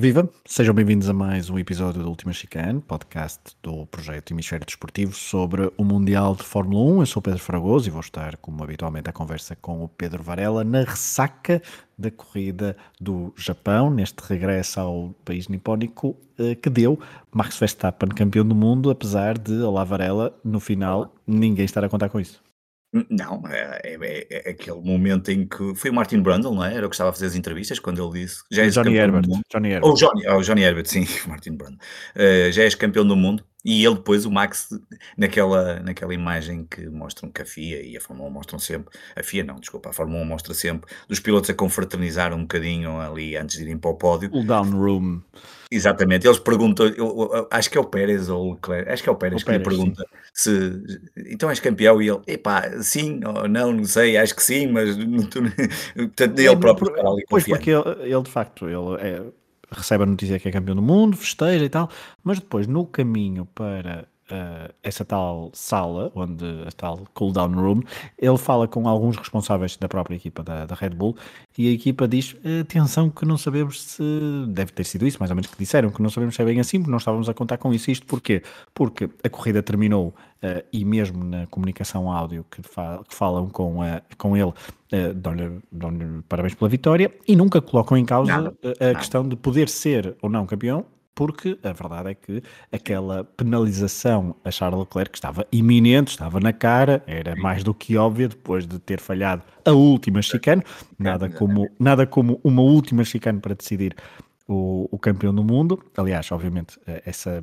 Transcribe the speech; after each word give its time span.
Viva! 0.00 0.26
Sejam 0.46 0.74
bem-vindos 0.74 1.10
a 1.10 1.12
mais 1.12 1.50
um 1.50 1.58
episódio 1.58 2.02
do 2.02 2.08
Última 2.08 2.32
Chicane, 2.32 2.80
podcast 2.80 3.54
do 3.62 3.84
projeto 3.84 4.30
Hemisfério 4.30 4.64
Desportivo 4.64 5.12
sobre 5.12 5.70
o 5.76 5.84
Mundial 5.84 6.34
de 6.34 6.42
Fórmula 6.42 6.94
1. 6.94 7.00
Eu 7.00 7.06
sou 7.06 7.20
Pedro 7.20 7.38
Fragoso 7.38 7.86
e 7.86 7.90
vou 7.90 8.00
estar, 8.00 8.38
como 8.38 8.64
habitualmente, 8.64 9.10
à 9.10 9.12
conversa 9.12 9.54
com 9.54 9.84
o 9.84 9.88
Pedro 9.90 10.22
Varela 10.22 10.64
na 10.64 10.84
ressaca 10.84 11.60
da 11.98 12.10
corrida 12.10 12.78
do 12.98 13.30
Japão, 13.36 13.90
neste 13.90 14.22
regresso 14.26 14.80
ao 14.80 15.14
país 15.22 15.48
nipónico 15.48 16.16
eh, 16.38 16.54
que 16.54 16.70
deu 16.70 16.98
Max 17.30 17.58
Verstappen 17.58 18.08
campeão 18.08 18.46
do 18.46 18.54
mundo, 18.54 18.88
apesar 18.88 19.36
de, 19.36 19.60
olá 19.60 19.84
Varela, 19.84 20.34
no 20.42 20.60
final 20.60 21.14
ninguém 21.26 21.66
estar 21.66 21.84
a 21.84 21.90
contar 21.90 22.08
com 22.08 22.18
isso. 22.18 22.42
Não, 22.92 23.42
é, 23.46 23.80
é, 23.84 24.26
é, 24.30 24.50
aquele 24.50 24.80
momento 24.80 25.30
em 25.30 25.46
que 25.46 25.74
foi 25.76 25.90
o 25.90 25.94
Martin 25.94 26.20
Brundle, 26.20 26.52
não 26.52 26.64
é? 26.64 26.74
Era 26.74 26.86
o 26.86 26.90
que 26.90 26.94
estava 26.94 27.10
a 27.10 27.12
fazer 27.12 27.26
as 27.26 27.36
entrevistas 27.36 27.78
quando 27.78 28.02
ele 28.02 28.24
disse 28.24 28.42
já 28.50 28.64
és 28.64 28.74
Johnny 28.74 28.96
Herbert, 28.96 29.26
Johnny 29.48 29.70
Herbert. 29.70 29.88
Ou 29.88 29.94
Johnny, 29.94 30.26
oh, 30.26 30.42
Johnny 30.42 30.62
Herbert, 30.62 30.86
sim, 30.86 31.06
Martin 31.28 31.52
Brundle. 31.52 31.78
Uh, 32.16 32.50
já 32.50 32.64
és 32.64 32.74
campeão 32.74 33.06
do 33.06 33.16
mundo. 33.16 33.44
E 33.64 33.84
ele 33.84 33.94
depois, 33.94 34.24
o 34.24 34.30
Max, 34.30 34.70
naquela, 35.16 35.80
naquela 35.80 36.14
imagem 36.14 36.66
que 36.68 36.88
mostram 36.88 37.30
que 37.30 37.42
a 37.42 37.44
FIA 37.44 37.82
e 37.82 37.96
a 37.96 38.00
Fórmula 38.00 38.28
1 38.30 38.32
mostram 38.32 38.58
sempre, 38.58 38.98
a 39.14 39.22
FIA 39.22 39.44
não, 39.44 39.56
desculpa, 39.56 39.90
a 39.90 39.92
Fórmula 39.92 40.22
1 40.22 40.24
mostra 40.24 40.54
sempre, 40.54 40.90
dos 41.06 41.20
pilotos 41.20 41.50
a 41.50 41.54
confraternizar 41.54 42.32
um 42.32 42.40
bocadinho 42.40 42.98
ali 42.98 43.36
antes 43.36 43.58
de 43.58 43.64
irem 43.64 43.76
para 43.76 43.90
o 43.90 43.94
pódio. 43.94 44.30
O 44.32 44.42
down 44.42 44.70
room. 44.70 45.20
Exatamente, 45.72 46.26
eles 46.26 46.40
perguntam, 46.40 46.86
eu, 46.88 47.30
eu, 47.32 47.48
acho 47.48 47.70
que 47.70 47.78
é 47.78 47.80
o 47.80 47.84
Pérez 47.84 48.28
ou 48.28 48.48
o 48.48 48.52
Leclerc, 48.54 48.90
acho 48.90 49.02
que 49.04 49.08
é 49.08 49.12
o 49.12 49.14
Pérez 49.14 49.40
o 49.40 49.44
que 49.44 49.52
Pérez, 49.52 49.62
lhe 49.62 49.68
pergunta 49.68 50.04
sim. 50.34 50.82
se 51.14 51.32
então 51.32 51.48
és 51.48 51.60
campeão? 51.60 52.02
E 52.02 52.08
ele, 52.08 52.20
epá, 52.26 52.82
sim 52.82 53.20
ou 53.24 53.46
não, 53.46 53.72
não 53.72 53.84
sei, 53.84 54.16
acho 54.16 54.34
que 54.34 54.42
sim, 54.42 54.66
mas 54.66 54.96
portanto, 55.94 56.38
ele 56.40 56.56
próprio 56.56 56.90
está 56.90 57.08
ali 57.08 57.24
Pois, 57.30 57.44
porque 57.44 57.70
ele, 57.70 57.84
ele, 58.00 58.22
de 58.22 58.30
facto, 58.30 58.66
ele 58.66 59.00
é, 59.00 59.22
recebe 59.70 60.02
a 60.02 60.06
notícia 60.06 60.40
que 60.40 60.48
é 60.48 60.50
campeão 60.50 60.74
do 60.74 60.82
mundo, 60.82 61.16
festeja 61.16 61.64
e 61.64 61.68
tal, 61.68 61.88
mas 62.24 62.40
depois 62.40 62.66
no 62.66 62.84
caminho 62.84 63.46
para 63.54 64.08
uh, 64.32 64.72
essa 64.82 65.04
tal 65.04 65.50
sala, 65.52 66.10
onde 66.14 66.44
a 66.66 66.72
tal 66.72 67.04
cooldown 67.14 67.52
room, 67.54 67.82
ele 68.18 68.38
fala 68.38 68.66
com 68.68 68.88
alguns 68.88 69.16
responsáveis 69.16 69.76
da 69.76 69.88
própria 69.88 70.16
equipa 70.16 70.42
da, 70.42 70.66
da 70.66 70.74
Red 70.74 70.90
Bull 70.90 71.16
e 71.56 71.68
a 71.68 71.72
equipa 71.72 72.08
diz: 72.08 72.36
atenção, 72.60 73.10
que 73.10 73.24
não 73.26 73.36
sabemos 73.36 73.82
se. 73.82 74.02
Deve 74.48 74.72
ter 74.72 74.84
sido 74.84 75.06
isso, 75.06 75.18
mais 75.18 75.30
ou 75.30 75.36
menos 75.36 75.50
que 75.50 75.58
disseram, 75.58 75.90
que 75.90 76.02
não 76.02 76.10
sabemos 76.10 76.34
se 76.34 76.42
é 76.42 76.44
bem 76.44 76.60
assim, 76.60 76.78
porque 76.78 76.90
não 76.90 76.98
estávamos 76.98 77.28
a 77.28 77.34
contar 77.34 77.58
com 77.58 77.72
isso. 77.72 77.90
Isto 77.90 78.06
porquê? 78.06 78.42
Porque 78.74 79.10
a 79.22 79.28
corrida 79.28 79.62
terminou 79.62 80.14
uh, 80.42 80.64
e 80.72 80.84
mesmo 80.84 81.22
na 81.24 81.46
comunicação 81.46 82.10
áudio 82.10 82.44
que, 82.50 82.62
fa 82.62 83.02
que 83.08 83.14
falam 83.14 83.48
com, 83.48 83.80
uh, 83.80 84.00
com 84.16 84.36
ele. 84.36 84.52
Uh, 84.92 85.14
dão-lhe 85.14 85.60
dão 85.70 85.92
parabéns 86.28 86.54
pela 86.54 86.68
vitória 86.68 87.14
e 87.26 87.36
nunca 87.36 87.60
colocam 87.60 87.96
em 87.96 88.04
causa 88.04 88.32
nada, 88.32 88.56
a, 88.64 88.84
nada. 88.84 88.98
questão 88.98 89.28
de 89.28 89.36
poder 89.36 89.68
ser 89.68 90.16
ou 90.20 90.28
não 90.28 90.44
campeão 90.46 90.84
porque 91.14 91.58
a 91.62 91.72
verdade 91.72 92.10
é 92.10 92.14
que 92.14 92.42
aquela 92.72 93.24
penalização 93.24 94.34
a 94.44 94.50
Charles 94.50 94.80
Leclerc 94.80 95.16
estava 95.16 95.46
iminente, 95.52 96.12
estava 96.12 96.40
na 96.40 96.52
cara, 96.52 97.02
era 97.06 97.36
mais 97.36 97.62
do 97.62 97.74
que 97.74 97.96
óbvia 97.96 98.28
depois 98.28 98.66
de 98.66 98.78
ter 98.78 99.00
falhado 99.00 99.42
a 99.64 99.72
última 99.72 100.22
chicane, 100.22 100.62
nada 100.98 101.28
como, 101.28 101.68
nada 101.78 102.06
como 102.06 102.40
uma 102.42 102.62
última 102.62 103.04
chicane 103.04 103.40
para 103.40 103.54
decidir 103.54 103.94
o, 104.48 104.88
o 104.90 104.98
campeão 104.98 105.34
do 105.34 105.44
mundo. 105.44 105.82
Aliás, 105.96 106.30
obviamente, 106.32 106.78
eh, 106.86 107.02
essa 107.06 107.42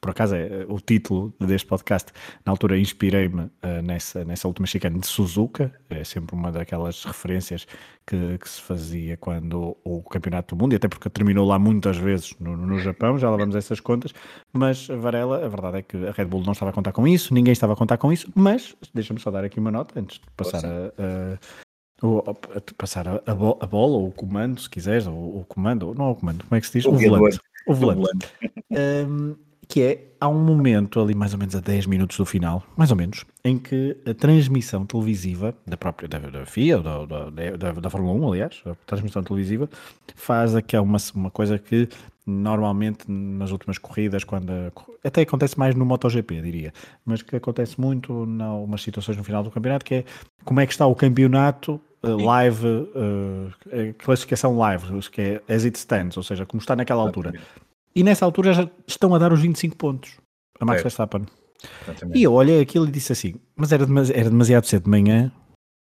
por 0.00 0.10
acaso 0.10 0.34
é 0.34 0.46
eh, 0.46 0.66
o 0.68 0.78
título 0.80 1.34
deste 1.40 1.66
podcast. 1.66 2.12
Na 2.44 2.52
altura 2.52 2.78
inspirei-me 2.78 3.42
uh, 3.42 3.82
nessa, 3.82 4.24
nessa 4.24 4.46
última 4.46 4.66
chicane 4.66 5.00
de 5.00 5.06
Suzuka, 5.06 5.72
é 5.90 6.04
sempre 6.04 6.34
uma 6.34 6.52
daquelas 6.52 7.04
referências 7.04 7.66
que, 8.06 8.38
que, 8.38 8.48
se 8.48 8.60
fazia 8.60 9.16
quando 9.16 9.76
o 9.82 10.02
Campeonato 10.02 10.54
do 10.54 10.62
Mundo, 10.62 10.74
e 10.74 10.76
até 10.76 10.86
porque 10.86 11.10
terminou 11.10 11.46
lá 11.46 11.58
muitas 11.58 11.96
vezes 11.96 12.34
no, 12.38 12.56
no 12.56 12.78
Japão, 12.78 13.18
já 13.18 13.28
lavamos 13.28 13.56
essas 13.56 13.80
contas. 13.80 14.12
Mas 14.52 14.86
Varela, 14.86 15.44
a 15.44 15.48
verdade 15.48 15.78
é 15.78 15.82
que 15.82 15.96
a 15.96 16.12
Red 16.12 16.26
Bull 16.26 16.44
não 16.44 16.52
estava 16.52 16.70
a 16.70 16.74
contar 16.74 16.92
com 16.92 17.08
isso, 17.08 17.34
ninguém 17.34 17.52
estava 17.52 17.72
a 17.72 17.76
contar 17.76 17.96
com 17.96 18.12
isso. 18.12 18.30
Mas 18.34 18.76
deixa-me 18.94 19.18
só 19.18 19.30
dar 19.30 19.44
aqui 19.44 19.58
uma 19.58 19.72
nota 19.72 19.98
antes 19.98 20.20
de 20.20 20.26
passar 20.36 20.64
a, 20.64 20.92
a, 21.02 22.30
a, 22.30 22.60
passar 22.76 23.08
a, 23.08 23.22
a, 23.26 23.34
bola, 23.34 23.96
ou 23.96 24.08
o 24.08 24.12
comando, 24.12 24.60
se 24.60 24.70
quiseres, 24.70 25.06
ou 25.06 25.40
o 25.40 25.44
comando, 25.46 25.92
não 25.94 26.06
é 26.06 26.10
o 26.10 26.14
comando, 26.14 26.44
como 26.44 26.56
é 26.56 26.60
que 26.60 26.66
se 26.66 26.78
diz? 26.78 26.86
O, 26.86 26.90
o 26.90 26.98
volante. 26.98 27.40
O 27.66 27.74
volante. 27.74 27.98
O 27.98 28.04
volante. 28.04 28.28
um, 29.10 29.45
que 29.68 29.82
é, 29.82 30.04
há 30.20 30.28
um 30.28 30.42
momento 30.42 31.00
ali 31.00 31.14
mais 31.14 31.32
ou 31.32 31.38
menos 31.38 31.54
a 31.54 31.60
10 31.60 31.86
minutos 31.86 32.16
do 32.16 32.24
final, 32.24 32.62
mais 32.76 32.90
ou 32.90 32.96
menos, 32.96 33.24
em 33.44 33.58
que 33.58 33.96
a 34.06 34.14
transmissão 34.14 34.86
televisiva 34.86 35.54
da 35.66 35.76
própria 35.76 36.08
da, 36.08 36.18
da 36.18 36.46
FIA, 36.46 36.78
da, 36.78 37.04
da, 37.04 37.72
da, 37.72 37.90
Fórmula 37.90 38.14
1, 38.14 38.28
aliás, 38.28 38.62
a 38.66 38.74
transmissão 38.86 39.22
televisiva, 39.22 39.68
faz 40.14 40.54
aqui 40.54 40.76
uma, 40.76 40.98
uma 41.14 41.30
coisa 41.30 41.58
que 41.58 41.88
normalmente 42.26 43.04
nas 43.08 43.52
últimas 43.52 43.78
corridas, 43.78 44.24
quando 44.24 44.50
até 45.04 45.22
acontece 45.22 45.56
mais 45.58 45.74
no 45.74 45.84
MotoGP, 45.84 46.42
diria, 46.42 46.72
mas 47.04 47.22
que 47.22 47.36
acontece 47.36 47.80
muito 47.80 48.24
em 48.24 48.42
algumas 48.42 48.82
situações 48.82 49.16
no 49.16 49.22
final 49.22 49.44
do 49.44 49.50
campeonato, 49.50 49.84
que 49.84 49.94
é 49.94 50.04
como 50.44 50.58
é 50.60 50.66
que 50.66 50.72
está 50.72 50.86
o 50.86 50.94
campeonato 50.94 51.80
uh, 52.02 52.16
live, 52.16 52.66
uh, 52.66 53.94
classificação 53.98 54.58
live, 54.58 54.86
que 55.10 55.20
é 55.20 55.54
as 55.54 55.64
it 55.64 55.78
stands, 55.78 56.16
ou 56.16 56.22
seja, 56.24 56.44
como 56.44 56.60
está 56.60 56.74
naquela 56.74 57.02
altura. 57.02 57.34
E 57.96 58.04
nessa 58.04 58.26
altura 58.26 58.52
já 58.52 58.70
estão 58.86 59.14
a 59.14 59.18
dar 59.18 59.32
os 59.32 59.40
25 59.40 59.74
pontos 59.74 60.18
a 60.60 60.64
Max 60.66 60.80
é. 60.80 60.82
Verstappen. 60.82 61.26
E 62.14 62.22
eu 62.22 62.34
olhei 62.34 62.60
aquilo 62.60 62.86
e 62.86 62.90
disse 62.90 63.12
assim: 63.12 63.34
mas 63.56 63.72
era, 63.72 63.86
demasi 63.86 64.12
era 64.12 64.28
demasiado 64.28 64.66
cedo 64.66 64.84
de 64.84 64.90
manhã. 64.90 65.32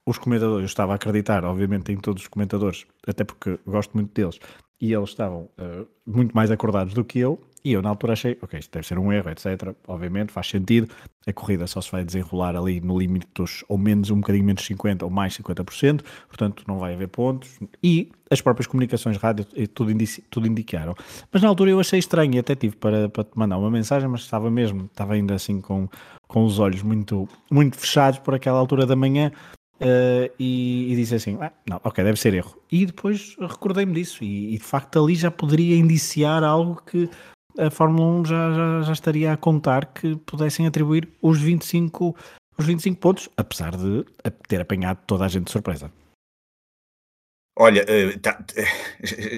Os 0.08 0.18
comentadores, 0.18 0.62
eu 0.62 0.66
estava 0.66 0.94
a 0.94 0.96
acreditar, 0.96 1.44
obviamente, 1.44 1.92
em 1.92 1.98
todos 1.98 2.24
os 2.24 2.28
comentadores, 2.30 2.86
até 3.06 3.24
porque 3.24 3.60
gosto 3.68 3.94
muito 3.94 4.12
deles, 4.14 4.40
e 4.82 4.94
eles 4.94 5.10
estavam 5.10 5.50
uh, 5.60 5.88
muito 6.08 6.34
mais 6.34 6.50
acordados 6.50 6.94
do 6.94 7.04
que 7.04 7.20
eu, 7.20 7.40
e 7.64 7.74
eu 7.74 7.82
na 7.82 7.90
altura 7.90 8.14
achei, 8.14 8.38
ok, 8.42 8.60
isto 8.60 8.72
deve 8.72 8.88
ser 8.88 8.98
um 8.98 9.12
erro, 9.12 9.30
etc. 9.30 9.74
Obviamente, 9.88 10.32
faz 10.32 10.48
sentido, 10.48 10.90
a 11.28 11.34
corrida 11.34 11.68
só 11.68 11.82
se 11.82 11.92
vai 11.92 12.04
desenrolar 12.04 12.56
ali 12.56 12.80
no 12.80 12.98
limite 12.98 13.28
dos, 13.36 13.64
ou 13.68 13.78
menos, 13.78 14.10
um 14.10 14.18
bocadinho 14.18 14.46
menos 14.46 14.64
50% 14.64 15.04
ou 15.04 15.10
mais 15.10 15.38
50%, 15.38 16.02
portanto 16.28 16.64
não 16.68 16.80
vai 16.80 16.94
haver 16.94 17.08
pontos, 17.08 17.60
e 17.84 18.12
as 18.30 18.42
próprias 18.42 18.68
comunicações 18.68 19.18
rádio 19.18 19.46
tudo, 19.74 19.92
indici, 19.92 20.24
tudo 20.30 20.48
indicaram. 20.48 20.96
Mas 21.32 21.42
na 21.42 21.50
altura 21.50 21.72
eu 21.72 21.80
achei 21.80 22.00
estranho 22.00 22.36
e 22.36 22.40
até 22.40 22.56
tive 22.56 22.76
para, 22.76 23.10
para 23.10 23.24
te 23.24 23.32
mandar 23.36 23.58
uma 23.58 23.72
mensagem, 23.72 24.08
mas 24.08 24.22
estava 24.22 24.50
mesmo, 24.50 24.86
estava 24.86 25.14
ainda 25.14 25.36
assim 25.36 25.60
com, 25.62 25.88
com 26.28 26.46
os 26.46 26.60
olhos 26.60 26.82
muito, 26.82 27.28
muito 27.52 27.78
fechados 27.78 28.20
por 28.20 28.34
aquela 28.36 28.60
altura 28.60 28.86
da 28.86 28.96
manhã, 28.96 29.32
Uh, 29.82 30.28
e, 30.38 30.92
e, 30.92 30.96
disse 30.98 31.16
assim: 31.16 31.38
ah, 31.40 31.54
não, 31.66 31.80
ok, 31.86 32.04
deve 32.04 32.20
ser 32.20 32.34
erro. 32.34 32.54
E 32.70 32.86
depois 32.86 33.38
recordei-me 33.40 33.94
disso, 33.94 34.26
e, 34.26 34.54
e, 34.54 34.58
de 34.58 34.64
facto 34.64 35.02
ali 35.02 35.16
já 35.16 35.32
poderia 35.32 35.78
indiciar 35.78 36.44
algo 36.44 36.82
que 36.86 37.10
a 37.60 37.70
Fórmula 37.70 38.22
1 38.22 38.26
já, 38.26 38.52
já, 38.54 38.82
já, 38.82 38.94
estaria 38.94 39.34
a 39.34 39.38
contar 39.38 39.88
que 39.88 40.16
pudessem 40.18 40.66
atribuir 40.66 41.10
os 41.22 41.42
25, 41.42 42.16
os 42.58 42.66
25 42.66 43.00
pontos, 43.00 43.30
apesar 43.36 43.76
de 43.76 44.06
ter 44.48 44.62
apanhado 44.62 45.00
toda 45.06 45.26
a 45.26 45.28
gente 45.28 45.46
de 45.46 45.52
surpresa. 45.52 45.92
Olha, 47.58 47.84
uh, 47.84 48.20
tá, 48.20 48.44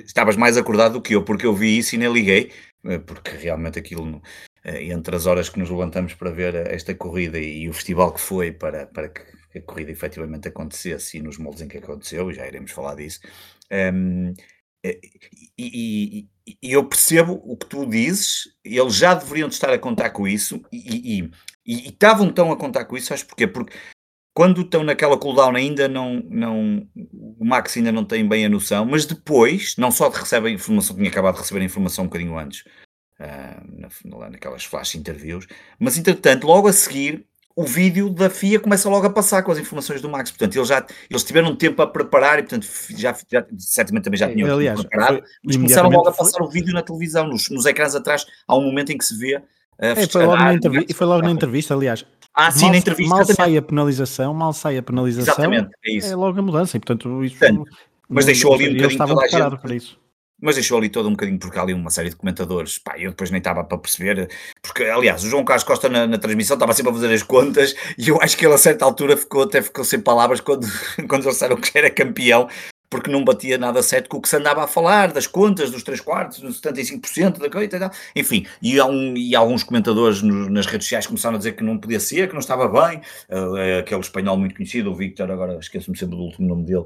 estavas 0.06 0.38
mais 0.38 0.56
acordado 0.56 0.94
do 0.94 1.02
que 1.02 1.16
eu, 1.16 1.24
porque 1.24 1.46
eu 1.46 1.56
vi 1.56 1.80
isso 1.80 1.96
e 1.96 1.98
nem 1.98 2.14
liguei, 2.14 2.52
uh, 2.86 3.00
porque 3.00 3.32
realmente 3.32 3.80
aquilo, 3.80 4.22
entre 4.64 5.16
as 5.16 5.26
horas 5.26 5.50
que 5.50 5.58
nos 5.58 5.70
levantamos 5.72 6.14
para 6.14 6.30
ver 6.30 6.56
esta 6.68 6.94
corrida 6.94 7.40
e, 7.40 7.68
o 7.68 7.74
festival 7.74 8.14
que 8.14 8.22
foi 8.22 8.52
para, 8.52 8.86
para 8.86 9.10
que 9.10 9.58
a 9.58 9.62
corrida 9.62 9.92
efetivamente 9.92 10.48
acontecesse 10.48 11.18
e 11.18 11.22
nos 11.22 11.40
moldes 11.40 11.62
em 11.62 11.68
que 11.68 11.78
aconteceu, 11.78 12.30
e 12.30 12.36
já 12.36 12.48
iremos 12.48 12.72
falar 12.72 12.96
disso. 12.96 13.20
Um, 13.72 14.34
e, 14.84 15.00
e, 15.58 16.30
e, 16.46 16.58
eu 16.62 16.84
percebo 16.84 17.42
o 17.46 17.56
que 17.56 17.66
tu 17.66 17.86
dizes, 17.86 18.54
eles 18.64 18.96
já 18.96 19.14
deveriam 19.14 19.48
estar 19.48 19.72
a 19.72 19.80
contar 19.80 20.10
com 20.12 20.28
isso 20.28 20.62
e, 20.72 21.30
e 21.66 21.88
estavam 21.88 22.32
tão 22.32 22.52
a 22.52 22.58
contar 22.58 22.86
com 22.86 22.98
isso, 22.98 23.08
sabes 23.08 23.24
porquê? 23.24 23.48
Porque 23.48 23.78
quando 24.34 24.62
estão 24.62 24.84
naquela 24.84 25.18
cooldown 25.18 25.56
ainda 25.56 25.88
não, 25.88 26.24
não 26.30 26.88
o 26.96 27.46
Max 27.46 27.76
ainda 27.76 27.92
não 27.92 28.06
tem 28.06 28.28
bem 28.28 28.46
a 28.46 28.50
noção, 28.50 28.86
mas 28.86 29.06
depois, 29.06 29.76
não 29.78 29.92
só 29.92 30.10
recebe 30.10 30.48
a 30.48 30.52
informação, 30.52 30.96
tinha 30.96 31.10
acabado 31.10 31.36
de 31.36 31.42
receber 31.42 31.62
a 31.62 31.66
informação 31.66 32.06
um 32.06 32.08
bocadinho 32.08 32.38
antes, 32.38 32.62
uh, 33.20 33.90
na, 34.06 34.30
naquelas 34.30 34.64
flash 34.64 34.96
interviews, 34.96 35.48
mas 35.78 35.98
entretanto, 35.98 36.48
logo 36.48 36.68
a 36.68 36.74
seguir, 36.74 37.26
o 37.56 37.64
vídeo 37.64 38.10
da 38.10 38.30
FIA 38.30 38.60
começa 38.60 38.90
logo 38.90 39.06
a 39.06 39.10
passar 39.10 39.44
com 39.44 39.52
as 39.52 39.58
informações 39.58 40.02
do 40.02 40.10
Max. 40.10 40.32
Portanto, 40.32 40.56
eles 40.56 40.68
já 40.68 40.86
eles 41.10 41.24
tiveram 41.24 41.56
tempo 41.56 41.82
a 41.82 41.88
preparar 41.88 42.40
e, 42.40 42.44
portanto, 42.44 42.68
já, 42.90 43.16
já 43.30 43.46
certamente 43.58 44.04
também 44.04 44.18
já 44.18 44.30
tinham 44.30 44.48
é, 44.48 44.52
aliás, 44.52 44.82
preparado, 44.82 45.24
mas 45.44 45.56
começaram 45.56 45.90
logo 45.90 46.10
a 46.10 46.12
passar 46.12 46.38
foi... 46.38 46.48
o 46.48 46.50
vídeo 46.50 46.74
na 46.74 46.82
televisão, 46.82 47.28
nos, 47.28 47.50
nos 47.50 47.66
ecrãs 47.66 47.96
atrás. 47.96 48.26
Há 48.48 48.56
um 48.56 48.64
momento 48.64 48.92
em 48.92 48.98
que 48.98 49.06
se 49.06 49.18
vê. 49.18 49.38
Uh, 49.38 49.44
é, 49.80 50.08
foi 50.08 50.26
logo 50.26 50.44
na 50.44 50.54
entrevista, 50.54 50.94
foi 50.94 51.08
logo 51.08 51.22
na 51.24 51.32
entrevista, 51.32 51.74
aliás. 51.74 52.06
Ah, 52.34 52.52
sim, 52.52 52.62
mal, 52.62 52.72
na 52.72 52.78
entrevista. 52.78 53.16
Mal 53.16 53.26
sai 53.26 53.58
a 53.58 53.62
penalização, 53.62 54.34
mal 54.34 54.54
sai 54.54 54.78
a 54.78 54.84
penalização. 54.84 55.34
Exatamente, 55.34 55.70
é 55.86 55.98
isso. 55.98 56.14
É 56.14 56.16
logo 56.16 56.40
a 56.40 56.42
mudança, 56.42 56.78
e 56.78 56.80
portanto, 56.80 57.24
isso. 57.24 57.38
Portanto, 57.38 57.66
mas 58.08 58.26
deixou 58.26 58.54
ali 58.54 58.66
um 58.66 58.74
bocadinho 58.74 58.92
estavam 58.92 59.18
preparados 59.18 59.60
para 59.60 59.76
isso 59.76 60.01
mas 60.42 60.56
deixou 60.56 60.78
ali 60.78 60.90
todo 60.90 61.08
um 61.08 61.12
bocadinho, 61.12 61.40
porque 61.40 61.58
há 61.58 61.62
ali 61.62 61.74
uma 61.74 61.90
série 61.90 62.10
de 62.10 62.16
comentadores, 62.16 62.80
pá, 62.80 62.96
eu 62.98 63.12
depois 63.12 63.30
nem 63.30 63.38
estava 63.38 63.64
para 63.64 63.78
perceber, 63.78 64.30
porque, 64.62 64.84
aliás, 64.84 65.24
o 65.24 65.30
João 65.30 65.46
Carlos 65.46 65.64
Costa 65.64 65.88
na, 65.88 66.08
na, 66.08 66.18
transmissão 66.18 66.56
estava 66.56 66.74
sempre 66.74 66.92
a 66.92 66.96
fazer 66.96 67.14
as 67.14 67.24
contas, 67.24 67.76
e 67.98 68.10
eu 68.10 68.20
acho 68.22 68.36
que 68.36 68.46
ele 68.46 68.54
a 68.56 68.58
certa 68.58 68.84
altura 68.84 69.16
ficou, 69.16 69.44
até 69.44 69.62
ficou 69.62 69.86
sem 69.86 70.00
palavras 70.00 70.42
quando, 70.42 70.68
quando 71.08 71.30
disseram 71.30 71.58
que 71.58 71.78
era 71.78 71.90
campeão, 71.90 72.50
porque 72.92 73.10
não 73.10 73.24
batia 73.24 73.58
nada 73.58 73.82
certo 73.82 74.10
com 74.10 74.18
o 74.18 74.22
que 74.22 74.28
se 74.28 74.36
andava 74.36 74.66
a 74.66 74.68
falar, 74.68 75.14
das 75.14 75.26
contas, 75.26 75.72
dos 75.72 75.82
3 75.82 76.02
quartos, 76.02 76.42
dos 76.42 76.60
75% 76.60 77.40
da 77.40 77.50
coisa 77.50 77.78
e 77.78 77.80
tal. 77.80 77.90
Enfim, 78.14 78.46
e, 78.62 78.78
há 78.78 78.86
um, 78.86 79.16
e 79.16 79.34
alguns 79.34 79.64
comentadores 79.64 80.22
no, 80.22 80.50
nas 80.50 80.66
redes 80.66 80.86
sociais 80.88 81.08
começaram 81.08 81.36
a 81.36 81.38
dizer 81.38 81.54
que 81.54 81.64
não 81.64 81.78
podia 81.78 82.02
ser, 82.02 82.28
que 82.28 82.34
não 82.34 82.42
estava 82.42 82.68
bem. 82.68 83.02
Uh, 83.30 83.80
aquele 83.80 84.02
espanhol 84.02 84.38
muito 84.38 84.56
conhecido, 84.56 84.92
o 84.92 84.96
Victor, 84.96 85.32
agora 85.32 85.58
esqueço-me 85.58 85.98
sempre 85.98 86.18
do 86.18 86.22
último 86.22 86.50
nome 86.50 86.66
dele, 86.66 86.86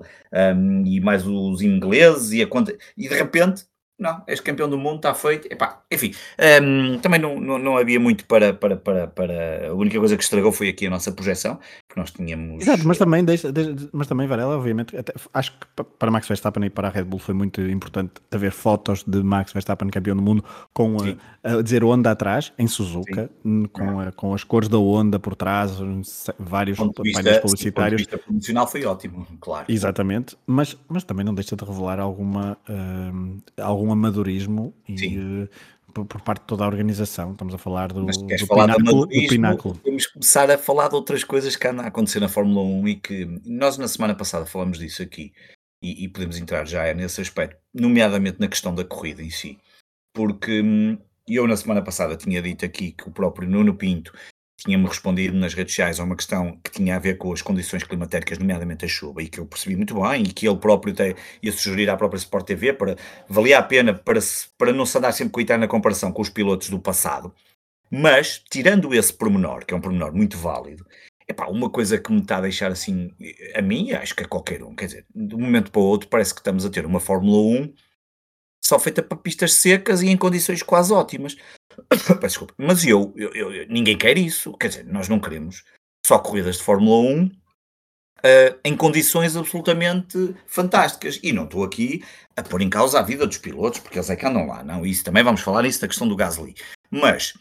um, 0.56 0.86
e 0.86 1.02
mais 1.02 1.26
os 1.26 1.62
ingleses, 1.62 2.32
e 2.32 2.44
a 2.44 2.48
conta. 2.48 2.78
E 2.96 3.10
de 3.10 3.16
repente 3.16 3.66
não, 3.98 4.22
és 4.28 4.42
campeão 4.42 4.70
do 4.70 4.78
mundo, 4.78 4.98
está 4.98 5.14
feito. 5.14 5.48
Epá, 5.52 5.82
enfim, 5.90 6.14
um, 6.62 7.00
também 7.00 7.20
não, 7.20 7.40
não, 7.40 7.58
não, 7.58 7.78
havia 7.78 8.00
muito 8.00 8.26
para, 8.26 8.54
para, 8.54 8.76
para, 8.76 9.08
para. 9.08 9.70
A 9.70 9.74
única 9.74 9.98
coisa 9.98 10.18
que 10.18 10.24
estragou 10.24 10.52
foi 10.52 10.68
aqui 10.68 10.88
a 10.88 10.90
nossa 10.90 11.14
projeção, 11.14 11.58
que 11.90 11.98
nós 11.98 12.12
tínhamos. 12.12 12.62
Exato, 12.62 12.86
mas 12.86 12.98
também, 12.98 13.24
deixa, 13.24 13.52
deixa, 13.54 13.74
mas 13.94 14.08
também 14.08 14.28
Varela, 14.28 14.58
obviamente, 14.58 14.98
até, 14.98 15.14
acho 15.34 15.54
que 15.54 15.84
para 15.98 16.12
Max 16.12 16.28
Verstappen 16.28 16.66
e 16.66 16.70
para 16.70 16.90
a 16.90 16.92
Red 16.92 17.06
Bull 17.06 17.20
foi 17.20 17.34
muito 17.34 17.62
importante 17.62 18.12
haver 18.32 18.52
fotos 18.52 19.04
de 19.08 19.24
Max 19.24 19.54
Verstappen 19.54 19.90
campeão 19.90 20.16
do 20.16 20.22
mundo 20.22 20.44
com 20.74 20.98
a, 21.44 21.60
a, 21.60 21.62
dizer 21.62 21.82
Honda 21.82 22.12
atrás, 22.12 22.52
em 22.60 22.68
Suzuka, 22.68 23.30
Sim. 23.44 23.66
com, 23.72 24.02
a, 24.02 24.12
com 24.12 24.34
as 24.34 24.44
cores 24.44 24.68
da 24.68 24.78
Honda 24.78 25.20
por 25.20 25.36
trás, 25.36 25.72
vários 26.38 26.78
painéis 26.78 27.40
publicitários. 27.40 28.02
O 28.02 28.34
de 28.34 28.40
vista 28.40 28.68
foi 28.68 28.84
ótimo, 28.84 29.26
claro. 29.40 29.66
Exatamente, 29.70 30.38
mas, 30.46 30.78
mas 30.90 31.06
também 31.06 31.26
não 31.26 31.34
deixa 31.34 31.56
de 31.56 31.64
revelar 31.64 32.00
alguma. 32.00 32.58
Um, 32.68 33.38
algum 33.58 33.85
algum 33.86 33.92
amadorismo 33.92 34.74
e, 34.88 35.18
uh, 35.18 35.50
por, 35.94 36.06
por, 36.06 36.22
parte 36.22 36.42
de 36.42 36.48
toda 36.48 36.64
a 36.64 36.68
organização. 36.68 37.32
Estamos 37.32 37.54
a 37.54 37.58
falar 37.58 37.92
do, 37.92 38.04
Mas 38.04 38.18
do, 38.18 38.48
falar 38.48 38.76
pináculo, 38.76 39.06
do 39.06 39.28
pináculo. 39.28 39.82
Vamos 39.86 40.08
começar 40.08 40.50
a 40.50 40.58
falar 40.58 40.90
de 40.90 40.96
outras 40.96 41.24
coisas 41.24 41.56
que 41.56 41.68
andam 41.68 41.86
a 41.86 41.88
acontecer 41.88 42.20
na 42.20 42.28
Fórmula 42.28 42.62
1 42.62 42.88
e 42.88 42.96
que 42.96 43.26
nós 43.46 43.78
na 43.78 43.88
semana 43.88 44.16
passada 44.16 44.46
falamos 44.46 44.80
disso 44.80 45.02
aqui 45.02 45.32
e, 45.82 46.04
e 46.04 46.10
podemos 46.10 46.38
entrar 46.38 46.66
já 46.66 46.92
nesse 46.94 47.22
aspecto, 47.22 47.58
nomeadamente 47.74 48.40
na 48.40 48.48
questão 48.48 48.74
da 48.74 48.84
corrida 48.84 49.22
em 49.22 49.30
si. 49.30 49.58
Porque 50.14 50.62
hum, 50.62 50.98
eu 51.28 51.48
na 51.48 51.56
semana 51.56 51.82
passada 51.82 52.16
tinha 52.16 52.42
dito 52.42 52.66
aqui 52.66 52.92
que 52.92 53.08
o 53.08 53.12
próprio 53.12 53.50
Nuno 53.50 53.76
Pinto 53.76 54.12
tinha-me 54.58 54.88
respondido 54.88 55.38
nas 55.38 55.54
redes 55.54 55.74
sociais 55.74 56.00
a 56.00 56.04
uma 56.04 56.16
questão 56.16 56.58
que 56.64 56.72
tinha 56.72 56.96
a 56.96 57.00
ver 57.00 57.18
com 57.18 57.32
as 57.32 57.42
condições 57.42 57.84
climatéricas, 57.84 58.38
nomeadamente 58.38 58.86
a 58.86 58.88
chuva, 58.88 59.22
e 59.22 59.28
que 59.28 59.40
eu 59.40 59.46
percebi 59.46 59.76
muito 59.76 60.00
bem, 60.02 60.24
e 60.24 60.34
que 60.34 60.48
ele 60.48 60.58
próprio 60.58 60.94
até 60.94 61.16
ia 61.42 61.52
sugerir 61.52 61.90
à 61.90 61.98
própria 61.98 62.18
Sport 62.18 62.46
TV 62.46 62.74
para 62.74 62.96
valia 63.28 63.60
a 63.60 63.64
pena 63.64 63.94
para, 63.94 64.20
para 64.58 64.74
não 64.74 64.86
se 64.86 64.98
andar 64.98 65.12
sempre 65.12 65.34
coitado 65.34 65.60
na 65.60 65.68
comparação 65.68 66.12
com 66.12 66.22
os 66.22 66.30
pilotos 66.30 66.70
do 66.70 66.80
passado. 66.80 67.34
Mas, 67.92 68.42
tirando 68.50 68.94
esse 68.94 69.14
pormenor, 69.14 69.66
que 69.66 69.74
é 69.74 69.78
um 69.78 69.82
pormenor 69.82 70.14
muito 70.14 70.38
válido, 70.38 70.86
epá, 71.28 71.48
uma 71.48 71.70
coisa 71.70 71.98
que 71.98 72.12
me 72.12 72.22
está 72.22 72.38
a 72.38 72.42
deixar 72.42 72.72
assim, 72.72 73.12
a 73.54 73.62
mim, 73.62 73.92
acho 73.92 74.16
que 74.16 74.24
a 74.24 74.28
qualquer 74.28 74.64
um, 74.64 74.76
quer 74.76 74.88
dizer, 74.88 75.06
de 75.14 75.36
um 75.36 75.40
momento 75.40 75.72
para 75.72 75.82
o 75.82 75.86
outro 75.86 76.10
parece 76.10 76.34
que 76.34 76.40
estamos 76.40 76.66
a 76.66 76.70
ter 76.70 76.86
uma 76.86 77.00
Fórmula 77.00 77.38
1 77.38 77.74
só 78.66 78.80
feita 78.80 79.04
para 79.04 79.18
pistas 79.18 79.54
secas 79.54 80.02
e 80.02 80.08
em 80.08 80.18
condições 80.18 80.64
quase 80.64 80.92
ótimas. 80.92 81.36
Desculpa, 82.22 82.54
mas 82.58 82.86
eu, 82.86 83.14
eu, 83.16 83.34
eu, 83.34 83.68
ninguém 83.68 83.98
quer 83.98 84.18
isso, 84.18 84.54
quer 84.58 84.70
dizer, 84.70 84.86
nós 84.86 85.10
não 85.10 85.20
queremos 85.20 85.64
só 86.06 86.20
corridas 86.20 86.58
de 86.58 86.64
Fórmula 86.64 86.98
1 86.98 87.26
uh, 87.26 87.32
eh, 88.24 88.56
em 88.64 88.76
condições 88.76 89.36
absolutamente 89.36 90.36
fantásticas. 90.46 91.20
E 91.24 91.32
não 91.32 91.46
estou 91.46 91.64
aqui 91.64 92.04
a 92.36 92.44
pôr 92.44 92.62
em 92.62 92.70
causa 92.70 93.00
a 93.00 93.04
vida 93.04 93.26
dos 93.26 93.38
pilotos, 93.38 93.80
porque 93.80 93.98
eles 93.98 94.10
é 94.10 94.16
que 94.16 94.26
andam 94.26 94.48
lá, 94.48 94.64
não, 94.64 94.86
isso 94.86 95.04
também 95.04 95.24
vamos 95.24 95.42
falar 95.42 95.66
isso 95.66 95.82
da 95.82 95.88
questão 95.88 96.08
do 96.08 96.16
Gasly. 96.16 96.56
Mas 96.92 97.34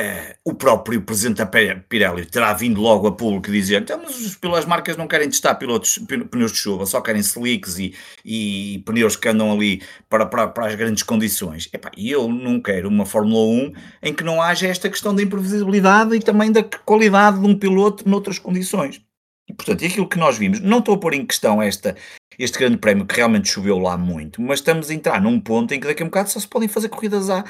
Uh, 0.00 0.34
o 0.46 0.54
próprio 0.54 1.02
presidente 1.02 1.44
da 1.44 1.46
Pirelli 1.46 2.24
terá 2.24 2.54
vindo 2.54 2.80
logo 2.80 3.06
a 3.06 3.12
público 3.12 3.52
dizer 3.52 3.82
então, 3.82 4.00
mas 4.02 4.38
as 4.56 4.64
marcas 4.64 4.96
não 4.96 5.06
querem 5.06 5.28
testar 5.28 5.56
pilotos, 5.56 5.98
pneus 6.30 6.52
de 6.52 6.58
chuva, 6.58 6.86
só 6.86 7.02
querem 7.02 7.20
slicks 7.20 7.78
e, 7.78 7.94
e 8.24 8.82
pneus 8.86 9.14
que 9.14 9.28
andam 9.28 9.52
ali 9.52 9.82
para, 10.08 10.24
para, 10.24 10.48
para 10.48 10.68
as 10.68 10.74
grandes 10.74 11.02
condições. 11.02 11.68
E 11.98 12.10
eu 12.10 12.28
não 12.28 12.62
quero 12.62 12.88
uma 12.88 13.04
Fórmula 13.04 13.44
1 13.44 13.72
em 14.04 14.14
que 14.14 14.24
não 14.24 14.40
haja 14.40 14.68
esta 14.68 14.88
questão 14.88 15.14
da 15.14 15.22
imprevisibilidade 15.22 16.16
e 16.16 16.20
também 16.20 16.50
da 16.50 16.62
qualidade 16.62 17.38
de 17.38 17.46
um 17.46 17.58
piloto 17.58 18.08
noutras 18.08 18.38
condições. 18.38 19.02
E, 19.50 19.52
portanto, 19.52 19.84
aquilo 19.84 20.08
que 20.08 20.18
nós 20.18 20.38
vimos, 20.38 20.60
não 20.60 20.78
estou 20.78 20.94
a 20.94 20.98
pôr 20.98 21.12
em 21.12 21.26
questão 21.26 21.60
esta, 21.60 21.94
este 22.38 22.58
grande 22.58 22.78
prémio 22.78 23.04
que 23.04 23.16
realmente 23.16 23.50
choveu 23.50 23.78
lá 23.78 23.98
muito, 23.98 24.40
mas 24.40 24.60
estamos 24.60 24.88
a 24.88 24.94
entrar 24.94 25.20
num 25.20 25.38
ponto 25.38 25.74
em 25.74 25.80
que 25.80 25.86
daqui 25.86 26.02
a 26.02 26.06
um 26.06 26.08
bocado 26.08 26.30
só 26.30 26.40
se 26.40 26.48
podem 26.48 26.68
fazer 26.68 26.88
corridas 26.88 27.28
à, 27.28 27.44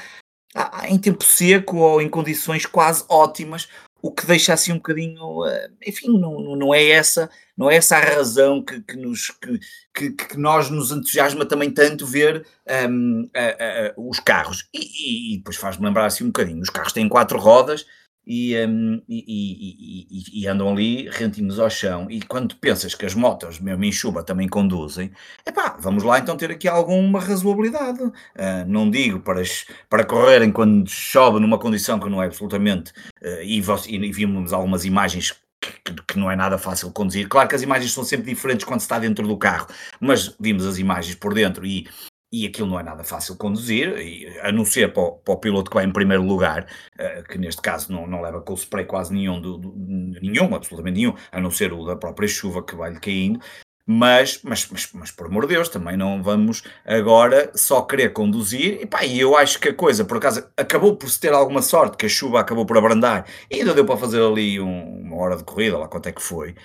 em 0.87 0.97
tempo 0.97 1.23
seco 1.23 1.77
ou 1.77 2.01
em 2.01 2.09
condições 2.09 2.65
quase 2.65 3.05
ótimas, 3.07 3.67
o 4.01 4.11
que 4.11 4.25
deixa 4.25 4.53
assim 4.53 4.71
um 4.71 4.77
bocadinho, 4.77 5.45
eh, 5.45 5.69
enfim, 5.85 6.19
não, 6.19 6.55
não 6.55 6.73
é 6.73 6.89
essa, 6.89 7.29
não 7.55 7.69
é 7.69 7.75
essa 7.75 7.97
a 7.97 7.99
razão 7.99 8.63
que, 8.63 8.81
que 8.81 8.97
nos, 8.97 9.31
que, 9.93 10.09
que, 10.11 10.37
nós 10.37 10.71
nos 10.71 10.91
entusiasma 10.91 11.45
também 11.45 11.69
tanto 11.69 12.05
ver 12.05 12.45
um, 12.89 13.29
a, 13.33 13.39
a, 13.39 13.93
os 13.95 14.19
carros. 14.19 14.67
E, 14.73 14.79
e, 14.79 15.33
e 15.33 15.37
depois 15.37 15.55
faz-me 15.55 15.85
lembrar 15.85 16.05
assim 16.07 16.23
um 16.23 16.27
bocadinho, 16.27 16.61
os 16.61 16.69
carros 16.69 16.93
têm 16.93 17.07
quatro 17.07 17.37
rodas, 17.37 17.85
e, 18.25 18.55
um, 18.65 19.01
e, 19.09 20.07
e, 20.09 20.41
e, 20.41 20.47
andam 20.47 20.69
ali 20.69 21.09
rentinhos 21.09 21.59
ao 21.59 21.69
chão. 21.69 22.07
E 22.09 22.21
quando 22.21 22.55
pensas 22.55 22.93
que 22.93 23.05
as 23.05 23.15
motos, 23.15 23.59
mesmo 23.59 23.83
em 23.83 23.91
chuva, 23.91 24.23
também 24.23 24.47
conduzem, 24.47 25.11
epá, 25.45 25.75
vamos 25.79 26.03
lá 26.03 26.19
então 26.19 26.37
ter 26.37 26.51
aqui 26.51 26.67
alguma 26.67 27.19
razoabilidade. 27.19 28.01
Uh, 28.01 28.13
não 28.67 28.89
digo 28.89 29.19
para, 29.19 29.41
para 29.89 30.03
correrem 30.03 30.51
quando 30.51 30.89
chove 30.89 31.39
numa 31.39 31.57
condição 31.57 31.99
que 31.99 32.09
não 32.09 32.21
é 32.21 32.27
absolutamente. 32.27 32.91
Uh, 33.21 33.41
e, 33.43 33.61
e 33.89 34.11
vimos 34.11 34.53
algumas 34.53 34.85
imagens 34.85 35.33
que, 35.61 35.93
que, 36.07 36.19
não 36.19 36.29
é 36.29 36.35
nada 36.35 36.57
fácil 36.57 36.91
conduzir. 36.91 37.27
Claro 37.27 37.47
que 37.47 37.55
as 37.55 37.61
imagens 37.61 37.91
são 37.91 38.03
sempre 38.03 38.31
diferentes 38.33 38.65
quando 38.65 38.79
se 38.79 38.85
está 38.85 38.97
dentro 38.97 39.27
do 39.27 39.37
carro, 39.37 39.67
mas 39.99 40.35
vimos 40.39 40.65
as 40.65 40.77
imagens 40.77 41.15
por 41.15 41.33
dentro 41.33 41.65
e 41.65 41.87
e 42.31 42.47
aquilo 42.47 42.67
não 42.67 42.79
é 42.79 42.83
nada 42.83 43.03
fácil 43.03 43.35
conduzir, 43.35 43.93
a 44.41 44.51
não 44.51 44.63
ser 44.63 44.93
para 44.93 45.03
o, 45.03 45.11
para 45.13 45.33
o 45.33 45.37
piloto 45.37 45.69
que 45.69 45.75
vai 45.75 45.83
em 45.83 45.91
primeiro 45.91 46.23
lugar, 46.23 46.65
uh, 46.95 47.23
que 47.27 47.37
neste 47.37 47.61
caso 47.61 47.91
não, 47.91 48.07
não 48.07 48.21
leva 48.21 48.41
com 48.41 48.53
o 48.53 48.57
spray 48.57 48.85
quase 48.85 49.13
nenhum, 49.13 49.41
do, 49.41 49.57
do, 49.57 49.73
nenhum, 49.75 50.55
absolutamente 50.55 50.99
nenhum, 50.99 51.13
a 51.31 51.41
não 51.41 51.51
ser 51.51 51.73
o 51.73 51.85
da 51.85 51.95
própria 51.95 52.27
chuva 52.27 52.63
que 52.63 52.75
vai-lhe 52.75 52.99
caindo, 52.99 53.39
mas, 53.85 54.41
mas, 54.43 54.65
mas, 54.69 54.89
mas, 54.93 55.11
por 55.11 55.27
amor 55.27 55.45
de 55.45 55.55
Deus, 55.55 55.67
também 55.67 55.97
não 55.97 56.23
vamos 56.23 56.63
agora 56.85 57.51
só 57.55 57.81
querer 57.81 58.13
conduzir, 58.13 58.81
e 58.81 58.85
pá, 58.85 59.05
eu 59.05 59.35
acho 59.35 59.59
que 59.59 59.69
a 59.69 59.73
coisa, 59.73 60.05
por 60.05 60.17
acaso, 60.17 60.47
acabou 60.55 60.95
por 60.95 61.09
se 61.09 61.19
ter 61.19 61.33
alguma 61.33 61.61
sorte, 61.61 61.97
que 61.97 62.05
a 62.05 62.09
chuva 62.09 62.39
acabou 62.39 62.65
por 62.65 62.77
abrandar, 62.77 63.27
e 63.49 63.55
ainda 63.55 63.73
deu 63.73 63.85
para 63.85 63.97
fazer 63.97 64.21
ali 64.21 64.59
um, 64.59 65.01
uma 65.01 65.17
hora 65.17 65.35
de 65.35 65.43
corrida, 65.43 65.77
lá 65.77 65.87
quanto 65.89 66.07
é 66.07 66.11
que 66.13 66.21
foi, 66.21 66.55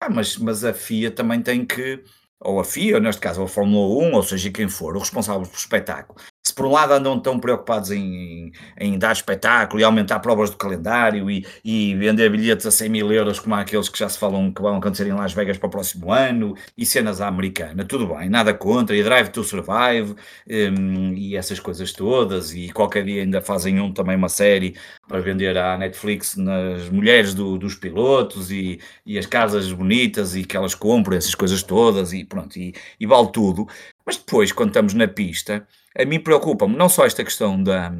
ah, 0.00 0.08
mas, 0.08 0.38
mas 0.38 0.64
a 0.64 0.72
FIA 0.72 1.10
também 1.10 1.42
tem 1.42 1.64
que 1.66 2.02
ou 2.44 2.60
a 2.60 2.64
FIA, 2.64 2.96
ou 2.96 3.00
neste 3.00 3.20
caso 3.20 3.42
a 3.42 3.48
Fórmula 3.48 3.86
1, 4.08 4.14
ou 4.14 4.22
seja 4.22 4.50
quem 4.50 4.68
for, 4.68 4.96
o 4.96 5.00
responsável 5.00 5.42
pelo 5.42 5.56
espetáculo, 5.56 6.18
se 6.42 6.52
por 6.52 6.66
um 6.66 6.72
lado 6.72 6.92
andam 6.92 7.18
tão 7.20 7.38
preocupados 7.38 7.92
em, 7.92 8.50
em, 8.78 8.98
dar 8.98 9.12
espetáculo 9.12 9.80
e 9.80 9.84
aumentar 9.84 10.18
provas 10.18 10.50
do 10.50 10.56
calendário 10.56 11.30
e, 11.30 11.46
e, 11.64 11.94
vender 11.94 12.28
bilhetes 12.30 12.66
a 12.66 12.70
100 12.70 12.88
mil 12.88 13.12
euros 13.12 13.38
como 13.38 13.54
aqueles 13.54 13.88
que 13.88 13.98
já 13.98 14.08
se 14.08 14.18
falam 14.18 14.52
que 14.52 14.60
vão 14.60 14.76
acontecer 14.76 15.06
em 15.06 15.12
Las 15.12 15.32
Vegas 15.32 15.56
para 15.56 15.68
o 15.68 15.70
próximo 15.70 16.12
ano 16.12 16.56
e 16.76 16.84
cenas 16.84 17.20
à 17.20 17.28
americana, 17.28 17.84
tudo 17.84 18.08
bem, 18.08 18.28
nada 18.28 18.52
contra, 18.52 18.96
e 18.96 19.02
Drive 19.04 19.28
to 19.28 19.44
Survive 19.44 20.16
um, 20.48 21.14
e 21.14 21.36
essas 21.36 21.60
coisas 21.60 21.92
todas 21.92 22.52
e 22.52 22.70
qualquer 22.70 23.04
dia 23.04 23.22
ainda 23.22 23.40
fazem 23.40 23.78
um 23.80 23.92
também 23.92 24.16
uma 24.16 24.28
série 24.28 24.74
para 25.06 25.20
vender 25.20 25.56
à 25.56 25.78
Netflix 25.78 26.36
nas 26.36 26.88
mulheres 26.88 27.34
do, 27.34 27.56
dos 27.56 27.76
pilotos 27.76 28.50
e, 28.50 28.80
e 29.06 29.16
as 29.16 29.26
casas 29.26 29.70
bonitas 29.72 30.34
e 30.34 30.44
que 30.44 30.56
elas 30.56 30.74
compram 30.74 31.16
essas 31.16 31.34
coisas 31.34 31.62
todas 31.62 32.12
e 32.12 32.24
pronto, 32.24 32.58
e, 32.58 32.74
e 32.98 33.06
vale 33.06 33.30
tudo, 33.32 33.68
mas 34.04 34.16
depois 34.16 34.52
quando 34.52 34.70
estamos 34.70 34.94
na 34.94 35.08
pista 35.08 35.66
a 35.96 36.04
mim 36.04 36.20
preocupa-me 36.20 36.76
não 36.76 36.88
só 36.88 37.04
esta 37.04 37.22
questão 37.22 37.62
da, 37.62 37.94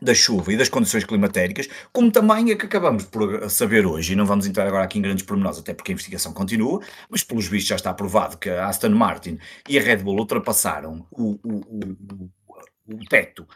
da 0.00 0.14
chuva 0.14 0.52
e 0.52 0.56
das 0.56 0.68
condições 0.68 1.04
climatéricas, 1.04 1.68
como 1.92 2.10
também 2.10 2.50
é 2.50 2.56
que 2.56 2.66
acabamos 2.66 3.04
por 3.04 3.48
saber 3.50 3.86
hoje, 3.86 4.12
e 4.12 4.16
não 4.16 4.26
vamos 4.26 4.46
entrar 4.46 4.66
agora 4.66 4.84
aqui 4.84 4.98
em 4.98 5.02
grandes 5.02 5.24
pormenores, 5.24 5.58
até 5.58 5.74
porque 5.74 5.92
a 5.92 5.94
investigação 5.94 6.32
continua, 6.32 6.80
mas 7.08 7.22
pelos 7.22 7.46
vistos 7.46 7.68
já 7.68 7.76
está 7.76 7.92
provado 7.92 8.38
que 8.38 8.48
a 8.48 8.66
Aston 8.66 8.90
Martin 8.90 9.38
e 9.68 9.78
a 9.78 9.82
Red 9.82 9.98
Bull 9.98 10.18
ultrapassaram 10.18 11.06
o, 11.10 11.38
o, 11.44 11.56
o, 11.68 12.30
o 12.94 13.04
teto, 13.08 13.46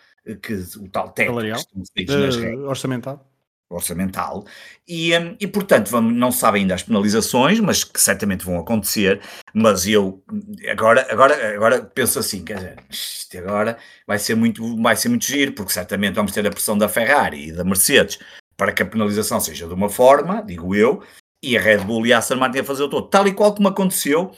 que, 0.42 0.54
o 0.78 0.88
tal 0.88 1.10
teto 1.10 1.28
Salarial? 1.28 1.60
que 1.92 2.00
estão 2.00 2.18
nas 2.20 2.36
regras. 2.36 2.64
Orçamental? 2.64 3.33
Orçamental. 3.74 4.44
E, 4.86 5.16
um, 5.16 5.36
e 5.40 5.46
portanto 5.46 5.88
vamos, 5.90 6.14
não 6.14 6.30
sabe 6.30 6.58
ainda 6.58 6.74
as 6.74 6.82
penalizações, 6.82 7.60
mas 7.60 7.84
que 7.84 8.00
certamente 8.00 8.44
vão 8.44 8.58
acontecer, 8.58 9.20
mas 9.54 9.86
eu 9.86 10.22
agora, 10.70 11.06
agora, 11.10 11.54
agora 11.54 11.82
penso 11.82 12.18
assim, 12.18 12.44
quer 12.44 12.56
dizer, 12.56 12.76
isto 12.90 13.38
agora 13.38 13.78
vai 14.06 14.18
ser 14.18 14.34
muito, 14.34 14.80
vai 14.82 14.96
ser 14.96 15.08
muito 15.08 15.24
giro, 15.24 15.52
porque 15.52 15.72
certamente 15.72 16.14
vamos 16.14 16.32
ter 16.32 16.46
a 16.46 16.50
pressão 16.50 16.76
da 16.76 16.88
Ferrari 16.88 17.48
e 17.48 17.52
da 17.52 17.64
Mercedes 17.64 18.18
para 18.56 18.72
que 18.72 18.82
a 18.82 18.86
penalização 18.86 19.40
seja 19.40 19.66
de 19.66 19.74
uma 19.74 19.88
forma, 19.88 20.42
digo 20.42 20.74
eu, 20.74 21.02
e 21.42 21.56
a 21.56 21.60
Red 21.60 21.78
Bull 21.78 22.06
e 22.06 22.12
a 22.12 22.18
Aston 22.18 22.36
Martin 22.36 22.60
a 22.60 22.64
fazer 22.64 22.84
o 22.84 22.88
todo, 22.88 23.08
tal 23.08 23.26
e 23.26 23.32
qual 23.32 23.54
como 23.54 23.68
aconteceu 23.68 24.32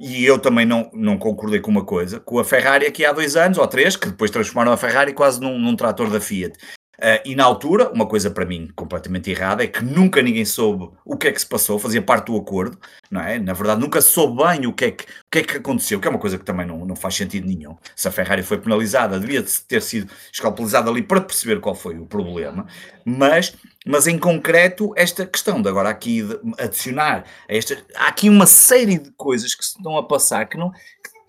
e 0.00 0.24
eu 0.24 0.38
também 0.38 0.64
não, 0.64 0.90
não 0.94 1.18
concordei 1.18 1.60
com 1.60 1.70
uma 1.70 1.84
coisa, 1.84 2.18
com 2.18 2.38
a 2.38 2.44
Ferrari 2.44 2.86
aqui 2.86 3.04
há 3.04 3.12
dois 3.12 3.36
anos 3.36 3.58
ou 3.58 3.66
três, 3.66 3.96
que 3.96 4.08
depois 4.08 4.30
transformaram 4.30 4.72
a 4.72 4.76
Ferrari 4.78 5.12
quase 5.12 5.38
num, 5.38 5.58
num 5.58 5.76
trator 5.76 6.08
da 6.08 6.18
Fiat 6.18 6.58
Uh, 7.00 7.16
e 7.24 7.34
na 7.34 7.44
altura, 7.44 7.90
uma 7.90 8.06
coisa 8.06 8.30
para 8.30 8.44
mim 8.44 8.68
completamente 8.76 9.30
errada 9.30 9.64
é 9.64 9.66
que 9.66 9.82
nunca 9.82 10.20
ninguém 10.20 10.44
soube 10.44 10.90
o 11.02 11.16
que 11.16 11.28
é 11.28 11.32
que 11.32 11.40
se 11.40 11.46
passou, 11.46 11.78
fazia 11.78 12.02
parte 12.02 12.26
do 12.26 12.36
acordo, 12.36 12.78
não 13.10 13.22
é? 13.22 13.38
Na 13.38 13.54
verdade, 13.54 13.80
nunca 13.80 14.02
soube 14.02 14.44
bem 14.44 14.66
o 14.66 14.72
que 14.74 14.84
é 14.84 14.90
que, 14.90 15.04
o 15.04 15.06
que, 15.30 15.38
é 15.38 15.42
que 15.42 15.56
aconteceu, 15.56 15.98
que 15.98 16.06
é 16.06 16.10
uma 16.10 16.18
coisa 16.18 16.36
que 16.36 16.44
também 16.44 16.66
não, 16.66 16.84
não 16.84 16.94
faz 16.94 17.14
sentido 17.14 17.46
nenhum. 17.46 17.74
Se 17.96 18.06
a 18.06 18.10
Ferrari 18.10 18.42
foi 18.42 18.58
penalizada, 18.58 19.18
devia 19.18 19.42
ter 19.66 19.80
sido 19.80 20.12
escalpelizada 20.30 20.90
ali 20.90 21.02
para 21.02 21.22
perceber 21.22 21.58
qual 21.58 21.74
foi 21.74 21.98
o 21.98 22.04
problema, 22.04 22.66
mas 23.02 23.54
mas 23.86 24.06
em 24.06 24.18
concreto, 24.18 24.92
esta 24.94 25.24
questão 25.24 25.62
de 25.62 25.68
agora 25.68 25.88
aqui 25.88 26.22
de 26.22 26.38
adicionar 26.58 27.24
esta, 27.48 27.82
há 27.96 28.08
aqui 28.08 28.28
uma 28.28 28.44
série 28.44 28.98
de 28.98 29.10
coisas 29.12 29.54
que 29.54 29.64
se 29.64 29.78
estão 29.78 29.96
a 29.96 30.02
passar 30.06 30.44
que 30.46 30.58
não 30.58 30.70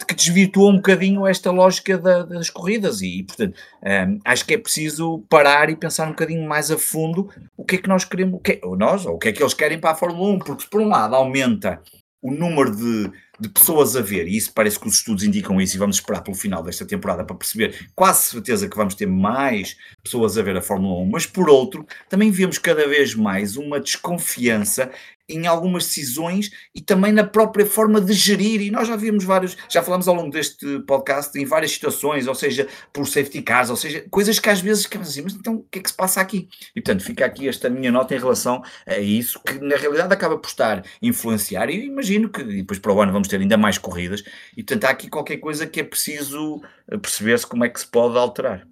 que 0.05 0.15
desvirtuou 0.15 0.71
um 0.71 0.75
bocadinho 0.75 1.27
esta 1.27 1.51
lógica 1.51 1.97
da, 1.97 2.23
das 2.23 2.49
corridas 2.49 3.01
e, 3.01 3.23
portanto, 3.23 3.57
um, 3.83 4.19
acho 4.25 4.45
que 4.45 4.53
é 4.53 4.57
preciso 4.57 5.23
parar 5.29 5.69
e 5.69 5.75
pensar 5.75 6.07
um 6.07 6.11
bocadinho 6.11 6.47
mais 6.47 6.71
a 6.71 6.77
fundo 6.77 7.29
o 7.55 7.63
que 7.63 7.75
é 7.75 7.77
que 7.79 7.89
nós 7.89 8.05
queremos, 8.05 8.35
o 8.35 8.39
que 8.39 8.53
é, 8.53 8.59
ou 8.63 8.77
nós, 8.77 9.05
ou 9.05 9.15
o 9.15 9.17
que 9.17 9.29
é 9.29 9.31
que 9.31 9.41
eles 9.41 9.53
querem 9.53 9.79
para 9.79 9.91
a 9.91 9.95
Fórmula 9.95 10.33
1, 10.33 10.39
porque 10.39 10.67
por 10.69 10.81
um 10.81 10.87
lado 10.87 11.15
aumenta 11.15 11.81
o 12.21 12.31
número 12.31 12.75
de, 12.75 13.11
de 13.41 13.49
pessoas 13.49 13.95
a 13.95 14.01
ver, 14.01 14.27
e 14.27 14.37
isso 14.37 14.53
parece 14.53 14.79
que 14.79 14.87
os 14.87 14.93
estudos 14.93 15.23
indicam 15.23 15.59
isso, 15.59 15.75
e 15.75 15.79
vamos 15.79 15.95
esperar 15.95 16.21
pelo 16.21 16.37
final 16.37 16.61
desta 16.61 16.85
temporada 16.85 17.23
para 17.25 17.35
perceber, 17.35 17.89
quase 17.95 18.29
certeza 18.29 18.69
que 18.69 18.77
vamos 18.77 18.93
ter 18.93 19.07
mais 19.07 19.75
pessoas 20.03 20.37
a 20.37 20.43
ver 20.43 20.55
a 20.55 20.61
Fórmula 20.61 21.01
1, 21.01 21.09
mas 21.09 21.25
por 21.25 21.49
outro, 21.49 21.85
também 22.07 22.29
vemos 22.29 22.59
cada 22.59 22.87
vez 22.87 23.15
mais 23.15 23.57
uma 23.57 23.79
desconfiança 23.79 24.91
em 25.31 25.47
algumas 25.47 25.85
decisões 25.85 26.51
e 26.75 26.81
também 26.81 27.11
na 27.11 27.23
própria 27.23 27.65
forma 27.65 28.01
de 28.01 28.13
gerir. 28.13 28.61
E 28.61 28.71
nós 28.71 28.87
já 28.87 28.95
vimos 28.95 29.23
vários, 29.23 29.57
já 29.69 29.81
falamos 29.81 30.07
ao 30.07 30.15
longo 30.15 30.29
deste 30.29 30.79
podcast 30.81 31.37
em 31.39 31.45
várias 31.45 31.71
situações, 31.71 32.27
ou 32.27 32.35
seja, 32.35 32.67
por 32.91 33.07
safety 33.07 33.41
cars, 33.41 33.69
ou 33.69 33.75
seja, 33.75 34.05
coisas 34.09 34.39
que 34.39 34.49
às 34.49 34.59
vezes 34.59 34.83
ficamos 34.83 35.07
assim, 35.07 35.21
mas 35.21 35.33
então 35.33 35.55
o 35.55 35.63
que 35.71 35.79
é 35.79 35.81
que 35.81 35.89
se 35.89 35.95
passa 35.95 36.21
aqui? 36.21 36.49
E 36.75 36.81
portanto 36.81 37.03
fica 37.03 37.25
aqui 37.25 37.47
esta 37.47 37.69
minha 37.69 37.91
nota 37.91 38.13
em 38.13 38.19
relação 38.19 38.61
a 38.85 38.97
isso, 38.99 39.39
que 39.39 39.53
na 39.59 39.75
realidade 39.75 40.13
acaba 40.13 40.37
por 40.37 40.47
estar 40.47 40.83
influenciar. 41.01 41.69
E 41.69 41.85
imagino 41.85 42.29
que 42.29 42.43
depois 42.43 42.79
para 42.79 42.93
o 42.93 43.01
ano 43.01 43.11
vamos 43.11 43.27
ter 43.31 43.41
ainda 43.41 43.57
mais 43.57 43.77
corridas, 43.77 44.23
e 44.55 44.63
portanto 44.63 44.85
há 44.85 44.89
aqui 44.89 45.09
qualquer 45.09 45.37
coisa 45.37 45.65
que 45.65 45.79
é 45.79 45.83
preciso 45.83 46.61
perceber-se 46.87 47.47
como 47.47 47.65
é 47.65 47.69
que 47.69 47.79
se 47.79 47.87
pode 47.87 48.17
alterar. 48.17 48.67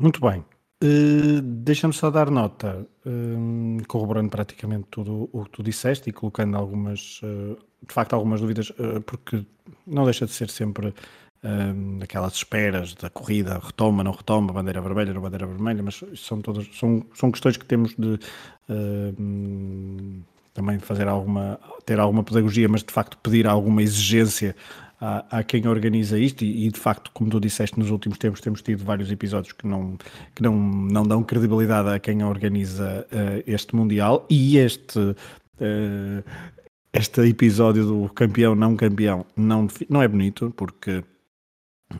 Muito 0.00 0.20
bem. 0.20 0.44
Uh, 0.82 1.42
Deixa-me 1.42 1.92
só 1.92 2.08
dar 2.08 2.30
nota, 2.30 2.86
uh, 3.04 3.86
corroborando 3.88 4.30
praticamente 4.30 4.86
tudo 4.90 5.28
o 5.32 5.44
que 5.44 5.50
tu 5.50 5.62
disseste 5.62 6.08
e 6.08 6.12
colocando 6.12 6.56
algumas, 6.56 7.20
uh, 7.22 7.58
de 7.84 7.92
facto, 7.92 8.12
algumas 8.12 8.40
dúvidas, 8.40 8.72
porque 9.04 9.44
não 9.86 10.04
deixa 10.04 10.24
de 10.24 10.32
ser 10.32 10.50
sempre 10.50 10.94
aquelas 12.02 12.34
esperas 12.34 12.94
da 12.94 13.08
corrida, 13.08 13.60
retoma, 13.62 14.02
não 14.02 14.10
retoma, 14.10 14.52
bandeira 14.52 14.80
vermelha, 14.80 15.14
não 15.14 15.22
bandeira 15.22 15.46
vermelha, 15.46 15.82
mas 15.84 16.02
são 16.16 16.40
todas, 16.40 16.66
são, 16.76 17.06
são 17.14 17.30
questões 17.30 17.56
que 17.56 17.64
temos 17.64 17.94
de 17.94 18.18
também 20.58 20.78
fazer 20.80 21.06
alguma, 21.06 21.58
ter 21.86 22.00
alguma 22.00 22.24
pedagogia, 22.24 22.68
mas 22.68 22.82
de 22.82 22.92
facto 22.92 23.16
pedir 23.18 23.46
alguma 23.46 23.80
exigência 23.80 24.56
a, 25.00 25.38
a 25.38 25.42
quem 25.44 25.68
organiza 25.68 26.18
isto. 26.18 26.44
E, 26.44 26.66
e, 26.66 26.70
de 26.70 26.80
facto, 26.80 27.12
como 27.14 27.30
tu 27.30 27.38
disseste, 27.38 27.78
nos 27.78 27.90
últimos 27.90 28.18
tempos 28.18 28.40
temos 28.40 28.60
tido 28.60 28.84
vários 28.84 29.10
episódios 29.12 29.52
que 29.52 29.66
não, 29.66 29.96
que 30.34 30.42
não, 30.42 30.56
não 30.56 31.04
dão 31.04 31.22
credibilidade 31.22 31.88
a 31.90 31.98
quem 32.00 32.24
organiza 32.24 33.06
uh, 33.12 33.42
este 33.46 33.76
Mundial. 33.76 34.26
E 34.28 34.58
este, 34.58 34.98
uh, 34.98 36.24
este 36.92 37.20
episódio 37.20 37.86
do 37.86 38.08
campeão 38.12 38.56
não 38.56 38.74
campeão 38.74 39.24
não, 39.36 39.68
não 39.88 40.02
é 40.02 40.08
bonito 40.08 40.52
porque 40.56 41.04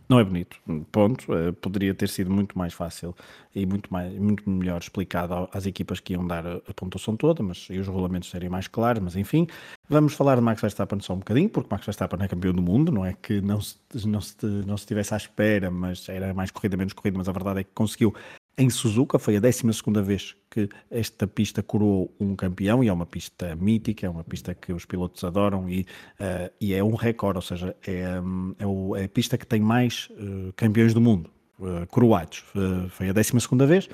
não 0.09 0.19
é 0.21 0.25
bonito, 0.25 0.59
ponto. 0.93 1.33
Uh, 1.33 1.53
poderia 1.55 1.95
ter 1.95 2.09
sido 2.09 2.31
muito 2.31 2.59
mais 2.59 2.75
fácil 2.75 3.15
e 3.55 3.65
muito, 3.65 3.93
mais, 3.93 4.13
muito 4.19 4.49
melhor 4.49 4.81
explicado 4.81 5.49
às 5.53 5.67
equipas 5.67 5.99
que 6.01 6.13
iam 6.13 6.27
dar 6.27 6.47
a, 6.47 6.75
pontuação 6.75 7.17
toda, 7.17 7.43
mas 7.43 7.67
e 7.71 7.79
os 7.79 7.87
regulamentos 7.87 8.31
seriam 8.31 8.51
mais 8.51 8.69
claros, 8.69 9.03
mas 9.03 9.17
enfim. 9.17 9.47
Vamos 9.89 10.13
falar 10.13 10.37
de 10.37 10.43
Max 10.43 10.61
Verstappen 10.61 11.01
só 11.01 11.15
um 11.15 11.19
bocadinho, 11.19 11.49
porque 11.49 11.69
Max 11.71 11.87
Verstappen 11.87 12.23
é 12.23 12.29
campeão 12.29 12.53
do 12.53 12.63
mundo, 12.63 12.93
não 12.93 13.05
é 13.05 13.15
que 13.15 13.41
não 13.41 13.61
se, 13.61 13.77
não 14.07 14.21
se, 14.21 14.37
não 14.45 14.77
se 14.77 14.83
estivesse 14.83 15.15
à 15.15 15.17
espera, 15.17 15.71
mas 15.71 16.07
era 16.09 16.35
mais 16.35 16.51
corrida, 16.51 16.77
menos 16.77 16.93
corrida, 16.93 17.17
mas 17.17 17.29
a 17.29 17.33
verdade 17.33 17.61
é 17.61 17.65
que 17.65 17.71
conseguiu 17.75 18.15
em 18.59 18.69
Suzuka. 18.69 19.19
Foi 19.19 19.37
a 19.37 19.41
12 19.41 19.63
vez 20.05 20.37
que 20.51 20.69
esta 20.91 21.27
pista 21.27 21.63
coroou 21.63 22.13
um 22.19 22.35
campeão 22.35 22.83
e 22.83 22.89
é 22.89 22.93
uma 22.93 23.07
pista 23.07 23.55
mítica, 23.55 24.07
é 24.07 24.11
uma 24.11 24.25
pista 24.25 24.55
que 24.55 24.73
os 24.73 24.85
pilotos 24.85 25.23
adoram 25.23 25.69
e, 25.71 25.83
uh, 26.21 26.53
e 26.61 26.75
é 26.75 26.83
um 26.83 26.95
recorde, 26.95 27.39
ou 27.39 27.43
seja, 27.43 27.77
é, 27.87 28.21
é, 28.59 28.67
o, 28.67 28.97
é, 28.97 29.05
a 29.05 29.09
pista 29.09 29.39
que 29.39 29.47
tem 29.47 29.61
mais 29.61 30.09
uh, 30.11 30.53
campeões 30.57 30.93
do 30.93 31.01
mundo 31.01 31.31
uh, 31.61 31.87
coroados. 31.87 32.45
foi 32.91 33.09
a 33.09 33.13
12 33.13 33.33
vez. 33.67 33.89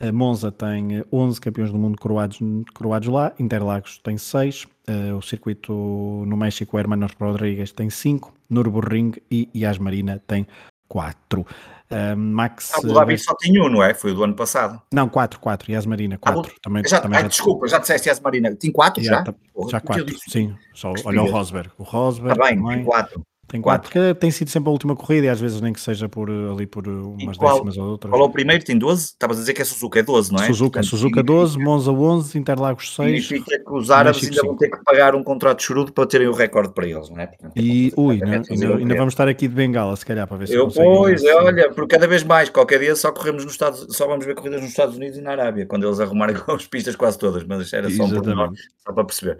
A 0.00 0.12
Monza 0.12 0.50
tem 0.50 1.04
11 1.10 1.40
campeões 1.40 1.70
do 1.70 1.78
mundo 1.78 1.96
coroados, 1.96 2.38
coroados 2.74 3.08
lá, 3.08 3.32
Interlagos 3.38 3.98
tem 3.98 4.18
6, 4.18 4.66
o 5.16 5.22
circuito 5.22 5.72
no 6.26 6.36
México, 6.36 6.76
Hermanos 6.76 7.12
Rodrigues 7.18 7.70
tem 7.70 7.88
5, 7.88 8.34
Nürburgring 8.50 9.12
e 9.30 9.48
Yas 9.54 9.78
Marina 9.78 10.20
tem 10.26 10.46
4. 10.88 11.40
Uh, 11.40 12.16
Max. 12.16 12.72
Abu 12.74 12.92
Dhabi 12.92 13.18
só 13.18 13.34
tinha 13.36 13.62
um, 13.62 13.68
não 13.68 13.82
é? 13.82 13.94
Foi 13.94 14.12
o 14.12 14.14
do 14.14 14.24
ano 14.24 14.34
passado. 14.34 14.80
Não, 14.92 15.08
quatro, 15.08 15.38
quatro. 15.38 15.70
Yas 15.70 15.86
Marina, 15.86 16.18
quatro. 16.18 16.52
Ah, 16.54 16.58
também, 16.62 16.82
já, 16.86 17.00
também 17.00 17.18
ai, 17.18 17.22
já... 17.24 17.28
Desculpa, 17.28 17.68
já 17.68 17.78
disseste 17.78 18.08
Yas 18.08 18.20
Marina. 18.20 18.54
Tem 18.56 18.72
quatro 18.72 19.02
já? 19.02 19.24
Já, 19.24 19.34
já 19.70 19.80
quatro, 19.80 20.18
sim. 20.28 20.56
Só, 20.72 20.92
olha 21.04 21.22
o 21.22 21.30
Rosberg. 21.30 21.70
O 21.78 21.82
Rosberg. 21.82 22.32
Está 22.32 22.50
bem, 22.50 22.64
tem 22.64 22.84
quatro. 22.84 23.22
Tem 23.46 23.60
quatro, 23.60 23.90
porque 23.90 24.14
tem 24.14 24.30
sido 24.30 24.50
sempre 24.50 24.68
a 24.68 24.72
última 24.72 24.96
corrida 24.96 25.26
e 25.26 25.28
às 25.28 25.40
vezes 25.40 25.60
nem 25.60 25.72
que 25.72 25.80
seja 25.80 26.08
por 26.08 26.30
ali 26.30 26.66
por 26.66 26.86
umas 26.88 27.36
qual, 27.36 27.54
décimas 27.54 27.76
ou 27.76 27.90
outras. 27.90 28.10
Qual 28.10 28.22
é 28.22 28.24
o 28.24 28.30
primeiro? 28.30 28.64
Tem 28.64 28.76
12? 28.76 29.04
Estavas 29.04 29.36
a 29.36 29.40
dizer 29.40 29.52
que 29.52 29.62
é 29.62 29.64
Suzuka, 29.64 29.98
é 29.98 30.02
12, 30.02 30.32
não 30.32 30.42
é? 30.42 30.46
Suzuka, 30.46 30.80
Portanto, 30.80 30.90
Suzuka 30.90 31.22
12, 31.22 31.58
Monza 31.58 31.92
11, 31.92 32.38
Interlagos 32.38 32.94
6. 32.94 33.26
Significa 33.26 33.58
que 33.58 33.72
os 33.72 33.90
árabes 33.90 34.22
ainda 34.22 34.34
5. 34.36 34.46
vão 34.46 34.56
ter 34.56 34.70
que 34.70 34.82
pagar 34.84 35.14
um 35.14 35.22
contrato 35.22 35.58
de 35.58 35.64
churudo 35.64 35.92
para 35.92 36.06
terem 36.06 36.26
o 36.26 36.32
recorde 36.32 36.72
para 36.72 36.86
eles, 36.86 37.08
não 37.10 37.20
é? 37.20 37.26
Portanto, 37.26 37.52
e, 37.56 37.92
ui, 37.96 38.18
não, 38.18 38.28
ainda, 38.28 38.76
ainda 38.76 38.94
vamos 38.96 39.12
estar 39.12 39.28
aqui 39.28 39.46
de 39.46 39.54
bengala, 39.54 39.94
se 39.96 40.06
calhar, 40.06 40.26
para 40.26 40.36
ver 40.36 40.48
se 40.48 40.54
Eu, 40.54 40.68
pois, 40.68 41.22
é, 41.22 41.34
olha, 41.34 41.70
porque 41.70 41.94
cada 41.94 42.06
vez 42.06 42.22
mais, 42.22 42.48
qualquer 42.48 42.80
dia 42.80 42.96
só 42.96 43.12
corremos 43.12 43.44
nos 43.44 43.52
Estados, 43.52 43.86
só 43.90 44.06
vamos 44.06 44.24
ver 44.24 44.34
corridas 44.34 44.60
nos 44.60 44.70
Estados 44.70 44.96
Unidos 44.96 45.18
e 45.18 45.20
na 45.20 45.32
Arábia, 45.32 45.66
quando 45.66 45.86
eles 45.86 46.00
arrumarem 46.00 46.36
as 46.48 46.66
pistas 46.66 46.96
quase 46.96 47.18
todas, 47.18 47.44
mas 47.44 47.72
era 47.72 47.90
só 47.90 48.04
um 48.04 48.10
pormenor, 48.10 48.52
só 48.84 48.92
para 48.92 49.04
perceber. 49.04 49.38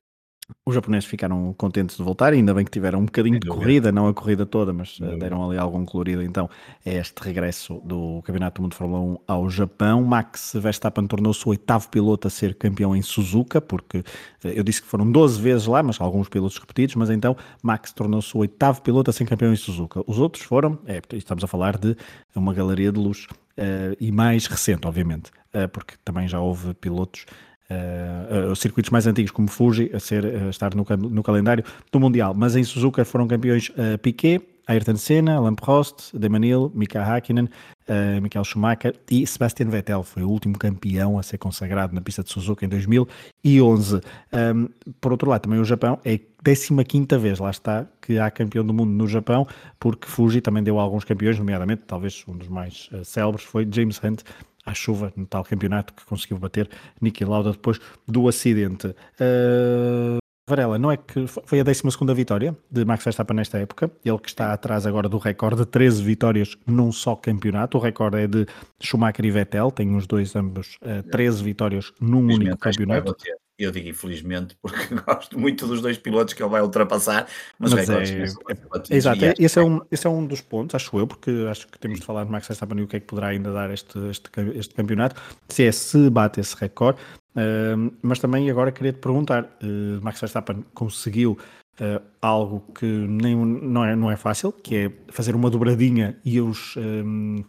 Os 0.66 0.74
japoneses 0.74 1.08
ficaram 1.08 1.54
contentes 1.54 1.96
de 1.96 2.02
voltar, 2.02 2.34
ainda 2.34 2.52
bem 2.52 2.64
que 2.64 2.70
tiveram 2.70 3.00
um 3.00 3.06
bocadinho 3.06 3.40
de 3.40 3.48
corrida, 3.48 3.90
não 3.90 4.08
a 4.08 4.14
corrida 4.14 4.44
toda, 4.44 4.74
mas 4.74 4.98
uh, 5.00 5.18
deram 5.18 5.48
ali 5.48 5.58
algum 5.58 5.86
colorido 5.86 6.22
então 6.22 6.50
a 6.84 6.90
este 6.90 7.22
regresso 7.22 7.80
do 7.82 8.20
Campeonato 8.22 8.56
do 8.56 8.62
Mundo 8.62 8.72
de 8.72 8.76
Fórmula 8.76 9.00
1 9.00 9.18
ao 9.26 9.48
Japão. 9.48 10.02
Max 10.02 10.52
Verstappen 10.54 11.06
tornou-se 11.06 11.46
o 11.46 11.50
oitavo 11.50 11.88
piloto 11.88 12.28
a 12.28 12.30
ser 12.30 12.54
campeão 12.56 12.94
em 12.94 13.00
Suzuka, 13.00 13.58
porque 13.58 13.98
uh, 13.98 14.04
eu 14.48 14.62
disse 14.62 14.82
que 14.82 14.88
foram 14.88 15.10
12 15.10 15.40
vezes 15.40 15.66
lá, 15.66 15.82
mas 15.82 15.98
alguns 15.98 16.28
pilotos 16.28 16.58
repetidos, 16.58 16.94
mas 16.94 17.08
então 17.08 17.34
Max 17.62 17.92
tornou-se 17.92 18.36
o 18.36 18.40
oitavo 18.40 18.82
piloto 18.82 19.10
a 19.10 19.14
ser 19.14 19.24
campeão 19.26 19.52
em 19.52 19.56
Suzuka. 19.56 20.02
Os 20.06 20.18
outros 20.18 20.44
foram, 20.44 20.78
é, 20.86 21.00
estamos 21.14 21.42
a 21.42 21.46
falar 21.46 21.78
de 21.78 21.96
uma 22.34 22.52
galeria 22.52 22.92
de 22.92 22.98
luz 22.98 23.26
uh, 23.58 23.96
e 23.98 24.12
mais 24.12 24.46
recente, 24.46 24.86
obviamente, 24.86 25.30
porque 25.72 25.94
também 26.04 26.26
já 26.26 26.40
houve 26.40 26.74
pilotos 26.74 27.26
uh, 27.70 28.52
uh, 28.52 28.56
circuitos 28.56 28.90
mais 28.90 29.06
antigos 29.06 29.30
como 29.30 29.48
Fuji 29.48 29.90
a, 29.94 30.00
ser, 30.00 30.24
a 30.24 30.50
estar 30.50 30.74
no, 30.74 30.84
no, 31.10 31.22
calendário 31.22 31.64
do 31.90 32.00
Mundial. 32.00 32.34
Mas 32.34 32.56
em 32.56 32.64
Suzuka 32.64 33.04
foram 33.04 33.26
campeões 33.26 33.70
uh, 33.70 33.98
Piquet, 33.98 34.40
Ayrton 34.66 34.96
Senna, 34.96 35.36
Alain 35.36 35.54
Prost, 35.54 36.14
Demanil, 36.14 36.72
Mika 36.74 37.02
Hakkinen, 37.02 37.44
uh, 37.88 38.20
Michael 38.20 38.44
Schumacher 38.44 38.94
e 39.10 39.26
Sebastian 39.26 39.68
Vettel. 39.68 40.02
Foi 40.02 40.22
o 40.22 40.30
último 40.30 40.58
campeão 40.58 41.18
a 41.18 41.22
ser 41.22 41.38
consagrado 41.38 41.94
na 41.94 42.00
pista 42.00 42.22
de 42.22 42.30
Suzuka 42.30 42.64
em 42.64 42.68
2011. 42.68 44.00
Um, 44.32 44.68
por 45.00 45.12
outro 45.12 45.28
lado, 45.28 45.42
também 45.42 45.60
o 45.60 45.64
Japão 45.64 45.98
é 46.04 46.14
a 46.14 46.84
15 46.84 47.18
vez, 47.18 47.38
lá 47.38 47.50
está, 47.50 47.86
que 48.02 48.18
há 48.18 48.30
campeão 48.30 48.64
do 48.64 48.74
mundo 48.74 48.90
no 48.90 49.06
Japão, 49.08 49.46
porque 49.80 50.06
Fuji 50.06 50.42
também 50.42 50.62
deu 50.62 50.78
alguns 50.78 51.04
campeões, 51.04 51.38
nomeadamente, 51.38 51.82
talvez 51.86 52.22
um 52.28 52.36
dos 52.36 52.48
mais 52.48 52.90
uh, 52.92 53.02
célebres 53.04 53.44
foi 53.44 53.66
James 53.70 53.98
Hunt, 54.02 54.22
à 54.64 54.74
chuva 54.74 55.12
no 55.16 55.26
tal 55.26 55.44
campeonato 55.44 55.92
que 55.94 56.04
conseguiu 56.04 56.38
bater 56.38 56.68
Niki 57.00 57.24
Lauda 57.24 57.52
depois 57.52 57.78
do 58.06 58.28
acidente. 58.28 58.88
Uh, 58.88 60.18
Varela, 60.46 60.78
não 60.78 60.92
é 60.92 60.98
que 60.98 61.26
foi 61.26 61.60
a 61.60 61.62
12 61.62 61.82
vitória 62.14 62.54
de 62.70 62.84
Max 62.84 63.02
Verstappen 63.02 63.34
nesta 63.34 63.58
época, 63.58 63.90
ele 64.04 64.18
que 64.18 64.28
está 64.28 64.52
atrás 64.52 64.84
agora 64.84 65.08
do 65.08 65.16
recorde 65.16 65.62
de 65.62 65.66
13 65.66 66.02
vitórias 66.02 66.58
num 66.66 66.92
só 66.92 67.16
campeonato. 67.16 67.78
O 67.78 67.80
recorde 67.80 68.18
é 68.18 68.26
de 68.26 68.46
Schumacher 68.78 69.24
e 69.24 69.30
Vettel, 69.30 69.70
têm 69.70 69.96
os 69.96 70.06
dois 70.06 70.36
ambos 70.36 70.76
uh, 70.82 71.02
13 71.10 71.42
vitórias 71.42 71.92
num 71.98 72.26
único 72.26 72.58
campeonato. 72.58 73.16
Eu 73.56 73.70
digo 73.70 73.88
infelizmente, 73.88 74.56
porque 74.60 74.94
gosto 75.06 75.38
muito 75.38 75.66
dos 75.66 75.80
dois 75.80 75.96
pilotos 75.96 76.34
que 76.34 76.42
ele 76.42 76.50
vai 76.50 76.60
ultrapassar, 76.60 77.28
mas, 77.58 77.72
mas 77.72 77.88
é, 77.88 77.94
é, 77.94 78.24
é, 78.24 78.96
Exato, 78.96 79.20
esse 79.38 79.58
é, 79.58 79.62
um, 79.62 79.80
esse 79.92 80.06
é 80.06 80.10
um 80.10 80.26
dos 80.26 80.40
pontos, 80.40 80.74
acho 80.74 80.98
eu, 80.98 81.06
porque 81.06 81.30
acho 81.48 81.68
que 81.68 81.78
temos 81.78 82.00
de 82.00 82.06
falar 82.06 82.24
de 82.24 82.32
Max 82.32 82.48
Verstappen 82.48 82.78
e 82.80 82.82
o 82.82 82.88
que 82.88 82.96
é 82.96 83.00
que 83.00 83.06
poderá 83.06 83.28
ainda 83.28 83.52
dar 83.52 83.70
este, 83.70 83.96
este, 84.08 84.28
este 84.56 84.74
campeonato, 84.74 85.20
se 85.48 85.64
é 85.64 85.70
se 85.70 86.10
bate 86.10 86.40
esse 86.40 86.56
recorde, 86.56 86.98
uh, 87.36 87.94
mas 88.02 88.18
também 88.18 88.50
agora 88.50 88.72
queria 88.72 88.92
te 88.92 88.98
perguntar, 88.98 89.44
uh, 89.44 90.02
Max 90.02 90.18
Verstappen 90.18 90.64
conseguiu 90.74 91.38
uh, 91.80 92.02
algo 92.20 92.60
que 92.74 92.86
nem, 92.86 93.36
não, 93.36 93.84
é, 93.84 93.94
não 93.94 94.10
é 94.10 94.16
fácil, 94.16 94.50
que 94.50 94.76
é 94.76 94.92
fazer 95.10 95.36
uma 95.36 95.48
dobradinha 95.48 96.18
e 96.24 96.40
os... 96.40 96.74
Um, 96.76 97.44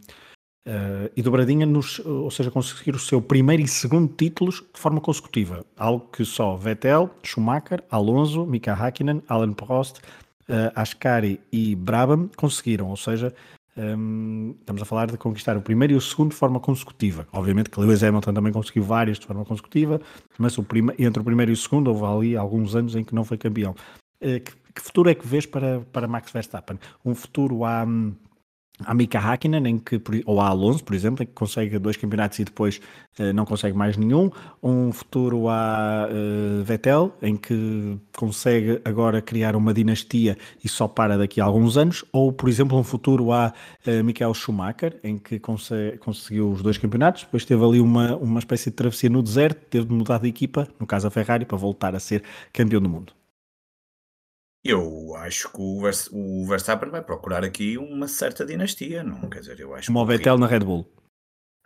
Uh, 0.68 1.12
e 1.16 1.22
dobradinha, 1.22 1.64
nos, 1.64 2.00
ou 2.00 2.32
seja, 2.32 2.50
conseguir 2.50 2.96
o 2.96 3.00
seu 3.00 3.22
primeiro 3.22 3.62
e 3.62 3.68
segundo 3.68 4.12
títulos 4.12 4.64
de 4.74 4.80
forma 4.80 5.00
consecutiva. 5.00 5.64
Algo 5.78 6.08
que 6.12 6.26
só 6.26 6.56
Vettel, 6.56 7.12
Schumacher, 7.22 7.84
Alonso, 7.90 8.48
Mika 8.48 8.74
Hakkinen, 8.74 9.22
Alan 9.28 9.54
Prost, 9.54 10.00
uh, 10.50 10.72
Ascari 10.76 11.40
e 11.52 11.76
Brabham 11.76 12.30
conseguiram. 12.36 12.90
Ou 12.90 12.98
seja, 12.98 13.32
um, 13.78 14.56
estamos 14.60 14.82
a 14.82 14.86
falar 14.86 15.12
de 15.12 15.18
conquistar 15.18 15.58
o 15.58 15.62
primeiro 15.62 15.94
e 15.94 15.96
o 15.98 16.02
segundo 16.02 16.32
de 16.32 16.36
forma 16.38 16.60
consecutiva. 16.60 17.28
Obviamente 17.32 17.70
que 17.70 17.80
Lewis 17.80 18.04
Hamilton 18.04 18.34
também 18.34 18.54
conseguiu 18.54 18.84
várias 18.84 19.20
de 19.20 19.26
forma 19.26 19.44
consecutiva, 19.46 20.02
mas 20.38 20.58
o 20.58 20.66
entre 20.98 21.22
o 21.22 21.24
primeiro 21.24 21.52
e 21.52 21.54
o 21.54 21.58
segundo 21.58 21.90
houve 21.90 22.06
ali 22.06 22.38
alguns 22.38 22.76
anos 22.76 22.96
em 22.96 23.04
que 23.04 23.14
não 23.14 23.24
foi 23.24 23.38
campeão. 23.38 23.76
Uh, 24.22 24.40
que, 24.40 24.52
que, 24.74 24.82
futuro 24.82 25.10
é 25.10 25.16
que 25.16 25.28
vês 25.28 25.46
para, 25.46 25.82
para 25.92 26.08
Max 26.08 26.32
Verstappen? 26.32 26.80
Um 27.04 27.14
futuro 27.14 27.66
a. 27.66 27.84
Um, 27.84 28.14
a 28.84 28.94
Mika 28.94 29.20
Hakkinen, 29.20 29.68
em 29.68 29.78
que, 29.78 30.02
ou 30.26 30.42
a 30.42 30.48
Alonso, 30.48 30.84
por 30.84 30.94
exemplo, 30.94 31.24
em 31.24 31.26
que 31.26 31.34
consegue 31.34 31.80
dois 31.80 31.96
campeonatos 31.96 32.40
e 32.40 32.44
depois 32.44 32.82
uh, 33.20 33.32
não 33.34 33.46
consegue 33.46 33.78
mais 33.78 33.96
nenhum, 33.96 34.30
um 34.62 34.92
futuro 34.92 35.48
a 35.48 36.10
uh, 36.10 36.64
Vettel, 36.64 37.14
em 37.22 37.38
que 37.38 37.98
consegue 38.16 38.82
agora 38.84 39.22
criar 39.22 39.56
uma 39.56 39.74
dinastia 39.74 40.38
e 40.64 40.68
só 40.68 40.88
para 40.88 41.18
daqui 41.18 41.40
a 41.40 41.46
alguns 41.46 41.78
anos, 41.78 42.04
ou, 42.12 42.34
por 42.34 42.50
exemplo, 42.50 42.78
um 42.78 42.84
futuro 42.84 43.32
a 43.32 43.54
uh, 43.88 44.04
Michael 44.04 44.34
Schumacher, 44.34 45.00
em 45.04 45.18
que 45.18 45.40
consegue, 45.40 45.98
conseguiu 45.98 46.50
os 46.52 46.62
dois 46.62 46.78
campeonatos, 46.78 47.24
depois 47.24 47.46
teve 47.46 47.64
ali 47.64 47.80
uma, 47.80 48.18
uma 48.18 48.40
espécie 48.40 48.70
de 48.70 48.76
travessia 48.76 49.10
no 49.10 49.24
deserto, 49.24 49.66
teve 49.70 49.86
de 49.86 49.94
mudar 49.94 50.20
de 50.20 50.28
equipa, 50.28 50.68
no 50.80 50.86
caso 50.86 51.08
a 51.08 51.12
Ferrari, 51.12 51.46
para 51.46 51.58
voltar 51.58 51.96
a 51.96 52.00
ser 52.00 52.24
campeão 52.52 52.82
do 52.82 52.90
mundo. 52.90 53.14
Eu 54.68 55.16
acho 55.18 55.52
que 55.52 55.62
o, 55.62 55.80
Vers 55.80 56.10
o 56.12 56.44
Verstappen 56.48 56.90
vai 56.90 57.04
procurar 57.04 57.44
aqui 57.44 57.78
uma 57.78 58.08
certa 58.08 58.44
dinastia, 58.44 59.04
não? 59.04 59.30
Quer 59.30 59.42
dizer, 59.42 59.60
eu 59.60 59.76
acho 59.76 59.86
Como 59.86 60.00
o 60.00 60.06
Vettel 60.08 60.40
na 60.40 60.48
Red 60.48 60.62
Bull. 60.62 60.92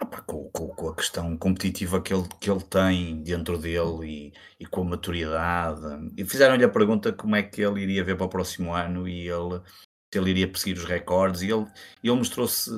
Opa, 0.01 0.21
com, 0.21 0.49
com, 0.51 0.67
com, 0.67 0.89
a 0.89 0.95
questão 0.95 1.37
competitiva 1.37 2.01
que 2.01 2.13
ele, 2.13 2.27
que 2.41 2.51
ele 2.51 2.61
tem 2.61 3.23
dentro 3.23 3.57
dele 3.57 4.05
e, 4.05 4.33
e 4.59 4.65
com 4.65 4.81
a 4.81 4.83
maturidade. 4.83 6.11
E 6.17 6.25
fizeram-lhe 6.25 6.65
a 6.65 6.69
pergunta 6.69 7.13
como 7.13 7.37
é 7.37 7.43
que 7.43 7.61
ele 7.61 7.81
iria 7.81 8.03
ver 8.03 8.17
para 8.17 8.25
o 8.25 8.29
próximo 8.29 8.73
ano 8.73 9.07
e 9.07 9.29
ele 9.29 9.61
se 10.11 10.19
ele 10.19 10.31
iria 10.31 10.47
perseguir 10.47 10.77
os 10.77 10.85
recordes 10.85 11.41
e 11.41 11.51
ele, 11.51 11.67
ele 12.03 12.15
mostrou-se 12.15 12.69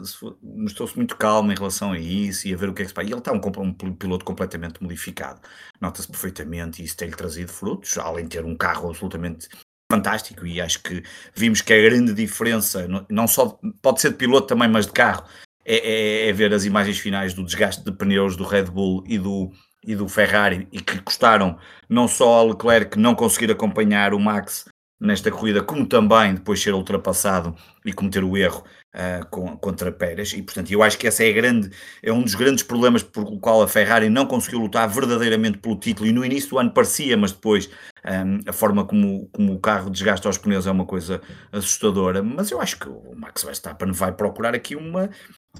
mostrou 0.43 0.87
muito 0.95 1.15
calmo 1.15 1.51
em 1.51 1.55
relação 1.55 1.93
a 1.93 1.97
isso 1.97 2.47
e 2.47 2.53
a 2.53 2.57
ver 2.57 2.69
o 2.69 2.73
que 2.75 2.83
é 2.83 2.85
que 2.85 2.89
se 2.89 2.93
passa. 2.93 3.07
E 3.07 3.11
ele 3.11 3.19
está 3.19 3.31
um, 3.31 3.41
um 3.63 3.95
piloto 3.95 4.23
completamente 4.23 4.83
modificado. 4.83 5.41
Nota-se 5.79 6.07
perfeitamente 6.07 6.81
e 6.81 6.85
isso 6.85 6.97
tem-lhe 6.97 7.15
trazido 7.15 7.51
frutos, 7.51 7.97
além 7.97 8.25
de 8.25 8.37
ter 8.37 8.45
um 8.45 8.55
carro 8.55 8.89
absolutamente 8.89 9.49
fantástico 9.91 10.45
e 10.47 10.61
acho 10.61 10.81
que 10.81 11.03
vimos 11.35 11.61
que 11.61 11.73
a 11.73 11.81
grande 11.81 12.13
diferença, 12.13 12.87
não 13.09 13.27
só 13.27 13.59
pode 13.81 13.99
ser 13.99 14.11
de 14.11 14.15
piloto 14.15 14.47
também, 14.47 14.69
mas 14.69 14.85
de 14.85 14.93
carro, 14.93 15.25
é, 15.65 15.75
é, 15.75 16.29
é, 16.29 16.33
ver 16.33 16.53
as 16.53 16.65
imagens 16.65 16.97
finais 16.97 17.33
do 17.33 17.43
desgaste 17.43 17.83
de 17.83 17.91
pneus 17.91 18.35
do 18.35 18.43
Red 18.43 18.63
Bull 18.63 19.03
e 19.05 19.19
do, 19.19 19.51
e 19.85 19.95
do 19.95 20.07
Ferrari 20.07 20.67
e 20.71 20.79
que 20.79 20.99
custaram 21.01 21.57
não 21.89 22.07
só 22.07 22.39
a 22.39 22.43
Leclerc 22.43 22.97
não 22.97 23.13
conseguir 23.13 23.51
acompanhar 23.51 24.13
o 24.13 24.19
Max 24.19 24.65
nesta 25.01 25.31
corrida, 25.31 25.63
como 25.63 25.85
também 25.87 26.35
depois 26.35 26.61
ser 26.61 26.75
ultrapassado 26.75 27.55
e 27.83 27.91
cometer 27.91 28.23
o 28.23 28.37
erro 28.37 28.63
uh, 28.93 29.25
com, 29.31 29.57
contra 29.57 29.91
Pérez. 29.91 30.31
E 30.33 30.43
portanto, 30.43 30.71
eu 30.71 30.83
acho 30.83 30.97
que 30.97 31.07
essa 31.07 31.23
é, 31.23 31.33
grande, 31.33 31.71
é 32.03 32.13
um 32.13 32.21
dos 32.21 32.35
grandes 32.35 32.63
problemas 32.63 33.01
por 33.01 33.39
qual 33.39 33.63
a 33.63 33.67
Ferrari 33.67 34.09
não 34.09 34.27
conseguiu 34.27 34.59
lutar 34.59 34.87
verdadeiramente 34.87 35.57
pelo 35.57 35.75
título. 35.75 36.07
E 36.07 36.11
no 36.11 36.23
início 36.23 36.51
do 36.51 36.59
ano 36.59 36.71
parecia, 36.71 37.17
mas 37.17 37.31
depois 37.31 37.67
um, 38.05 38.47
a 38.47 38.53
forma 38.53 38.85
como, 38.85 39.27
como 39.33 39.53
o 39.53 39.59
carro 39.59 39.89
desgasta 39.89 40.29
os 40.29 40.37
pneus 40.37 40.67
é 40.67 40.71
uma 40.71 40.85
coisa 40.85 41.19
assustadora. 41.51 42.21
Mas 42.21 42.51
eu 42.51 42.61
acho 42.61 42.77
que 42.77 42.87
o 42.87 43.15
Max 43.15 43.43
Verstappen 43.43 43.91
vai 43.91 44.11
procurar 44.11 44.53
aqui 44.53 44.75
uma, 44.75 45.09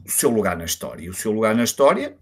o 0.06 0.10
seu 0.10 0.30
lugar 0.30 0.56
na 0.56 0.66
história. 0.66 1.10
O 1.10 1.16
seu 1.16 1.32
lugar 1.32 1.56
na 1.56 1.64
história 1.64 2.16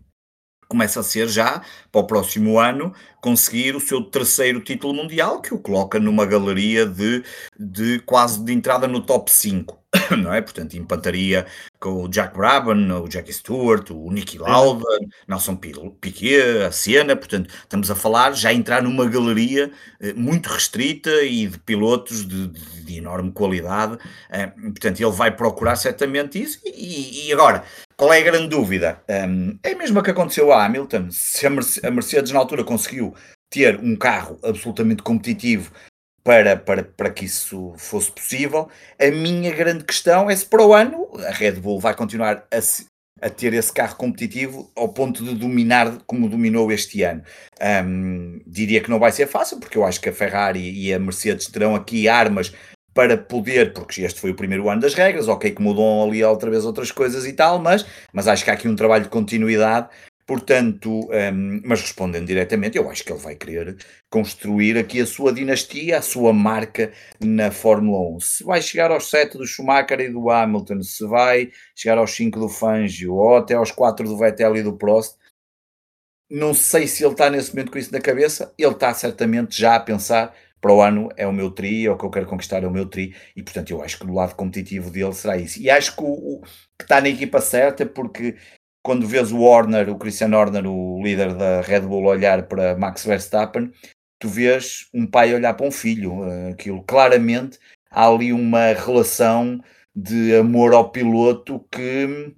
começa 0.69 0.99
a 0.99 1.03
ser 1.03 1.27
já, 1.27 1.61
para 1.91 2.01
o 2.01 2.07
próximo 2.07 2.59
ano, 2.59 2.93
conseguir 3.19 3.75
o 3.75 3.79
seu 3.79 4.03
terceiro 4.03 4.61
título 4.61 4.93
mundial, 4.93 5.41
que 5.41 5.53
o 5.53 5.59
coloca 5.59 5.99
numa 5.99 6.25
galeria 6.25 6.85
de, 6.85 7.23
de 7.59 7.99
quase 8.05 8.41
de 8.43 8.53
entrada 8.53 8.87
no 8.87 9.01
top 9.01 9.31
5. 9.31 9.78
não 10.21 10.33
é? 10.33 10.41
Portanto, 10.41 10.75
empataria 10.75 11.45
com 11.79 12.03
o 12.03 12.07
Jack 12.07 12.35
Brabham, 12.35 13.01
o 13.01 13.09
Jackie 13.09 13.33
Stewart, 13.33 13.89
o 13.91 14.11
Nicky 14.11 14.37
Lauda, 14.37 14.85
Nelson 15.27 15.55
Piquet, 15.55 16.63
a 16.67 16.71
Senna, 16.71 17.15
portanto, 17.15 17.49
estamos 17.49 17.89
a 17.89 17.95
falar 17.95 18.33
já 18.33 18.53
entrar 18.53 18.83
numa 18.83 19.07
galeria 19.07 19.71
eh, 19.99 20.13
muito 20.13 20.47
restrita 20.47 21.23
e 21.23 21.47
de 21.47 21.57
pilotos 21.59 22.27
de, 22.27 22.47
de, 22.47 22.83
de 22.83 22.97
enorme 22.97 23.31
qualidade, 23.31 23.97
eh, 24.29 24.47
portanto, 24.47 24.99
ele 25.01 25.11
vai 25.11 25.35
procurar 25.35 25.75
certamente 25.75 26.41
isso, 26.41 26.59
e, 26.63 27.27
e 27.27 27.33
agora, 27.33 27.63
qual 27.95 28.13
é 28.13 28.19
a 28.19 28.23
grande 28.23 28.49
dúvida? 28.49 29.01
Um, 29.09 29.57
é 29.63 29.71
a 29.71 29.77
mesma 29.77 30.03
que 30.03 30.11
aconteceu 30.11 30.51
a 30.51 30.65
Hamilton, 30.65 31.09
se 31.11 31.45
a 31.47 31.91
Mercedes 31.91 32.31
na 32.31 32.39
altura 32.39 32.63
conseguiu 32.63 33.15
ter 33.49 33.79
um 33.79 33.95
carro 33.95 34.39
absolutamente 34.43 35.01
competitivo 35.01 35.71
para, 36.23 36.55
para, 36.57 36.83
para 36.83 37.09
que 37.09 37.25
isso 37.25 37.73
fosse 37.77 38.11
possível. 38.11 38.69
A 38.99 39.11
minha 39.11 39.51
grande 39.53 39.83
questão 39.83 40.29
é 40.29 40.35
se 40.35 40.45
para 40.45 40.65
o 40.65 40.73
ano 40.73 41.07
a 41.27 41.31
Red 41.31 41.53
Bull 41.53 41.79
vai 41.79 41.93
continuar 41.93 42.45
a, 42.51 43.25
a 43.25 43.29
ter 43.29 43.53
esse 43.53 43.71
carro 43.71 43.95
competitivo 43.95 44.71
ao 44.75 44.89
ponto 44.89 45.23
de 45.23 45.33
dominar 45.35 45.99
como 46.05 46.29
dominou 46.29 46.71
este 46.71 47.03
ano. 47.03 47.23
Um, 47.85 48.39
diria 48.45 48.81
que 48.81 48.89
não 48.89 48.99
vai 48.99 49.11
ser 49.11 49.27
fácil, 49.27 49.59
porque 49.59 49.77
eu 49.77 49.85
acho 49.85 49.99
que 50.01 50.09
a 50.09 50.13
Ferrari 50.13 50.71
e 50.71 50.93
a 50.93 50.99
Mercedes 50.99 51.47
terão 51.47 51.75
aqui 51.75 52.07
armas 52.07 52.53
para 52.93 53.17
poder, 53.17 53.73
porque 53.73 54.01
este 54.01 54.19
foi 54.19 54.31
o 54.31 54.35
primeiro 54.35 54.69
ano 54.69 54.81
das 54.81 54.93
regras, 54.93 55.27
ok 55.27 55.51
que 55.51 55.61
mudam 55.61 56.03
ali 56.03 56.23
outra 56.23 56.49
vez 56.49 56.65
outras 56.65 56.91
coisas 56.91 57.25
e 57.25 57.33
tal, 57.33 57.59
mas, 57.59 57.85
mas 58.11 58.27
acho 58.27 58.43
que 58.43 58.49
há 58.49 58.53
aqui 58.53 58.67
um 58.67 58.75
trabalho 58.75 59.03
de 59.03 59.09
continuidade 59.09 59.87
Portanto, 60.29 61.09
um, 61.09 61.61
mas 61.65 61.81
respondendo 61.81 62.27
diretamente, 62.27 62.77
eu 62.77 62.87
acho 62.87 63.03
que 63.03 63.11
ele 63.11 63.19
vai 63.19 63.35
querer 63.35 63.75
construir 64.11 64.77
aqui 64.77 65.01
a 65.01 65.05
sua 65.07 65.33
dinastia, 65.33 65.97
a 65.97 66.03
sua 66.03 66.31
marca 66.31 66.91
na 67.19 67.49
Fórmula 67.49 68.15
1. 68.17 68.19
Se 68.19 68.43
vai 68.43 68.61
chegar 68.61 68.91
aos 68.91 69.09
7 69.09 69.39
do 69.39 69.47
Schumacher 69.47 69.99
e 69.99 70.09
do 70.09 70.29
Hamilton, 70.29 70.83
se 70.83 71.03
vai 71.07 71.49
chegar 71.75 71.97
aos 71.97 72.11
5 72.11 72.39
do 72.39 72.47
Fangio 72.47 73.15
ou 73.15 73.37
até 73.37 73.55
aos 73.55 73.71
4 73.71 74.07
do 74.07 74.19
Vettel 74.19 74.55
e 74.55 74.61
do 74.61 74.77
Prost, 74.77 75.17
não 76.29 76.53
sei 76.53 76.85
se 76.85 77.03
ele 77.03 77.13
está 77.13 77.27
nesse 77.31 77.49
momento 77.49 77.71
com 77.71 77.79
isso 77.79 77.91
na 77.91 77.99
cabeça, 77.99 78.53
ele 78.55 78.71
está 78.71 78.93
certamente 78.93 79.59
já 79.59 79.77
a 79.77 79.79
pensar 79.79 80.35
para 80.61 80.71
o 80.71 80.79
ano 80.79 81.09
é 81.17 81.25
o 81.25 81.33
meu 81.33 81.49
tri, 81.49 81.87
é 81.87 81.91
o 81.91 81.97
que 81.97 82.05
eu 82.05 82.11
quero 82.11 82.27
conquistar 82.27 82.63
é 82.63 82.67
o 82.67 82.71
meu 82.71 82.85
tri, 82.85 83.15
e 83.35 83.41
portanto 83.41 83.71
eu 83.71 83.81
acho 83.81 83.97
que 83.97 84.05
no 84.05 84.13
lado 84.13 84.35
competitivo 84.35 84.91
dele 84.91 85.13
será 85.13 85.37
isso. 85.37 85.59
E 85.59 85.71
acho 85.71 85.95
que, 85.95 86.03
o, 86.03 86.35
o 86.35 86.41
que 86.77 86.83
está 86.83 87.01
na 87.01 87.09
equipa 87.09 87.41
certa, 87.41 87.83
porque 87.83 88.35
quando 88.83 89.07
vês 89.07 89.31
o 89.31 89.39
Horner, 89.39 89.89
o 89.89 89.97
Christian 89.97 90.35
Horner, 90.35 90.65
o 90.65 91.01
líder 91.03 91.33
da 91.35 91.61
Red 91.61 91.81
Bull, 91.81 92.05
olhar 92.05 92.47
para 92.47 92.75
Max 92.77 93.05
Verstappen, 93.05 93.71
tu 94.19 94.27
vês 94.27 94.87
um 94.93 95.05
pai 95.05 95.33
olhar 95.33 95.53
para 95.53 95.65
um 95.67 95.71
filho. 95.71 96.23
Eh, 96.25 96.51
aquilo. 96.51 96.83
Claramente 96.83 97.59
há 97.91 98.07
ali 98.07 98.31
uma 98.31 98.73
relação 98.73 99.59
de 99.95 100.35
amor 100.35 100.73
ao 100.73 100.91
piloto 100.91 101.65
que, 101.71 102.33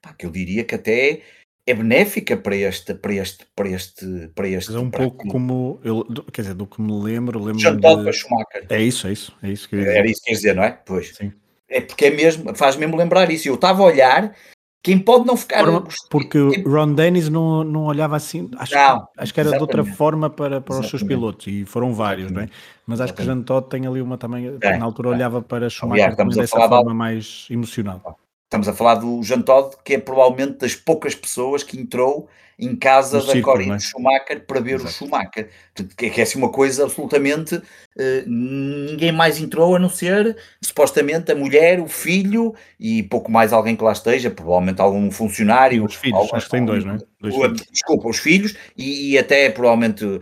pá, 0.00 0.12
que 0.14 0.26
eu 0.26 0.30
diria 0.30 0.64
que 0.64 0.74
até 0.74 1.22
é 1.66 1.74
benéfica 1.74 2.36
para 2.36 2.56
este 2.56 2.94
para 2.94 3.14
este 3.14 3.46
para 3.54 3.68
este 3.68 4.28
para 4.34 4.48
este 4.48 4.74
é 4.74 4.78
um 4.78 4.90
pouco 4.90 5.28
como 5.28 5.78
eu, 5.84 6.04
quer 6.32 6.42
dizer 6.42 6.54
do 6.54 6.66
que 6.66 6.80
me 6.80 6.90
lembro 6.90 7.38
lembro 7.38 7.60
Jean 7.60 7.76
de... 7.76 8.12
Schumacher. 8.12 8.66
É 8.70 8.82
isso 8.82 9.06
é 9.06 9.12
isso 9.12 9.36
é 9.42 9.50
isso 9.50 9.68
que 9.68 9.76
era 9.76 10.06
isso 10.06 10.20
que 10.20 10.26
queres 10.26 10.40
dizer 10.40 10.56
não 10.56 10.64
é? 10.64 10.70
Pois. 10.84 11.14
Sim. 11.14 11.32
é 11.68 11.80
porque 11.80 12.06
é 12.06 12.10
mesmo 12.10 12.54
faz 12.56 12.76
mesmo 12.76 12.96
lembrar 12.96 13.30
isso. 13.30 13.46
Eu 13.46 13.54
estava 13.54 13.82
a 13.82 13.86
olhar 13.86 14.34
quem 14.82 14.98
pode 14.98 15.26
não 15.26 15.36
ficar. 15.36 15.64
porque 16.08 16.50
quem... 16.50 16.64
Ron 16.64 16.94
Dennis 16.94 17.28
não, 17.28 17.62
não 17.62 17.84
olhava 17.84 18.16
assim, 18.16 18.50
acho, 18.56 18.74
não, 18.74 19.08
acho 19.16 19.34
que 19.34 19.40
era 19.40 19.50
exatamente. 19.50 19.72
de 19.72 19.78
outra 19.78 19.96
forma 19.96 20.30
para, 20.30 20.60
para 20.60 20.80
os 20.80 20.88
seus 20.88 21.02
pilotos, 21.02 21.46
e 21.46 21.64
foram 21.64 21.92
vários, 21.92 22.30
não 22.30 22.42
é? 22.42 22.48
Mas 22.86 23.00
acho 23.00 23.12
exatamente. 23.12 23.16
que 23.16 23.22
Jean 23.22 23.42
Todt 23.42 23.68
tem 23.68 23.86
ali 23.86 24.00
uma 24.00 24.16
também, 24.16 24.58
é, 24.60 24.78
na 24.78 24.84
altura 24.84 25.10
é. 25.10 25.12
olhava 25.12 25.42
para 25.42 25.68
Schumacher 25.68 26.14
Aliás, 26.18 26.36
dessa 26.36 26.68
forma 26.68 26.94
mais 26.94 27.46
emocional. 27.50 28.18
Estamos 28.50 28.66
a 28.66 28.74
falar 28.74 28.96
do 28.96 29.22
Jean 29.22 29.42
Todt, 29.42 29.76
que 29.84 29.94
é 29.94 29.98
provavelmente 29.98 30.58
das 30.58 30.74
poucas 30.74 31.14
pessoas 31.14 31.62
que 31.62 31.78
entrou 31.78 32.28
em 32.58 32.74
casa 32.74 33.18
no 33.18 33.24
da 33.24 33.32
círculo, 33.32 33.54
Corinne 33.54 33.76
é? 33.76 33.78
Schumacher 33.78 34.44
para 34.44 34.60
ver 34.60 34.74
Exato. 34.74 34.90
o 34.90 34.92
Schumacher. 34.92 35.48
Que 35.96 36.06
é, 36.06 36.10
que 36.10 36.20
é 36.20 36.24
assim 36.24 36.36
uma 36.36 36.48
coisa 36.48 36.82
absolutamente. 36.82 37.54
Uh, 37.54 38.26
ninguém 38.26 39.12
mais 39.12 39.40
entrou 39.40 39.76
a 39.76 39.78
não 39.78 39.88
ser 39.88 40.36
supostamente 40.60 41.30
a 41.30 41.34
mulher, 41.36 41.78
o 41.78 41.86
filho 41.86 42.52
e 42.80 43.04
pouco 43.04 43.30
mais 43.30 43.52
alguém 43.52 43.76
que 43.76 43.84
lá 43.84 43.92
esteja, 43.92 44.32
provavelmente 44.32 44.80
algum 44.80 45.12
funcionário. 45.12 45.84
Os 45.84 45.94
filhos, 45.94 46.18
algum, 46.18 46.34
acho 46.34 46.46
que 46.46 46.50
tem 46.50 46.64
dois, 46.64 46.84
não 46.84 46.94
é? 46.94 46.98
Dois 47.20 47.32
o. 47.36 47.48
Desculpa, 47.70 48.08
os 48.08 48.18
filhos 48.18 48.56
e, 48.76 49.12
e 49.12 49.18
até 49.18 49.48
provavelmente 49.48 50.04
uh, 50.04 50.20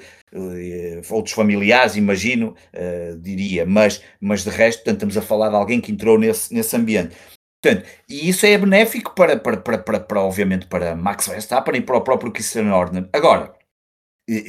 outros 1.09 1.35
familiares, 1.35 1.97
imagino, 1.97 2.55
uh, 2.75 3.19
diria, 3.19 3.65
mas, 3.65 4.03
mas 4.21 4.45
de 4.45 4.51
resto, 4.51 4.81
portanto, 4.81 4.97
estamos 4.97 5.17
a 5.17 5.23
falar 5.23 5.49
de 5.49 5.57
alguém 5.57 5.81
que 5.81 5.91
entrou 5.91 6.19
nesse, 6.19 6.53
nesse 6.53 6.77
ambiente. 6.77 7.17
Portanto, 7.63 7.89
e 8.09 8.29
isso 8.29 8.47
é 8.47 8.57
benéfico 8.57 9.15
para, 9.15 9.37
para, 9.37 9.57
para, 9.57 9.79
para, 9.79 10.01
para, 10.01 10.21
obviamente, 10.21 10.67
para 10.67 10.95
Max 10.95 11.27
Verstappen 11.27 11.77
e 11.77 11.81
para 11.83 11.97
o 11.97 12.03
próprio 12.03 12.31
Christian 12.33 12.73
Horner. 12.73 13.09
Agora, 13.13 13.53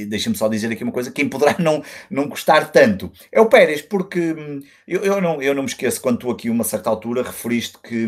deixa-me 0.08 0.36
só 0.36 0.48
dizer 0.48 0.72
aqui 0.72 0.84
uma 0.84 0.94
coisa, 0.94 1.12
quem 1.12 1.28
poderá 1.30 1.56
não, 1.60 1.84
não 2.10 2.28
gostar 2.28 2.72
tanto 2.72 3.12
é 3.32 3.40
o 3.40 3.50
Pérez, 3.50 3.82
porque 3.82 4.34
hum, 4.34 4.60
eu, 4.88 5.04
eu, 5.04 5.22
não, 5.22 5.42
eu 5.42 5.56
não 5.56 5.64
me 5.64 5.70
esqueço, 5.70 6.02
quando 6.02 6.20
tu 6.20 6.30
aqui, 6.30 6.50
uma 6.50 6.64
certa 6.64 6.90
altura, 6.90 7.24
referiste 7.24 7.78
que 7.82 8.06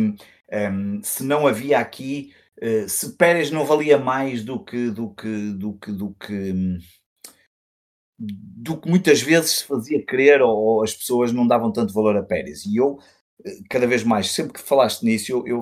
um, 0.51 1.01
se 1.01 1.23
não 1.23 1.47
havia 1.47 1.79
aqui 1.79 2.33
uh, 2.61 2.89
se 2.89 3.15
Pérez 3.17 3.49
não 3.51 3.65
valia 3.65 3.97
mais 3.97 4.43
do 4.43 4.63
que, 4.63 4.89
do 4.91 5.09
que, 5.13 5.51
do 5.53 5.73
que, 5.73 5.91
do 5.91 6.15
que, 6.15 6.53
do 8.19 8.77
que 8.77 8.89
muitas 8.89 9.21
vezes 9.21 9.61
fazia 9.61 10.05
crer 10.05 10.41
ou, 10.41 10.55
ou 10.55 10.83
as 10.83 10.93
pessoas 10.93 11.31
não 11.31 11.47
davam 11.47 11.71
tanto 11.71 11.93
valor 11.93 12.17
a 12.17 12.23
Pérez. 12.23 12.65
E 12.65 12.75
eu, 12.75 12.99
cada 13.69 13.87
vez 13.87 14.03
mais, 14.03 14.31
sempre 14.31 14.53
que 14.53 14.61
falaste 14.61 15.03
nisso, 15.03 15.31
eu, 15.31 15.47
eu 15.47 15.61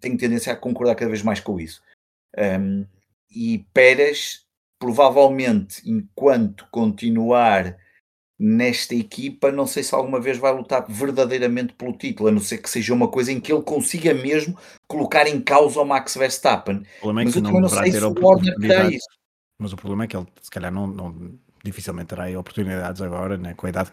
tenho 0.00 0.18
tendência 0.18 0.52
a 0.52 0.56
concordar 0.56 0.94
cada 0.94 1.10
vez 1.10 1.22
mais 1.22 1.40
com 1.40 1.58
isso. 1.58 1.82
Um, 2.36 2.86
e 3.30 3.64
Pérez, 3.72 4.44
provavelmente, 4.78 5.82
enquanto 5.88 6.66
continuar 6.70 7.76
nesta 8.38 8.94
equipa, 8.94 9.52
não 9.52 9.66
sei 9.66 9.82
se 9.82 9.94
alguma 9.94 10.18
vez 10.18 10.38
vai 10.38 10.52
lutar 10.52 10.86
verdadeiramente 10.88 11.74
pelo 11.74 11.92
título, 11.92 12.30
a 12.30 12.32
não 12.32 12.40
ser 12.40 12.58
que 12.58 12.70
seja 12.70 12.94
uma 12.94 13.08
coisa 13.08 13.30
em 13.30 13.38
que 13.38 13.52
ele 13.52 13.62
consiga 13.62 14.14
mesmo 14.14 14.56
colocar 14.88 15.26
em 15.26 15.40
causa 15.40 15.80
o 15.80 15.84
Max 15.84 16.16
Verstappen. 16.16 16.82
O 17.02 17.10
é 17.10 17.12
Mas 17.12 17.36
eu 17.36 17.42
também 17.42 17.60
não 17.60 17.68
sei 17.68 17.92
se 17.92 18.02
o 18.02 18.14
Warner 18.18 18.54
terá 18.58 18.88
isso. 18.88 19.06
Mas 19.58 19.74
o 19.74 19.76
problema 19.76 20.04
é 20.04 20.06
que 20.06 20.16
ele, 20.16 20.26
se 20.40 20.50
calhar, 20.50 20.72
não, 20.72 20.86
não 20.86 21.38
dificilmente 21.62 22.08
terá 22.08 22.26
oportunidades 22.38 23.02
agora, 23.02 23.36
né, 23.36 23.52
com 23.52 23.66
a 23.66 23.68
idade 23.68 23.90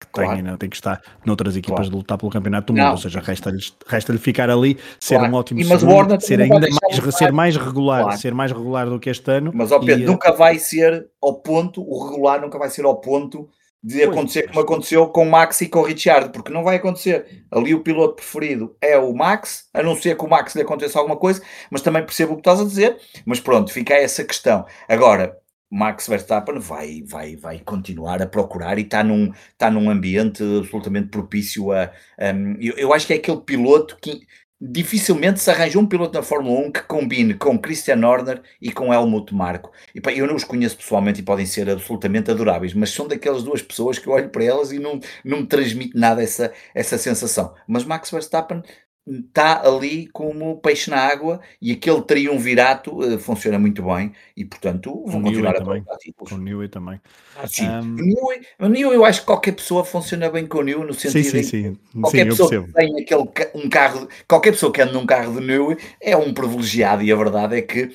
que 0.00 0.06
claro. 0.12 0.30
tem, 0.30 0.38
ainda 0.38 0.56
tem 0.56 0.68
que 0.70 0.76
estar 0.76 1.00
noutras 1.24 1.56
equipas 1.56 1.76
claro. 1.76 1.90
de 1.90 1.96
lutar 1.96 2.18
pelo 2.18 2.32
campeonato 2.32 2.72
do 2.72 2.76
mundo, 2.76 2.84
não. 2.84 2.92
ou 2.92 2.98
seja, 2.98 3.20
resta-lhe 3.20 3.60
resta 3.86 4.16
ficar 4.18 4.48
ali, 4.48 4.78
ser 4.98 5.16
claro. 5.16 5.32
um 5.32 5.36
ótimo 5.36 5.64
segundo, 5.64 6.20
ser 6.20 6.40
ainda 6.40 6.58
mais, 6.58 7.14
ser 7.14 7.32
mais 7.32 7.56
regular, 7.56 8.16
ser 8.18 8.34
mais 8.34 8.50
regular 8.50 8.88
do 8.88 8.98
que 8.98 9.10
este 9.10 9.30
ano. 9.30 9.52
Mas, 9.54 9.70
ó 9.70 9.78
Pedro, 9.78 10.02
e, 10.02 10.06
nunca 10.06 10.32
vai 10.32 10.58
ser 10.58 11.06
ao 11.22 11.34
ponto, 11.34 11.82
o 11.82 12.08
regular 12.08 12.40
nunca 12.40 12.58
vai 12.58 12.70
ser 12.70 12.84
ao 12.84 12.96
ponto 12.96 13.48
de 13.82 13.98
pois, 13.98 14.10
acontecer 14.10 14.48
como 14.48 14.60
aconteceu 14.60 15.06
com 15.08 15.22
o 15.22 15.30
Max 15.30 15.60
e 15.62 15.68
com 15.68 15.80
o 15.80 15.84
Ricciardo, 15.84 16.30
porque 16.30 16.52
não 16.52 16.62
vai 16.62 16.76
acontecer. 16.76 17.44
Ali 17.50 17.74
o 17.74 17.80
piloto 17.80 18.16
preferido 18.16 18.76
é 18.80 18.98
o 18.98 19.14
Max, 19.14 19.68
a 19.72 19.82
não 19.82 19.96
ser 19.96 20.16
que 20.16 20.24
o 20.24 20.28
Max 20.28 20.54
lhe 20.54 20.62
aconteça 20.62 20.98
alguma 20.98 21.16
coisa, 21.16 21.42
mas 21.70 21.80
também 21.80 22.04
percebo 22.04 22.32
o 22.32 22.36
que 22.36 22.40
estás 22.40 22.60
a 22.60 22.64
dizer, 22.64 22.98
mas 23.24 23.40
pronto, 23.40 23.72
fica 23.72 23.94
essa 23.94 24.22
questão. 24.22 24.66
Agora, 24.88 25.36
Max 25.70 26.08
Verstappen 26.08 26.58
vai, 26.58 27.02
vai, 27.06 27.36
vai 27.36 27.60
continuar 27.60 28.20
a 28.20 28.26
procurar 28.26 28.78
e 28.78 28.82
está 28.82 29.04
num, 29.04 29.32
está 29.52 29.70
num 29.70 29.88
ambiente 29.88 30.42
absolutamente 30.58 31.08
propício 31.08 31.72
a. 31.72 31.92
Um, 32.18 32.56
eu, 32.60 32.74
eu 32.76 32.92
acho 32.92 33.06
que 33.06 33.12
é 33.12 33.16
aquele 33.16 33.40
piloto 33.40 33.96
que 34.00 34.26
dificilmente 34.60 35.40
se 35.40 35.50
arranja 35.50 35.78
um 35.78 35.86
piloto 35.86 36.12
na 36.12 36.22
Fórmula 36.22 36.66
1 36.66 36.72
que 36.72 36.82
combine 36.82 37.32
com 37.32 37.58
Christian 37.58 38.06
Horner 38.06 38.42
e 38.60 38.70
com 38.70 38.92
Helmut 38.92 39.34
Marko. 39.34 39.72
E, 39.94 40.00
pá, 40.00 40.12
eu 40.12 40.26
não 40.26 40.34
os 40.34 40.44
conheço 40.44 40.76
pessoalmente 40.76 41.20
e 41.20 41.24
podem 41.24 41.46
ser 41.46 41.70
absolutamente 41.70 42.30
adoráveis, 42.30 42.74
mas 42.74 42.90
são 42.90 43.08
daquelas 43.08 43.42
duas 43.42 43.62
pessoas 43.62 43.98
que 43.98 44.06
eu 44.06 44.12
olho 44.12 44.28
para 44.28 44.44
elas 44.44 44.70
e 44.70 44.78
não, 44.78 45.00
não 45.24 45.38
me 45.38 45.46
transmite 45.46 45.96
nada 45.96 46.22
essa, 46.22 46.52
essa 46.74 46.98
sensação. 46.98 47.54
Mas 47.66 47.84
Max 47.84 48.10
Verstappen 48.10 48.62
está 49.06 49.66
ali 49.66 50.06
como 50.08 50.58
peixe 50.58 50.90
na 50.90 50.98
água 50.98 51.40
e 51.60 51.72
aquele 51.72 52.02
triunvirato 52.02 52.96
uh, 52.98 53.18
funciona 53.18 53.58
muito 53.58 53.82
bem 53.82 54.12
e 54.36 54.44
portanto 54.44 55.04
vão 55.06 55.22
continuar 55.22 55.56
a 55.56 55.58
também. 55.58 55.84
títulos. 55.98 56.30
Com 56.30 56.38
o 56.38 56.38
Newey 56.38 56.68
também. 56.68 57.00
Ah, 57.36 57.46
sim. 57.46 57.68
Um... 57.68 57.80
O, 57.80 57.96
Newey, 57.96 58.40
o 58.58 58.68
Newey 58.68 58.96
eu 58.96 59.04
acho 59.04 59.20
que 59.20 59.26
qualquer 59.26 59.52
pessoa 59.52 59.84
funciona 59.84 60.30
bem 60.30 60.46
com 60.46 60.58
o 60.58 60.62
Newey 60.62 60.86
no 60.86 60.94
sentido 60.94 61.24
sim, 61.24 61.42
sim, 61.42 61.62
sim. 61.72 62.00
qualquer 62.00 62.24
sim, 62.24 62.28
pessoa 62.28 62.50
que 62.50 62.72
tem 62.72 63.00
aquele, 63.00 63.24
um 63.54 63.68
carro, 63.68 64.08
qualquer 64.28 64.52
pessoa 64.52 64.72
que 64.72 64.82
anda 64.82 64.92
num 64.92 65.06
carro 65.06 65.40
de 65.40 65.46
Newey 65.46 65.76
é 66.00 66.16
um 66.16 66.32
privilegiado 66.32 67.02
e 67.02 67.10
a 67.10 67.16
verdade 67.16 67.56
é 67.56 67.62
que 67.62 67.92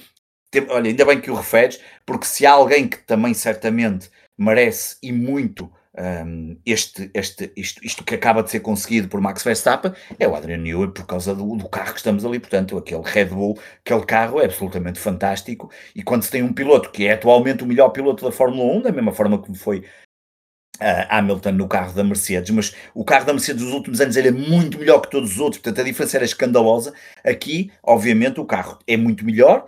tem, 0.51 0.65
olha, 0.69 0.89
ainda 0.89 1.05
bem 1.05 1.19
que 1.19 1.29
o 1.29 1.35
referes, 1.35 1.79
porque 2.05 2.25
se 2.25 2.45
há 2.45 2.51
alguém 2.51 2.87
que 2.87 2.97
também 2.97 3.33
certamente 3.33 4.09
merece 4.37 4.97
e 5.01 5.11
muito 5.11 5.71
um, 5.97 6.57
este, 6.65 7.09
este, 7.13 7.51
isto, 7.55 7.85
isto 7.85 8.03
que 8.03 8.15
acaba 8.15 8.43
de 8.43 8.51
ser 8.51 8.59
conseguido 8.59 9.07
por 9.07 9.21
Max 9.21 9.43
Verstappen 9.43 9.93
é 10.19 10.27
o 10.27 10.35
Adrian 10.35 10.57
Newey 10.57 10.89
por 10.89 11.05
causa 11.05 11.33
do, 11.33 11.55
do, 11.55 11.69
carro 11.69 11.93
que 11.93 11.99
estamos 11.99 12.25
ali, 12.25 12.39
portanto 12.39 12.77
aquele 12.77 13.01
Red 13.03 13.27
Bull, 13.27 13.57
aquele 13.83 14.05
carro 14.05 14.41
é 14.41 14.45
absolutamente 14.45 14.99
fantástico. 14.99 15.71
E 15.95 16.03
quando 16.03 16.23
se 16.23 16.31
tem 16.31 16.43
um 16.43 16.53
piloto 16.53 16.91
que 16.91 17.07
é 17.07 17.13
atualmente 17.13 17.63
o 17.63 17.67
melhor 17.67 17.89
piloto 17.89 18.25
da 18.25 18.31
Fórmula 18.31 18.73
1, 18.77 18.81
da 18.81 18.91
mesma 18.91 19.13
forma 19.13 19.37
como 19.37 19.55
foi 19.55 19.85
Hamilton 20.79 21.51
no 21.51 21.67
carro 21.67 21.93
da 21.93 22.03
Mercedes, 22.03 22.49
mas 22.51 22.75
o 22.93 23.03
carro 23.03 23.25
da 23.25 23.33
Mercedes 23.33 23.63
dos 23.63 23.73
últimos 23.73 24.01
anos 24.01 24.17
era 24.17 24.31
muito 24.31 24.77
melhor 24.77 24.99
que 24.99 25.09
todos 25.09 25.31
os 25.31 25.39
outros, 25.39 25.61
portanto 25.61 25.81
a 25.81 25.83
diferença 25.87 26.17
era 26.17 26.25
escandalosa. 26.25 26.93
Aqui, 27.23 27.71
obviamente, 27.83 28.39
o 28.39 28.45
carro 28.45 28.79
é 28.85 28.97
muito 28.97 29.25
melhor, 29.25 29.65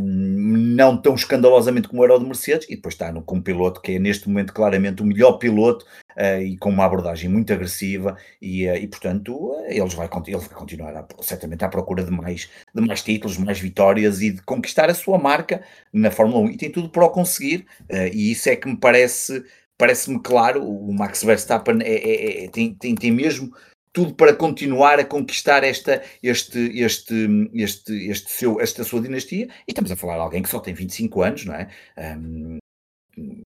não 0.00 0.96
tão 0.96 1.14
escandalosamente 1.14 1.88
como 1.88 2.04
era 2.04 2.14
o 2.14 2.18
de 2.18 2.24
Mercedes, 2.24 2.66
e 2.70 2.76
depois 2.76 2.94
está 2.94 3.10
no, 3.10 3.22
com 3.22 3.36
um 3.36 3.42
piloto 3.42 3.80
que 3.80 3.92
é 3.92 3.98
neste 3.98 4.28
momento 4.28 4.52
claramente 4.52 5.02
o 5.02 5.06
melhor 5.06 5.32
piloto 5.32 5.84
uh, 6.16 6.40
e 6.40 6.56
com 6.58 6.70
uma 6.70 6.84
abordagem 6.84 7.28
muito 7.28 7.52
agressiva, 7.52 8.16
e, 8.40 8.66
e 8.66 8.86
portanto 8.86 9.56
eles 9.66 9.94
vai, 9.94 10.08
ele 10.26 10.36
vai 10.36 10.48
continuar 10.48 10.96
a, 10.96 11.06
certamente 11.22 11.64
à 11.64 11.68
procura 11.68 12.04
de 12.04 12.10
mais, 12.10 12.48
de 12.74 12.86
mais 12.86 13.02
títulos, 13.02 13.36
mais 13.38 13.58
vitórias 13.58 14.20
e 14.20 14.30
de 14.30 14.42
conquistar 14.42 14.88
a 14.88 14.94
sua 14.94 15.18
marca 15.18 15.62
na 15.92 16.10
Fórmula 16.10 16.40
1, 16.40 16.50
e 16.50 16.56
tem 16.56 16.70
tudo 16.70 16.88
para 16.88 17.04
o 17.04 17.10
conseguir, 17.10 17.66
e 18.12 18.30
isso 18.30 18.48
é 18.48 18.56
que 18.56 18.68
me 18.68 18.76
parece 18.76 19.44
parece-me 19.78 20.20
claro, 20.20 20.62
o 20.64 20.92
Max 20.92 21.22
Verstappen 21.22 21.78
é, 21.82 21.94
é, 21.94 22.44
é, 22.44 22.48
tem, 22.48 22.74
tem, 22.74 22.94
tem 22.94 23.10
mesmo 23.10 23.52
tudo 23.92 24.14
para 24.14 24.34
continuar 24.34 24.98
a 24.98 25.04
conquistar 25.04 25.64
esta, 25.64 26.02
este, 26.22 26.58
este, 26.80 27.50
este, 27.54 28.10
este 28.10 28.30
seu, 28.30 28.60
esta 28.60 28.84
sua 28.84 29.00
dinastia. 29.00 29.46
E 29.66 29.70
estamos 29.70 29.90
a 29.90 29.96
falar 29.96 30.16
de 30.16 30.20
alguém 30.20 30.42
que 30.42 30.50
só 30.50 30.60
tem 30.60 30.74
25 30.74 31.22
anos, 31.22 31.44
não 31.46 31.54
é? 31.54 31.68
Um, 31.96 32.58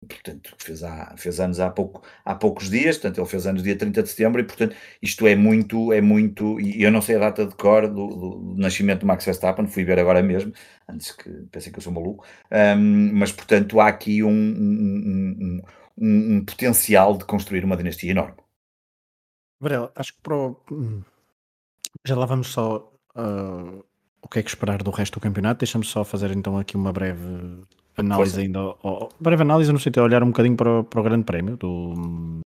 portanto, 0.08 0.56
fez, 0.58 0.84
há, 0.84 1.14
fez 1.16 1.40
anos 1.40 1.60
há, 1.60 1.70
pouco, 1.70 2.02
há 2.26 2.34
poucos 2.34 2.70
dias, 2.70 2.98
portanto, 2.98 3.20
ele 3.20 3.30
fez 3.30 3.46
anos 3.46 3.62
dia 3.62 3.78
30 3.78 4.02
de 4.02 4.10
setembro, 4.10 4.42
e 4.42 4.44
portanto, 4.44 4.76
isto 5.00 5.28
é 5.28 5.36
muito, 5.36 5.94
é 5.94 6.02
muito, 6.02 6.60
e 6.60 6.82
eu 6.82 6.92
não 6.92 7.02
sei 7.02 7.18
a 7.18 7.20
data 7.20 7.46
de 7.46 7.56
cor 7.56 7.88
do, 7.88 8.08
do, 8.08 8.30
do 8.40 8.56
nascimento 8.58 9.02
do 9.02 9.06
Max 9.06 9.24
Verstappen, 9.24 9.68
fui 9.68 9.84
ver 9.84 10.00
agora 10.00 10.24
mesmo, 10.24 10.52
antes 10.90 11.12
que 11.12 11.30
pensem 11.52 11.72
que 11.72 11.78
eu 11.78 11.84
sou 11.84 11.94
maluco, 11.94 12.26
um, 12.52 13.12
mas 13.14 13.32
portanto 13.32 13.80
há 13.80 13.88
aqui 13.88 14.24
um, 14.24 14.30
um, 14.32 15.38
um 15.40 15.62
um, 15.98 16.38
um 16.38 16.46
potencial 16.46 17.18
de 17.18 17.26
construir 17.26 17.64
uma 17.64 17.78
dinastia 17.78 18.12
enorme. 18.12 18.38
Varela, 19.60 19.92
acho 19.96 20.14
que 20.14 20.22
para 20.22 20.36
o... 20.36 20.58
Hum, 20.72 21.02
já 22.06 22.16
lá 22.16 22.26
vamos 22.26 22.48
só 22.48 22.92
uh, 23.16 23.84
o 24.22 24.28
que 24.28 24.40
é 24.40 24.44
que 24.44 24.50
esperar 24.50 24.82
do 24.82 24.92
resto 24.92 25.20
do 25.20 25.24
campeonato. 25.24 25.60
Deixa-me 25.60 25.86
só 25.86 26.04
fazer 26.04 26.32
então 26.32 26.58
aqui 26.58 26.76
uma 26.76 26.92
breve 26.92 27.62
análise 27.98 28.32
Força. 28.32 28.42
ainda. 28.42 29.10
Breve 29.20 29.42
análise 29.42 29.72
no 29.72 29.80
sentido 29.80 29.96
de 29.96 30.02
olhar 30.02 30.24
um 30.24 30.28
bocadinho 30.28 30.56
para, 30.56 30.84
para 30.84 31.00
o 31.00 31.04
Grande 31.04 31.26
Prémio 31.26 31.58
do, 31.58 32.42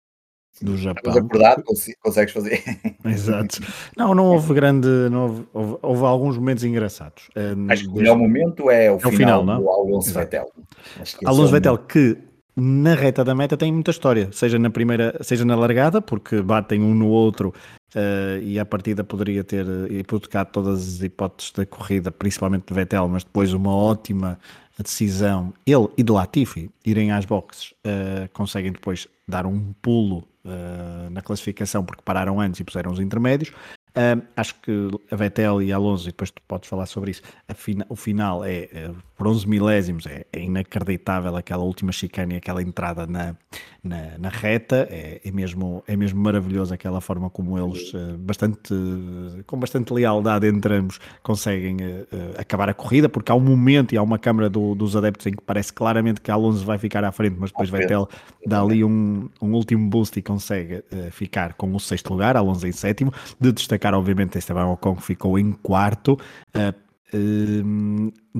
do 0.60 0.76
Japão. 0.76 1.02
Mas 1.06 1.16
acordado, 1.16 1.64
consegues 2.00 2.32
fazer. 2.32 2.62
Exato. 3.04 3.60
Não, 3.96 4.14
não 4.14 4.26
houve 4.26 4.52
grande. 4.54 4.88
Não 5.10 5.22
houve, 5.22 5.48
houve, 5.52 5.78
houve 5.82 6.04
alguns 6.04 6.36
momentos 6.36 6.64
engraçados. 6.64 7.28
Acho 7.68 7.84
que 7.84 7.88
o 7.90 7.94
melhor 7.94 8.16
momento 8.16 8.70
é 8.70 8.90
o, 8.90 8.96
é 8.96 9.00
final, 9.00 9.12
final 9.12 9.44
não? 9.44 9.60
do 9.60 9.70
Alonso 9.70 10.12
Vettel. 10.12 10.50
Alonso 11.24 11.52
Vettel 11.52 11.78
que 11.78 12.18
na 12.54 12.94
reta 12.94 13.24
da 13.24 13.34
meta 13.34 13.56
tem 13.56 13.72
muita 13.72 13.90
história, 13.90 14.28
seja 14.32 14.58
na 14.58 14.70
primeira, 14.70 15.16
seja 15.22 15.44
na 15.44 15.54
largada, 15.54 16.02
porque 16.02 16.42
batem 16.42 16.82
um 16.82 16.94
no 16.94 17.08
outro 17.08 17.54
uh, 17.94 18.42
e 18.42 18.58
a 18.58 18.64
partida 18.64 19.02
poderia 19.02 19.42
ter 19.42 19.66
hipotecado 19.90 20.50
todas 20.52 20.80
as 20.80 21.02
hipóteses 21.02 21.52
da 21.52 21.64
corrida, 21.64 22.10
principalmente 22.10 22.66
de 22.66 22.74
Vettel, 22.74 23.08
mas 23.08 23.24
depois 23.24 23.52
uma 23.52 23.74
ótima 23.74 24.38
decisão, 24.78 25.52
ele 25.66 25.88
e 25.96 26.02
de 26.02 26.12
Latifi 26.12 26.70
irem 26.84 27.12
às 27.12 27.24
boxes, 27.24 27.72
uh, 27.86 28.28
conseguem 28.32 28.72
depois 28.72 29.08
dar 29.26 29.46
um 29.46 29.72
pulo 29.80 30.24
uh, 30.44 31.10
na 31.10 31.22
classificação 31.22 31.84
porque 31.84 32.02
pararam 32.04 32.40
antes 32.40 32.60
e 32.60 32.64
puseram 32.64 32.92
os 32.92 32.98
intermédios. 32.98 33.52
Acho 34.36 34.54
que 34.60 34.88
a 35.10 35.16
Vettel 35.16 35.62
e 35.62 35.72
Alonso, 35.72 36.04
e 36.04 36.12
depois 36.12 36.30
tu 36.30 36.40
podes 36.48 36.68
falar 36.68 36.86
sobre 36.86 37.10
isso, 37.10 37.22
fina, 37.54 37.84
o 37.88 37.96
final 37.96 38.44
é, 38.44 38.68
é 38.72 38.90
por 39.22 39.28
11 39.28 39.48
milésimos, 39.48 40.06
é, 40.06 40.26
é, 40.32 40.40
inacreditável 40.40 41.36
aquela 41.36 41.62
última 41.62 41.92
chicane, 41.92 42.34
aquela 42.34 42.60
entrada 42.60 43.06
na, 43.06 43.36
na, 43.82 44.18
na 44.18 44.28
reta, 44.28 44.88
é, 44.90 45.20
é, 45.24 45.30
mesmo, 45.30 45.84
é 45.86 45.96
mesmo 45.96 46.20
maravilhoso 46.20 46.74
aquela 46.74 47.00
forma 47.00 47.30
como 47.30 47.56
eles, 47.56 47.94
uh, 47.94 48.18
bastante, 48.18 48.74
com 49.46 49.56
bastante 49.56 49.92
lealdade 49.92 50.48
entre 50.48 50.74
ambos, 50.74 50.98
conseguem 51.22 51.76
uh, 51.76 52.06
acabar 52.36 52.68
a 52.68 52.74
corrida, 52.74 53.08
porque 53.08 53.30
há 53.30 53.34
um 53.36 53.40
momento 53.40 53.94
e 53.94 53.96
há 53.96 54.02
uma 54.02 54.18
câmara 54.18 54.50
do, 54.50 54.74
dos 54.74 54.96
adeptos 54.96 55.26
em 55.26 55.32
que 55.32 55.42
parece 55.42 55.72
claramente 55.72 56.20
que 56.20 56.30
a 56.30 56.34
Alonso 56.34 56.64
vai 56.64 56.78
ficar 56.78 57.04
à 57.04 57.12
frente, 57.12 57.36
mas 57.38 57.50
depois 57.52 57.70
Vettel 57.70 58.08
dá 58.44 58.60
ali 58.60 58.82
um, 58.82 59.28
um 59.40 59.52
último 59.52 59.88
boost 59.88 60.18
e 60.18 60.22
consegue 60.22 60.82
ficar 61.12 61.54
com 61.54 61.72
o 61.72 61.78
sexto 61.78 62.10
lugar, 62.10 62.36
Alonso 62.36 62.66
em 62.66 62.72
sétimo, 62.72 63.12
de 63.40 63.52
destacar 63.52 63.81
destacar, 63.82 63.94
obviamente, 63.94 64.38
Esteban 64.38 64.66
Ocon 64.66 64.96
que 64.96 65.02
ficou 65.02 65.38
em 65.38 65.52
quarto. 65.52 66.16
Uh, 66.56 66.92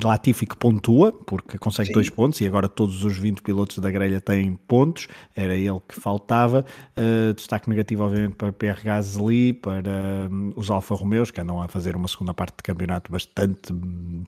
Latifi 0.03 0.47
que 0.47 0.57
pontua, 0.57 1.13
porque 1.13 1.59
consegue 1.59 1.89
Sim. 1.89 1.93
dois 1.93 2.09
pontos 2.09 2.41
e 2.41 2.47
agora 2.47 2.71
todos 2.71 3.05
os 3.05 3.19
20 3.19 3.43
pilotos 3.43 3.77
da 3.77 3.91
grelha 3.91 4.19
têm 4.19 4.57
pontos, 4.67 5.09
era 5.37 5.55
ele 5.55 5.79
que 5.87 6.01
faltava. 6.01 6.65
Uh, 6.97 7.35
destaque 7.35 7.69
negativo, 7.69 8.05
obviamente, 8.05 8.35
para 8.35 8.51
PR 8.51 8.83
Gasly, 8.83 9.53
para 9.53 10.31
um, 10.31 10.55
os 10.57 10.71
Alfa 10.71 10.95
Romeus, 10.95 11.31
que 11.31 11.39
andam 11.43 11.61
a 11.61 11.69
fazer 11.69 11.95
uma 11.95 12.09
segunda 12.09 12.33
parte 12.33 12.57
de 12.57 12.63
campeonato 12.63 13.13
bastante 13.13 13.75
hum, 13.75 14.25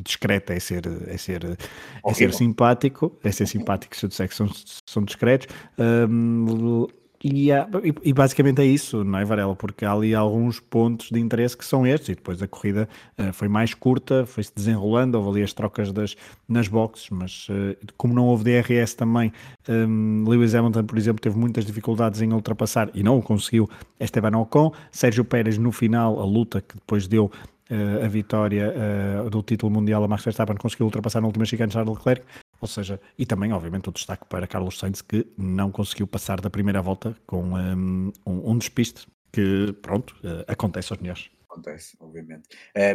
discreta, 0.00 0.54
é 0.54 0.60
ser, 0.60 0.84
é 1.08 1.16
ser, 1.16 1.58
é 2.06 2.14
ser 2.14 2.32
simpático, 2.32 3.18
é 3.24 3.32
ser 3.32 3.48
simpático 3.48 3.96
se 3.96 4.04
eu 4.04 4.08
disser 4.08 4.28
que 4.28 4.36
são, 4.36 4.48
são 4.86 5.02
discretos. 5.02 5.48
Um, 5.76 6.86
E, 7.22 7.50
há, 7.50 7.68
e, 8.04 8.12
basicamente 8.12 8.60
é 8.60 8.64
isso, 8.64 9.02
não 9.02 9.18
é, 9.18 9.24
Varela? 9.24 9.56
Porque 9.56 9.84
há 9.84 9.92
ali 9.92 10.14
alguns 10.14 10.60
pontos 10.60 11.10
de 11.10 11.18
interesse 11.18 11.56
que 11.56 11.64
são 11.64 11.84
estes, 11.84 12.10
e 12.10 12.14
depois 12.14 12.40
a 12.40 12.46
corrida 12.46 12.88
uh, 13.18 13.32
foi 13.32 13.48
mais 13.48 13.74
curta, 13.74 14.24
foi-se 14.24 14.52
desenrolando, 14.54 15.16
houve 15.16 15.30
ali 15.30 15.42
as 15.42 15.52
trocas 15.52 15.90
das, 15.90 16.14
nas 16.48 16.68
boxes, 16.68 17.10
mas 17.10 17.48
uh, 17.48 17.76
como 17.96 18.14
não 18.14 18.26
houve 18.26 18.44
DRS 18.44 18.94
também, 18.94 19.32
um, 19.68 20.24
Lewis 20.28 20.54
Hamilton, 20.54 20.84
por 20.84 20.96
exemplo, 20.96 21.20
teve 21.20 21.36
muitas 21.36 21.66
dificuldades 21.66 22.22
em 22.22 22.32
ultrapassar 22.32 22.88
e 22.94 23.02
não 23.02 23.18
o 23.18 23.22
conseguiu 23.22 23.68
Esteban 23.98 24.38
Ocon. 24.38 24.72
Sérgio 24.92 25.24
Pérez, 25.24 25.58
no 25.58 25.72
final, 25.72 26.20
a 26.20 26.24
luta 26.24 26.60
que 26.60 26.76
depois 26.76 27.08
deu 27.08 27.24
uh, 27.24 28.04
a 28.04 28.06
vitória 28.06 28.72
do 29.28 29.42
título 29.42 29.72
mundial 29.72 30.04
a 30.04 30.08
Max 30.08 30.22
Verstappen, 30.22 30.56
conseguiu 30.56 30.86
ultrapassar 30.86 31.20
na 31.20 31.26
última 31.26 31.44
chicane 31.44 31.72
Charles 31.72 31.96
Leclerc, 31.96 32.22
ou 32.60 32.68
seja, 32.68 33.00
e 33.18 33.24
também, 33.24 33.52
obviamente, 33.52 33.88
o 33.88 33.92
destaque 33.92 34.24
para 34.26 34.46
Carlos 34.46 34.78
Sainz, 34.78 35.00
que 35.00 35.26
não 35.36 35.70
conseguiu 35.70 36.06
passar 36.06 36.40
da 36.40 36.50
primeira 36.50 36.82
volta 36.82 37.16
com 37.26 37.42
um, 37.42 38.12
um, 38.26 38.50
um 38.50 38.58
despiste 38.58 39.06
que, 39.32 39.72
pronto, 39.80 40.16
uh, 40.24 40.44
acontece 40.46 40.92
aos 40.92 41.00
melhores. 41.00 41.30
Acontece, 41.50 41.96
obviamente. 42.00 42.48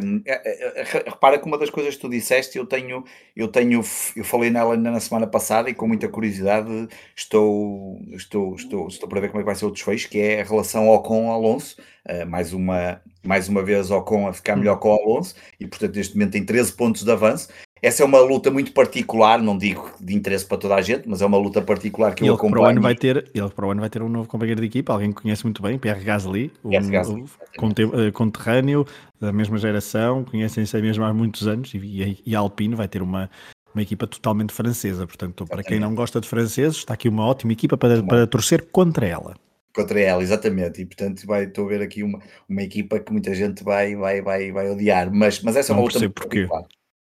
Um, 0.04 0.22
é, 0.26 0.82
é, 0.82 0.84
repara 0.84 1.40
que 1.40 1.46
uma 1.46 1.58
das 1.58 1.70
coisas 1.70 1.96
que 1.96 2.02
tu 2.02 2.10
disseste, 2.10 2.58
eu 2.58 2.66
tenho, 2.66 3.04
eu 3.36 3.48
tenho, 3.48 3.82
eu 4.16 4.24
falei 4.24 4.50
nela 4.50 4.78
na 4.78 5.00
semana 5.00 5.26
passada 5.26 5.70
e 5.70 5.74
com 5.74 5.88
muita 5.88 6.08
curiosidade 6.08 6.88
estou, 7.16 8.00
estou, 8.12 8.56
estou, 8.56 8.88
estou 8.88 9.10
para 9.10 9.22
ver 9.22 9.30
como 9.30 9.40
é 9.40 9.44
que 9.44 9.48
vai 9.48 9.56
ser 9.56 9.66
o 9.66 9.72
desfecho, 9.72 10.10
que 10.10 10.20
é 10.20 10.42
a 10.42 10.46
relação 10.46 10.88
Ocon-Alonso, 10.90 11.78
uh, 12.08 12.26
mais, 12.28 12.54
uma, 12.54 13.02
mais 13.24 13.50
uma 13.50 13.64
vez 13.64 13.90
Ocon 13.90 14.28
a 14.28 14.34
ficar 14.34 14.56
melhor 14.56 14.78
com 14.78 14.90
o 14.90 15.02
Alonso, 15.02 15.36
e 15.60 15.68
portanto 15.68 15.96
neste 15.96 16.16
momento 16.16 16.34
tem 16.34 16.46
13 16.46 16.74
pontos 16.74 17.04
de 17.04 17.12
avanço, 17.12 17.50
essa 17.84 18.02
é 18.02 18.06
uma 18.06 18.22
luta 18.22 18.50
muito 18.50 18.72
particular, 18.72 19.42
não 19.42 19.58
digo 19.58 19.92
de 20.00 20.16
interesse 20.16 20.46
para 20.46 20.58
toda 20.58 20.76
a 20.76 20.82
gente, 20.82 21.04
mas 21.06 21.22
é 21.22 21.26
uma 21.26 21.38
luta 21.38 21.62
particular 21.62 22.16
que 22.16 22.24
ele 22.24 22.30
eu 22.30 22.36
acompanho. 22.36 22.54
Para 22.54 22.62
o 22.62 22.70
ano 22.72 22.82
vai 22.82 22.96
ter, 22.96 23.30
ele 23.36 23.50
para 23.50 23.68
o 23.68 23.72
ano 23.72 23.82
vai 23.82 23.90
ter 23.90 24.02
um 24.02 24.08
novo 24.08 24.26
companheiro 24.26 24.62
de 24.62 24.68
equipa, 24.68 24.94
alguém 24.94 25.12
que 25.12 25.22
conhece 25.22 25.44
muito 25.44 25.62
bem, 25.62 25.78
Pierre 25.78 26.02
Gasly, 26.02 26.50
um, 26.64 26.70
Gasly 26.90 27.26
um 27.62 28.12
conterrâneo 28.14 28.88
da 29.20 29.34
mesma 29.34 29.58
geração, 29.58 30.24
conhecem-se 30.24 30.82
mesmo 30.82 31.04
há 31.04 31.14
muitos 31.14 31.46
anos, 31.46 31.74
e, 31.74 32.22
e 32.26 32.34
a 32.34 32.40
Alpine 32.40 32.74
vai 32.74 32.88
ter 32.88 33.02
uma, 33.02 33.30
uma 33.76 33.82
equipa 33.82 34.08
totalmente 34.08 34.54
francesa. 34.54 35.06
Portanto, 35.06 35.46
para 35.46 35.62
quem 35.62 35.78
não 35.78 35.94
gosta 35.94 36.22
de 36.22 36.28
franceses, 36.28 36.78
está 36.78 36.94
aqui 36.94 37.10
uma 37.10 37.26
ótima 37.26 37.52
equipa 37.52 37.76
para, 37.76 38.02
para 38.02 38.26
torcer 38.26 38.70
contra 38.72 39.06
ela. 39.06 39.36
Contra 39.76 40.00
ela, 40.00 40.24
exatamente. 40.24 40.82
E 40.82 40.86
portanto 40.86 41.26
vai, 41.26 41.46
estou 41.46 41.66
a 41.66 41.70
ver 41.70 41.82
aqui 41.82 42.02
uma, 42.02 42.20
uma 42.48 42.62
equipa 42.62 42.98
que 42.98 43.12
muita 43.12 43.36
gente 43.36 43.62
vai, 43.62 43.94
vai, 43.94 44.22
vai, 44.22 44.54
vai 44.54 44.70
odiar. 44.70 45.12
Mas, 45.14 45.42
mas 45.42 45.58
essa 45.58 45.74
é 45.74 45.76
uma 45.76 45.84
luta. 45.84 46.00
Não 46.00 46.12
porquê. 46.12 46.48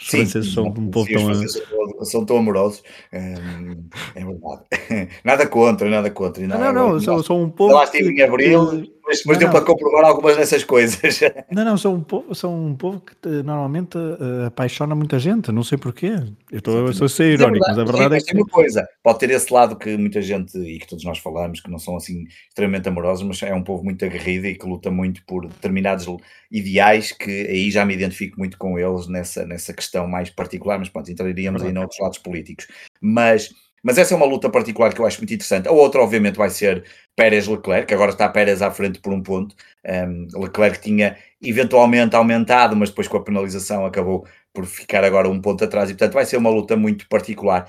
Os 0.00 0.08
franceses 0.08 0.54
são 0.54 0.66
um 0.66 0.90
povo 0.90 1.08
tão. 1.10 2.04
São 2.04 2.24
tão 2.24 2.36
amorosos. 2.38 2.82
Hum, 3.12 3.88
é 4.14 4.24
verdade. 4.24 5.08
Nada 5.24 5.46
contra, 5.46 5.90
nada 5.90 6.10
contra. 6.10 6.46
Não, 6.46 6.58
não, 6.58 6.72
não, 6.72 7.00
são, 7.00 7.22
são 7.22 7.42
um 7.42 7.50
povo. 7.50 7.74
Lá 7.74 7.84
estive 7.84 8.12
em 8.12 8.22
abril, 8.22 8.84
mas, 9.08 9.24
mas 9.24 9.38
deu 9.38 9.50
para 9.50 9.64
comprovar 9.64 10.04
algumas 10.04 10.36
dessas 10.36 10.62
coisas. 10.62 11.00
Não, 11.50 11.64
não, 11.64 11.78
são 11.78 11.94
um 11.94 12.02
povo, 12.02 12.34
são 12.34 12.66
um 12.66 12.74
povo 12.74 13.00
que 13.00 13.28
normalmente 13.42 13.96
uh, 13.96 14.46
apaixona 14.46 14.94
muita 14.94 15.18
gente, 15.18 15.50
não 15.50 15.62
sei 15.62 15.78
porquê. 15.78 16.12
Eu 16.50 16.58
estou 16.90 17.06
a 17.06 17.08
ser 17.08 17.32
irónico, 17.32 17.64
mas 17.66 17.78
a 17.78 17.84
verdade 17.84 18.14
é, 18.16 18.18
é 18.18 18.20
que. 18.20 18.34
uma 18.34 18.46
coisa, 18.46 18.86
pode 19.02 19.18
ter 19.18 19.30
esse 19.30 19.52
lado 19.52 19.76
que 19.76 19.96
muita 19.96 20.20
gente, 20.20 20.58
e 20.58 20.78
que 20.78 20.86
todos 20.86 21.04
nós 21.04 21.18
falamos, 21.18 21.60
que 21.60 21.70
não 21.70 21.78
são 21.78 21.96
assim 21.96 22.24
extremamente 22.48 22.88
amorosos, 22.88 23.26
mas 23.26 23.42
é 23.42 23.54
um 23.54 23.62
povo 23.62 23.82
muito 23.82 24.04
aguerrido 24.04 24.46
e 24.46 24.54
que 24.54 24.66
luta 24.66 24.90
muito 24.90 25.24
por 25.26 25.46
determinados 25.46 26.06
ideais, 26.50 27.12
que 27.12 27.30
aí 27.30 27.70
já 27.70 27.84
me 27.84 27.94
identifico 27.94 28.38
muito 28.38 28.58
com 28.58 28.78
eles 28.78 29.08
nessa, 29.08 29.46
nessa 29.46 29.72
questão 29.72 30.06
mais 30.06 30.28
particular, 30.30 30.78
mas 30.78 30.88
pronto, 30.88 31.10
entraríamos 31.10 31.62
aí 31.62 31.72
noutros 31.72 31.98
lados 32.00 32.18
políticos. 32.18 32.66
Mas 33.00 33.50
mas 33.82 33.98
essa 33.98 34.14
é 34.14 34.16
uma 34.16 34.26
luta 34.26 34.48
particular 34.50 34.92
que 34.92 35.00
eu 35.00 35.06
acho 35.06 35.18
muito 35.18 35.34
interessante. 35.34 35.68
A 35.68 35.72
outra, 35.72 36.00
obviamente, 36.00 36.36
vai 36.36 36.50
ser 36.50 36.84
Pérez-Leclerc, 37.16 37.92
agora 37.92 38.12
está 38.12 38.28
Pérez 38.28 38.62
à 38.62 38.70
frente 38.70 39.00
por 39.00 39.12
um 39.12 39.22
ponto. 39.22 39.54
Um, 39.84 40.28
Leclerc 40.40 40.80
tinha 40.80 41.16
eventualmente 41.42 42.14
aumentado, 42.16 42.76
mas 42.76 42.90
depois 42.90 43.08
com 43.08 43.16
a 43.16 43.22
penalização 43.22 43.86
acabou 43.86 44.26
por 44.52 44.66
ficar 44.66 45.04
agora 45.04 45.28
um 45.28 45.40
ponto 45.40 45.64
atrás 45.64 45.88
e 45.88 45.94
portanto 45.94 46.14
vai 46.14 46.24
ser 46.24 46.36
uma 46.36 46.50
luta 46.50 46.76
muito 46.76 47.08
particular. 47.08 47.68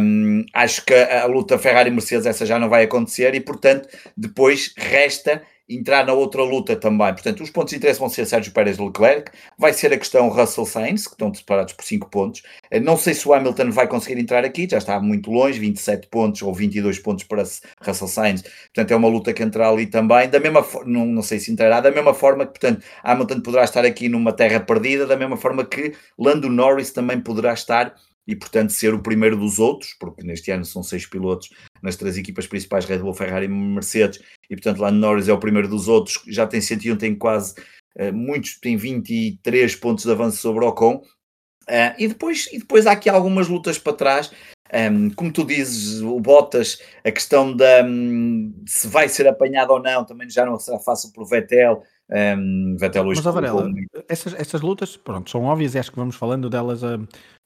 Um, 0.00 0.44
acho 0.52 0.84
que 0.84 0.94
a, 0.94 1.22
a 1.22 1.26
luta 1.26 1.58
Ferrari-Mercedes 1.58 2.26
essa 2.26 2.46
já 2.46 2.58
não 2.58 2.68
vai 2.68 2.84
acontecer 2.84 3.34
e 3.34 3.40
portanto 3.40 3.88
depois 4.16 4.72
resta 4.76 5.42
entrar 5.68 6.06
na 6.06 6.12
outra 6.12 6.42
luta 6.42 6.74
também. 6.74 7.12
Portanto, 7.12 7.42
os 7.42 7.50
pontos 7.50 7.70
de 7.70 7.76
interesse 7.76 8.00
vão 8.00 8.08
ser 8.08 8.24
Sérgio 8.26 8.52
Pérez 8.52 8.78
Leclerc, 8.78 9.30
vai 9.58 9.72
ser 9.72 9.92
a 9.92 9.98
questão 9.98 10.28
Russell 10.28 10.64
Sainz, 10.64 11.06
que 11.06 11.12
estão 11.12 11.32
separados 11.32 11.74
por 11.74 11.84
5 11.84 12.08
pontos. 12.08 12.42
Eh, 12.70 12.80
não 12.80 12.96
sei 12.96 13.12
se 13.14 13.28
o 13.28 13.34
Hamilton 13.34 13.70
vai 13.70 13.86
conseguir 13.86 14.18
entrar 14.18 14.44
aqui, 14.44 14.66
já 14.70 14.78
está 14.78 14.98
muito 15.00 15.30
longe, 15.30 15.58
27 15.58 16.08
pontos 16.08 16.40
ou 16.42 16.54
22 16.54 16.98
pontos 16.98 17.24
para 17.24 17.44
Russell 17.82 18.08
Sainz. 18.08 18.42
Portanto, 18.42 18.90
é 18.92 18.96
uma 18.96 19.08
luta 19.08 19.32
que 19.32 19.42
entra 19.42 19.68
ali 19.68 19.86
também. 19.86 20.28
Da 20.28 20.40
mesma 20.40 20.64
não, 20.86 21.04
não 21.06 21.22
sei 21.22 21.38
se 21.38 21.52
entrará, 21.52 21.80
da 21.80 21.90
mesma 21.90 22.14
forma 22.14 22.46
que, 22.46 22.52
portanto, 22.52 22.82
Hamilton 23.02 23.40
poderá 23.40 23.64
estar 23.64 23.84
aqui 23.84 24.08
numa 24.08 24.32
terra 24.32 24.60
perdida, 24.60 25.06
da 25.06 25.16
mesma 25.16 25.36
forma 25.36 25.64
que 25.64 25.92
Lando 26.18 26.48
Norris 26.48 26.90
também 26.90 27.20
poderá 27.20 27.52
estar 27.52 27.94
e, 28.28 28.36
portanto, 28.36 28.70
ser 28.74 28.92
o 28.92 29.02
primeiro 29.02 29.36
dos 29.36 29.58
outros, 29.58 29.94
porque 29.98 30.22
neste 30.22 30.50
ano 30.50 30.64
são 30.64 30.82
seis 30.82 31.06
pilotos 31.06 31.48
nas 31.82 31.96
três 31.96 32.16
equipas 32.16 32.46
principais, 32.46 32.84
Red 32.84 32.98
Bull, 32.98 33.14
Ferrari 33.14 33.46
e 33.46 33.48
Mercedes, 33.48 34.20
e, 34.48 34.56
portanto, 34.56 34.80
lá 34.80 34.90
Norris 34.90 35.28
é 35.28 35.32
o 35.32 35.38
primeiro 35.38 35.68
dos 35.68 35.88
outros, 35.88 36.22
já 36.26 36.46
tem 36.46 36.60
101, 36.60 36.96
tem 36.96 37.14
quase, 37.14 37.54
uh, 37.98 38.12
muitos 38.12 38.58
têm 38.60 38.76
23 38.76 39.74
pontos 39.76 40.04
de 40.04 40.10
avanço 40.10 40.38
sobre 40.38 40.64
Ocon, 40.64 40.96
uh, 40.96 41.94
e, 41.98 42.08
depois, 42.08 42.48
e 42.52 42.58
depois 42.58 42.86
há 42.86 42.92
aqui 42.92 43.08
algumas 43.08 43.48
lutas 43.48 43.78
para 43.78 43.92
trás, 43.92 44.30
um, 44.72 44.76
ehm, 44.76 45.10
como 45.10 45.32
tu 45.32 45.44
dizes, 45.44 46.02
o 46.02 46.20
Bottas, 46.20 46.78
a 47.04 47.10
questão 47.10 47.56
da 47.56 47.82
um, 47.84 48.52
se 48.66 48.86
vai 48.86 49.08
ser 49.08 49.26
apanhado 49.26 49.72
ou 49.72 49.82
não, 49.82 50.04
também 50.04 50.28
já 50.28 50.44
não 50.44 50.58
será 50.58 50.78
fácil 50.78 51.12
para 51.12 51.22
o 51.22 51.26
Vettel, 51.26 51.82
um, 52.10 52.14
ehm, 52.14 52.76
Vettel 52.76 53.06
hoje 53.06 53.22
Mas, 53.24 54.04
essas, 54.08 54.34
essas 54.34 54.60
lutas, 54.60 54.96
pronto, 54.96 55.30
são 55.30 55.44
óbvias 55.44 55.74
e 55.74 55.78
acho 55.78 55.90
que 55.90 55.98
vamos 55.98 56.16
falando 56.16 56.50
delas 56.50 56.82
uh, 56.82 56.96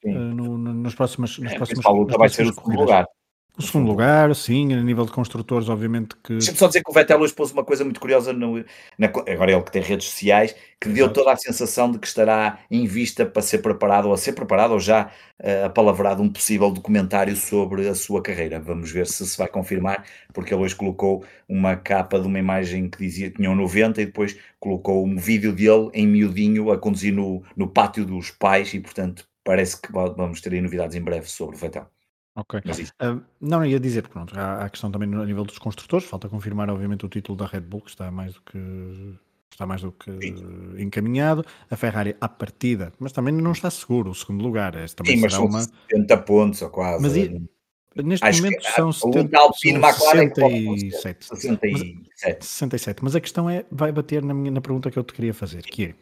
uh, 0.04 0.08
no, 0.08 0.58
no, 0.58 0.72
nos 0.74 0.94
próximos, 0.94 1.38
nos 1.38 1.52
é, 1.52 1.56
próximos. 1.56 1.84
A 1.84 1.90
luta 1.90 2.18
vai 2.18 2.28
ser 2.28 2.46
o 2.46 2.52
segundo 2.52 2.80
lugar. 2.80 3.06
O 3.54 3.60
segundo 3.60 3.86
lugar, 3.86 4.34
sim, 4.34 4.72
a 4.72 4.82
nível 4.82 5.04
de 5.04 5.12
construtores, 5.12 5.68
obviamente 5.68 6.16
que. 6.24 6.32
Deixa-me 6.32 6.56
só 6.56 6.68
dizer 6.68 6.82
que 6.82 6.90
o 6.90 6.94
Vettel 6.94 7.20
hoje 7.20 7.34
pôs 7.34 7.52
uma 7.52 7.62
coisa 7.62 7.84
muito 7.84 8.00
curiosa, 8.00 8.32
no, 8.32 8.64
na, 8.98 9.08
agora 9.08 9.52
ele 9.52 9.62
que 9.62 9.70
tem 9.70 9.82
redes 9.82 10.08
sociais, 10.08 10.56
que 10.80 10.88
Exato. 10.88 10.94
deu 10.94 11.12
toda 11.12 11.32
a 11.32 11.36
sensação 11.36 11.92
de 11.92 11.98
que 11.98 12.06
estará 12.06 12.60
em 12.70 12.86
vista 12.86 13.26
para 13.26 13.42
ser 13.42 13.58
preparado, 13.58 14.08
ou 14.08 14.14
a 14.14 14.16
ser 14.16 14.32
preparado, 14.32 14.72
ou 14.72 14.80
já 14.80 15.10
uh, 15.38 15.66
apalavrado 15.66 16.22
um 16.22 16.30
possível 16.30 16.70
documentário 16.70 17.36
sobre 17.36 17.86
a 17.86 17.94
sua 17.94 18.22
carreira. 18.22 18.58
Vamos 18.58 18.90
ver 18.90 19.06
se 19.06 19.26
se 19.26 19.36
vai 19.36 19.48
confirmar, 19.48 20.02
porque 20.32 20.54
ele 20.54 20.62
hoje 20.62 20.74
colocou 20.74 21.22
uma 21.46 21.76
capa 21.76 22.18
de 22.18 22.26
uma 22.26 22.38
imagem 22.38 22.88
que 22.88 22.98
dizia 22.98 23.30
que 23.30 23.36
tinham 23.36 23.54
90 23.54 24.00
e 24.00 24.06
depois 24.06 24.34
colocou 24.58 25.04
um 25.04 25.18
vídeo 25.18 25.52
dele 25.52 25.90
em 25.92 26.06
miudinho 26.06 26.72
a 26.72 26.78
conduzir 26.78 27.12
no, 27.12 27.42
no 27.54 27.68
pátio 27.68 28.06
dos 28.06 28.30
pais 28.30 28.72
e, 28.72 28.80
portanto, 28.80 29.28
parece 29.44 29.78
que 29.78 29.92
vamos 29.92 30.40
ter 30.40 30.54
aí 30.54 30.60
novidades 30.62 30.96
em 30.96 31.02
breve 31.02 31.28
sobre 31.28 31.54
o 31.54 31.58
Vettel. 31.58 31.86
Ok. 32.34 32.60
Uh, 32.60 33.22
não, 33.40 33.64
ia 33.64 33.78
dizer, 33.78 34.08
pronto, 34.08 34.38
há 34.38 34.64
a 34.64 34.70
questão 34.70 34.90
também 34.90 35.08
no 35.08 35.24
nível 35.24 35.44
dos 35.44 35.58
construtores, 35.58 36.06
falta 36.06 36.28
confirmar, 36.28 36.70
obviamente, 36.70 37.04
o 37.04 37.08
título 37.08 37.36
da 37.36 37.46
Red 37.46 37.60
Bull, 37.60 37.82
que 37.82 37.90
está 37.90 38.10
mais 38.10 38.34
do 38.34 38.40
que 38.40 39.18
está 39.50 39.66
mais 39.66 39.82
do 39.82 39.92
que 39.92 40.10
Sim. 40.10 40.74
encaminhado. 40.78 41.44
A 41.70 41.76
Ferrari 41.76 42.16
à 42.20 42.28
partida, 42.28 42.92
mas 42.98 43.12
também 43.12 43.34
não 43.34 43.52
está 43.52 43.70
seguro 43.70 44.10
o 44.10 44.14
segundo 44.14 44.42
lugar. 44.42 44.74
Este 44.76 44.96
também 44.96 45.16
Sim, 45.16 45.22
mas 45.22 45.32
será 45.32 45.44
uma... 45.44 45.60
70 45.60 46.18
pontos 46.18 46.62
ou 46.62 46.70
quase. 46.70 47.02
Mas 47.02 47.16
e, 47.16 47.42
neste 48.02 48.26
Acho 48.26 48.42
momento 48.42 48.62
são, 48.64 48.92
70, 48.92 49.38
Alpine, 49.38 49.80
são 49.80 49.92
67. 49.92 51.24
67. 51.26 52.08
Mas, 52.24 52.46
67. 52.46 53.04
Mas 53.04 53.14
a 53.14 53.20
questão 53.20 53.50
é, 53.50 53.66
vai 53.70 53.92
bater 53.92 54.24
na, 54.24 54.32
minha, 54.32 54.50
na 54.50 54.62
pergunta 54.62 54.90
que 54.90 54.98
eu 54.98 55.04
te 55.04 55.12
queria 55.12 55.34
fazer, 55.34 55.62
que 55.62 55.84
é 55.84 55.94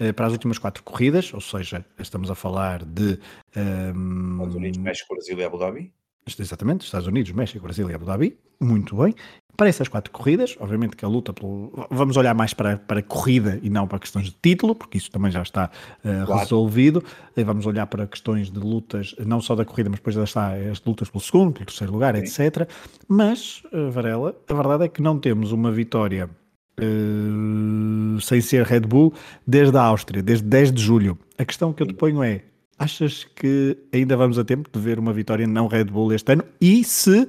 eh, 0.00 0.12
para 0.12 0.26
as 0.26 0.32
últimas 0.32 0.58
quatro 0.58 0.82
corridas, 0.82 1.32
ou 1.34 1.42
seja, 1.42 1.84
estamos 1.98 2.30
a 2.30 2.34
falar 2.34 2.84
de. 2.84 3.18
Um, 3.54 4.32
Estados 4.32 4.54
Unidos, 4.54 4.78
México, 4.78 5.14
Brasil 5.14 5.38
e 5.38 5.44
Abu 5.44 5.58
Dhabi? 5.58 5.92
Exatamente, 6.38 6.84
Estados 6.84 7.06
Unidos, 7.06 7.32
México, 7.32 7.62
Brasil 7.62 7.90
e 7.90 7.94
Abu 7.94 8.06
Dhabi. 8.06 8.38
Muito 8.58 8.96
bem. 8.96 9.14
Para 9.56 9.68
essas 9.68 9.88
quatro 9.88 10.10
corridas, 10.10 10.56
obviamente 10.58 10.96
que 10.96 11.04
a 11.04 11.08
luta 11.08 11.34
pelo. 11.34 11.86
Vamos 11.90 12.16
olhar 12.16 12.34
mais 12.34 12.54
para, 12.54 12.78
para 12.78 13.00
a 13.00 13.02
corrida 13.02 13.58
e 13.62 13.68
não 13.68 13.86
para 13.86 13.98
questões 13.98 14.26
de 14.26 14.36
título, 14.40 14.74
porque 14.74 14.96
isso 14.96 15.10
também 15.10 15.30
já 15.30 15.42
está 15.42 15.70
uh, 15.98 16.24
claro. 16.24 16.40
resolvido. 16.40 17.04
E 17.36 17.44
vamos 17.44 17.66
olhar 17.66 17.86
para 17.86 18.06
questões 18.06 18.50
de 18.50 18.58
lutas, 18.58 19.14
não 19.18 19.40
só 19.40 19.54
da 19.54 19.66
corrida, 19.66 19.90
mas 19.90 19.98
depois 19.98 20.16
já 20.16 20.24
está 20.24 20.54
as 20.54 20.82
lutas 20.82 21.10
pelo 21.10 21.22
segundo, 21.22 21.52
pelo 21.52 21.66
terceiro 21.66 21.92
lugar, 21.92 22.16
Sim. 22.16 22.22
etc. 22.22 22.70
Mas, 23.06 23.62
uh, 23.72 23.90
Varela, 23.90 24.34
a 24.48 24.54
verdade 24.54 24.84
é 24.84 24.88
que 24.88 25.02
não 25.02 25.18
temos 25.18 25.52
uma 25.52 25.70
vitória 25.70 26.30
uh, 26.82 28.20
sem 28.20 28.40
ser 28.40 28.64
Red 28.64 28.80
Bull, 28.80 29.12
desde 29.46 29.76
a 29.76 29.82
Áustria, 29.82 30.22
desde 30.22 30.44
10 30.44 30.72
de 30.72 30.82
julho. 30.82 31.18
A 31.38 31.44
questão 31.44 31.72
que 31.72 31.82
eu 31.82 31.86
te 31.86 31.94
ponho 31.94 32.22
é: 32.22 32.42
achas 32.78 33.24
que 33.24 33.76
ainda 33.92 34.16
vamos 34.16 34.38
a 34.38 34.44
tempo 34.44 34.68
de 34.72 34.78
ver 34.78 34.98
uma 34.98 35.12
vitória 35.12 35.46
não 35.46 35.66
Red 35.66 35.84
Bull 35.84 36.12
este 36.12 36.32
ano? 36.32 36.44
E 36.60 36.82
se 36.84 37.28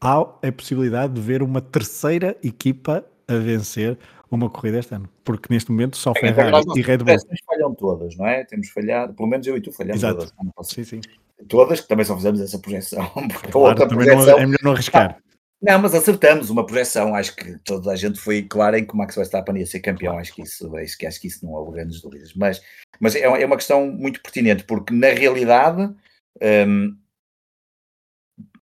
há 0.00 0.20
a 0.20 0.52
possibilidade 0.52 1.14
de 1.14 1.20
ver 1.20 1.42
uma 1.42 1.60
terceira 1.60 2.36
equipa 2.42 3.04
a 3.28 3.34
vencer 3.34 3.96
uma 4.30 4.50
corrida 4.50 4.78
este 4.78 4.94
ano? 4.94 5.08
Porque 5.24 5.52
neste 5.52 5.70
momento 5.70 5.96
só 5.96 6.12
Ferrari 6.14 6.56
é, 6.56 6.78
e 6.78 6.82
Red 6.82 6.98
Bull. 6.98 7.16
falham 7.46 7.74
todas, 7.74 8.16
não 8.16 8.26
é? 8.26 8.44
Temos 8.44 8.68
falhado, 8.70 9.14
pelo 9.14 9.28
menos 9.28 9.46
eu 9.46 9.56
e 9.56 9.60
tu 9.60 9.72
falhamos 9.72 10.02
Exato. 10.02 10.32
todas. 10.36 10.68
Sim, 10.68 10.84
sim. 10.84 11.00
Todas, 11.48 11.80
que 11.80 11.88
também 11.88 12.04
só 12.04 12.16
fizemos 12.16 12.40
essa 12.40 12.58
projeção. 12.58 13.10
Claro, 13.50 13.78
também 13.78 14.06
projeção, 14.06 14.26
não, 14.26 14.38
é 14.38 14.46
melhor 14.46 14.62
não 14.62 14.72
arriscar. 14.72 15.18
Não, 15.62 15.78
mas 15.80 15.94
acertamos 15.94 16.50
uma 16.50 16.66
projeção. 16.66 17.14
Acho 17.14 17.36
que 17.36 17.56
toda 17.60 17.92
a 17.92 17.96
gente 17.96 18.18
foi 18.18 18.42
clara 18.42 18.80
em 18.80 18.84
que 18.84 18.92
o 18.92 18.96
Max 18.96 19.14
Verstappen 19.14 19.56
ia 19.56 19.66
ser 19.66 19.78
campeão. 19.78 20.18
Acho 20.18 20.34
que 20.34 20.42
isso, 20.42 20.76
acho 20.76 20.98
que, 20.98 21.06
acho 21.06 21.20
que 21.20 21.28
isso 21.28 21.44
não 21.44 21.52
houve 21.52 21.72
grandes 21.72 22.00
dúvidas. 22.00 22.34
Mas, 22.34 22.60
mas 22.98 23.14
é, 23.14 23.20
é 23.20 23.46
uma 23.46 23.56
questão 23.56 23.86
muito 23.86 24.20
pertinente, 24.20 24.64
porque 24.64 24.92
na 24.92 25.08
realidade, 25.08 25.94
um, 26.66 26.96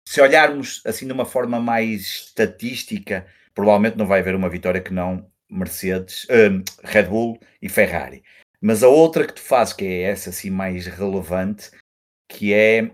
se 0.08 0.21
olharmos 0.21 0.81
assim 0.86 1.05
de 1.05 1.12
uma 1.12 1.25
forma 1.25 1.60
mais 1.60 2.01
estatística, 2.01 3.27
provavelmente 3.53 3.97
não 3.97 4.08
vai 4.08 4.21
haver 4.21 4.34
uma 4.34 4.49
vitória 4.49 4.79
que 4.79 4.93
não 4.93 5.29
Mercedes, 5.49 6.25
um, 6.29 6.63
Red 6.81 7.03
Bull 7.03 7.38
e 7.62 7.67
Ferrari. 7.67 8.23
Mas 8.62 8.84
a 8.84 8.88
outra 8.88 9.27
que 9.27 9.34
tu 9.34 9.41
fazes, 9.41 9.73
que 9.73 9.86
é 9.86 10.01
essa 10.03 10.29
assim 10.29 10.49
mais 10.49 10.88
relevante, 10.88 11.71
que 12.29 12.53
é 12.53 12.89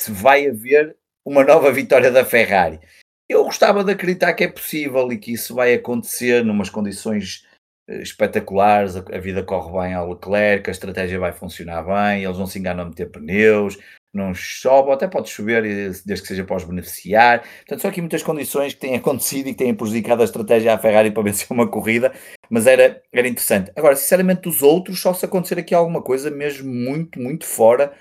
se 0.00 0.10
vai 0.10 0.48
haver 0.48 0.96
uma 1.24 1.44
nova 1.44 1.70
vitória 1.70 2.10
da 2.10 2.24
Ferrari. 2.24 2.80
Eu 3.28 3.44
gostava 3.44 3.82
de 3.82 3.92
acreditar 3.92 4.34
que 4.34 4.44
é 4.44 4.48
possível 4.48 5.10
e 5.10 5.18
que 5.18 5.32
isso 5.32 5.54
vai 5.54 5.74
acontecer 5.74 6.44
numas 6.44 6.68
condições 6.68 7.46
eh, 7.88 8.02
espetaculares, 8.02 8.96
a, 8.96 9.18
vida 9.18 9.42
corre 9.42 9.72
bem 9.72 9.94
ao 9.94 10.10
Leclerc, 10.10 10.68
a 10.68 10.72
estratégia 10.72 11.18
vai 11.18 11.32
funcionar 11.32 11.82
bem, 11.82 12.24
eles 12.24 12.38
não 12.38 12.46
se 12.46 12.58
enganam 12.58 12.84
a 12.84 12.88
meter 12.88 13.10
pneus, 13.10 13.78
não 14.12 14.32
chove, 14.34 14.92
até 14.92 15.08
pode 15.08 15.28
chover, 15.28 15.62
desde 15.62 16.22
que 16.22 16.28
seja 16.28 16.44
para 16.44 16.56
os 16.56 16.64
beneficiar. 16.64 17.42
Portanto, 17.58 17.80
são 17.80 17.90
aqui 17.90 18.00
muitas 18.00 18.22
condições 18.22 18.74
que 18.74 18.80
têm 18.80 18.94
acontecido 18.96 19.48
e 19.48 19.52
que 19.52 19.58
têm 19.58 19.74
prejudicado 19.74 20.22
a 20.22 20.24
estratégia 20.24 20.74
à 20.74 20.78
Ferrari 20.78 21.10
para 21.10 21.22
vencer 21.22 21.46
uma 21.50 21.68
corrida, 21.68 22.12
mas 22.50 22.66
era, 22.66 23.02
era 23.12 23.28
interessante. 23.28 23.72
Agora, 23.74 23.96
sinceramente, 23.96 24.42
dos 24.42 24.62
outros, 24.62 25.00
só 25.00 25.12
se 25.14 25.24
acontecer 25.24 25.58
aqui 25.58 25.74
alguma 25.74 26.02
coisa 26.02 26.30
mesmo 26.30 26.72
muito, 26.72 27.18
muito 27.18 27.44
fora 27.44 27.92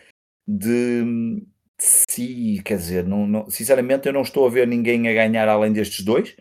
de, 0.48 1.42
de 1.84 2.14
si, 2.14 2.62
quer 2.64 2.78
dizer, 2.78 3.06
não, 3.06 3.28
não, 3.28 3.50
sinceramente, 3.50 4.08
eu 4.08 4.14
não 4.14 4.22
estou 4.22 4.48
a 4.48 4.50
ver 4.50 4.68
ninguém 4.68 5.08
a 5.10 5.14
ganhar 5.14 5.50
além 5.50 5.74
destes 5.74 6.06
dois. 6.06 6.36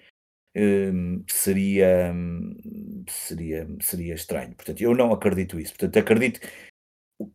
Hum, 0.55 1.25
seria, 1.29 2.15
seria, 3.09 3.67
seria 3.81 4.15
estranho. 4.15 4.55
Portanto, 4.55 4.81
eu 4.81 4.95
não 4.95 5.13
acredito 5.13 5.59
isso. 5.59 5.73
Portanto, 5.73 5.99
acredito 5.99 6.41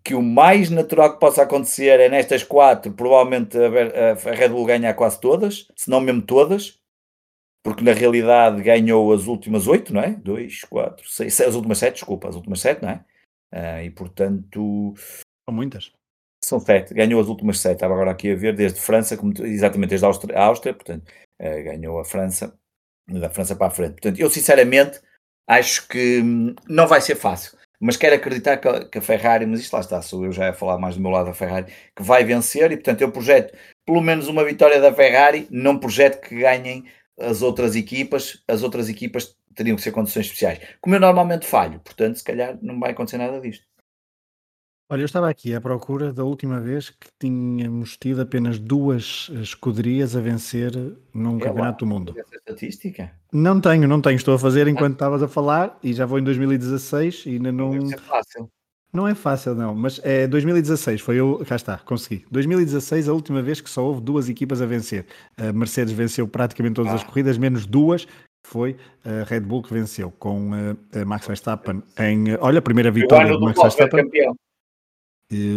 que 0.03 0.13
o 0.13 0.21
mais 0.21 0.69
natural 0.69 1.13
que 1.13 1.19
possa 1.19 1.43
acontecer 1.43 1.99
é 1.99 2.09
nestas 2.09 2.43
quatro, 2.43 2.93
provavelmente 2.93 3.57
a, 3.57 4.13
Red 4.31 4.49
Bull 4.49 4.65
ganhar 4.65 4.93
quase 4.93 5.19
todas, 5.19 5.67
se 5.75 5.89
não 5.89 5.99
mesmo 5.99 6.21
todas, 6.21 6.79
porque 7.63 7.83
na 7.83 7.93
realidade 7.93 8.61
ganhou 8.61 9.11
as 9.13 9.27
últimas 9.27 9.67
oito, 9.67 9.93
não 9.93 10.01
é? 10.01 10.11
Dois, 10.11 10.61
quatro, 10.61 11.07
seis, 11.09 11.39
as 11.41 11.55
últimas 11.55 11.79
sete, 11.79 11.95
desculpa, 11.95 12.29
as 12.29 12.35
últimas 12.35 12.59
sete, 12.61 12.81
não 12.81 12.89
é? 12.89 13.05
Uh, 13.53 13.81
e 13.85 13.91
portanto. 13.91 14.93
São 15.45 15.55
muitas. 15.55 15.96
São 16.47 16.59
sete, 16.59 16.93
ganhou 16.93 17.19
as 17.19 17.27
últimas 17.27 17.59
sete, 17.59 17.75
estava 17.75 17.93
agora 17.93 18.11
aqui 18.11 18.31
a 18.31 18.35
ver, 18.35 18.55
desde 18.55 18.79
França, 18.79 19.17
como, 19.17 19.33
exatamente 19.45 19.89
desde 19.89 20.05
a 20.05 20.09
Áustria, 20.09 20.37
a 20.37 20.45
Áustria 20.45 20.73
portanto, 20.73 21.03
uh, 21.41 21.63
ganhou 21.63 21.99
a 21.99 22.05
França, 22.05 22.57
da 23.07 23.29
França 23.29 23.55
para 23.55 23.67
a 23.67 23.71
frente. 23.71 23.93
Portanto, 23.93 24.19
eu 24.19 24.29
sinceramente 24.29 25.01
acho 25.47 25.87
que 25.87 26.21
hum, 26.21 26.55
não 26.67 26.87
vai 26.87 27.01
ser 27.01 27.15
fácil 27.15 27.57
mas 27.79 27.97
quero 27.97 28.15
acreditar 28.15 28.57
que 28.57 28.67
a, 28.67 28.85
que 28.85 28.97
a, 28.97 29.01
Ferrari, 29.01 29.45
mas 29.45 29.59
isto 29.59 29.73
lá 29.73 29.79
está, 29.79 30.01
sou 30.01 30.25
eu 30.25 30.31
já 30.31 30.49
a 30.49 30.53
falar 30.53 30.77
mais 30.77 30.95
do 30.95 31.01
meu 31.01 31.11
lado 31.11 31.27
da 31.27 31.33
Ferrari, 31.33 31.71
que 31.95 32.03
vai 32.03 32.23
vencer 32.23 32.71
e 32.71 32.75
portanto 32.77 33.01
eu 33.01 33.11
projeto 33.11 33.55
pelo 33.85 34.01
menos 34.01 34.27
uma 34.27 34.43
vitória 34.43 34.81
da 34.81 34.93
Ferrari, 34.93 35.47
não 35.51 35.79
projeto 35.79 36.21
que 36.21 36.35
ganhem 36.35 36.85
as 37.19 37.41
outras 37.41 37.75
equipas, 37.75 38.43
as 38.47 38.63
outras 38.63 38.89
equipas 38.89 39.35
teriam 39.55 39.75
que 39.75 39.81
ser 39.81 39.91
condições 39.91 40.25
especiais, 40.25 40.59
como 40.81 40.95
eu 40.95 40.99
normalmente 40.99 41.45
falho, 41.45 41.79
portanto 41.79 42.17
se 42.17 42.23
calhar 42.23 42.57
não 42.61 42.79
vai 42.79 42.91
acontecer 42.91 43.17
nada 43.17 43.39
disto. 43.39 43.65
Olha, 44.89 45.01
eu 45.01 45.05
estava 45.05 45.29
aqui 45.29 45.53
à 45.53 45.59
procura 45.59 46.13
da 46.13 46.23
última 46.23 46.61
vez 46.61 46.89
que 46.89 47.09
tínhamos 47.19 47.97
tido 47.97 48.21
apenas 48.21 48.57
duas 48.57 49.29
escuderias 49.41 50.15
a 50.15 50.21
vencer 50.21 50.71
num 51.13 51.35
é 51.37 51.41
campeonato 51.41 51.59
lá, 51.59 51.71
do 51.71 51.85
mundo. 51.85 52.15
Essa 52.17 52.37
estatística? 52.37 53.11
Não 53.33 53.59
tenho, 53.59 53.85
não 53.85 53.99
tenho. 53.99 54.15
Estou 54.15 54.35
a 54.35 54.39
fazer 54.39 54.65
enquanto 54.65 54.93
estavas 54.93 55.21
a 55.21 55.27
falar 55.27 55.77
e 55.83 55.91
já 55.91 56.05
vou 56.05 56.19
em 56.19 56.23
2016 56.23 57.25
e 57.25 57.29
ainda 57.31 57.51
não. 57.51 57.71
Deve 57.71 57.87
ser 57.87 57.99
fácil. 57.99 58.49
Não 58.93 59.05
é 59.05 59.13
fácil, 59.13 59.53
não, 59.53 59.75
mas 59.75 59.99
é 60.01 60.25
2016, 60.25 61.01
foi 61.01 61.17
eu, 61.17 61.43
cá 61.45 61.57
está, 61.57 61.77
consegui. 61.77 62.25
2016, 62.31 63.09
a 63.09 63.13
última 63.13 63.41
vez 63.41 63.59
que 63.59 63.69
só 63.69 63.83
houve 63.83 63.99
duas 63.99 64.29
equipas 64.29 64.61
a 64.61 64.65
vencer. 64.65 65.05
A 65.35 65.51
Mercedes 65.51 65.93
venceu 65.93 66.25
praticamente 66.25 66.75
todas 66.75 66.93
ah. 66.93 66.95
as 66.95 67.03
corridas, 67.03 67.37
menos 67.37 67.65
duas, 67.65 68.07
foi 68.47 68.77
a 69.03 69.25
Red 69.25 69.41
Bull 69.41 69.61
que 69.61 69.73
venceu, 69.73 70.09
com 70.17 70.51
a 70.95 71.05
Max 71.05 71.27
Verstappen 71.27 71.83
em. 71.99 72.37
Olha, 72.39 72.59
a 72.59 72.61
primeira 72.61 72.89
vitória 72.89 73.33
do 73.33 73.41
Max 73.41 73.61
Verstappen. 73.61 74.05
Campeão 74.05 74.33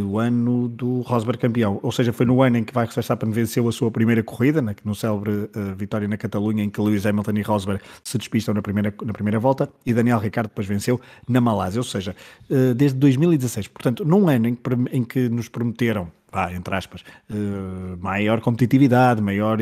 o 0.04 0.18
ano 0.18 0.68
do 0.68 1.00
Rosberg 1.02 1.40
campeão. 1.40 1.78
Ou 1.82 1.92
seja, 1.92 2.12
foi 2.12 2.26
no 2.26 2.42
ano 2.42 2.58
em 2.58 2.64
que 2.64 2.74
Max 2.74 2.94
Verstappen 2.94 3.30
venceu 3.30 3.68
a 3.68 3.72
sua 3.72 3.90
primeira 3.90 4.22
corrida, 4.22 4.60
na, 4.60 4.74
no 4.84 4.94
célebre 4.94 5.30
uh, 5.30 5.74
vitória 5.76 6.08
na 6.08 6.16
Catalunha, 6.16 6.64
em 6.64 6.70
que 6.70 6.80
Lewis 6.80 7.06
Hamilton 7.06 7.32
e 7.36 7.42
Rosberg 7.42 7.82
se 8.02 8.18
despistam 8.18 8.52
na 8.52 8.62
primeira, 8.62 8.92
na 9.04 9.12
primeira 9.12 9.38
volta, 9.38 9.68
e 9.86 9.94
Daniel 9.94 10.18
Ricciardo 10.18 10.48
depois 10.48 10.66
venceu 10.66 11.00
na 11.28 11.40
Malásia. 11.40 11.78
Ou 11.78 11.84
seja, 11.84 12.16
uh, 12.50 12.74
desde 12.74 12.98
2016. 12.98 13.68
Portanto, 13.68 14.04
num 14.04 14.28
ano 14.28 14.48
em 14.48 14.54
que, 14.54 14.62
em 14.92 15.04
que 15.04 15.28
nos 15.28 15.48
prometeram 15.48 16.10
ah, 16.32 16.52
entre 16.52 16.72
aspas, 16.76 17.02
uh, 17.28 17.96
maior 17.98 18.40
competitividade, 18.40 19.20
maior 19.20 19.58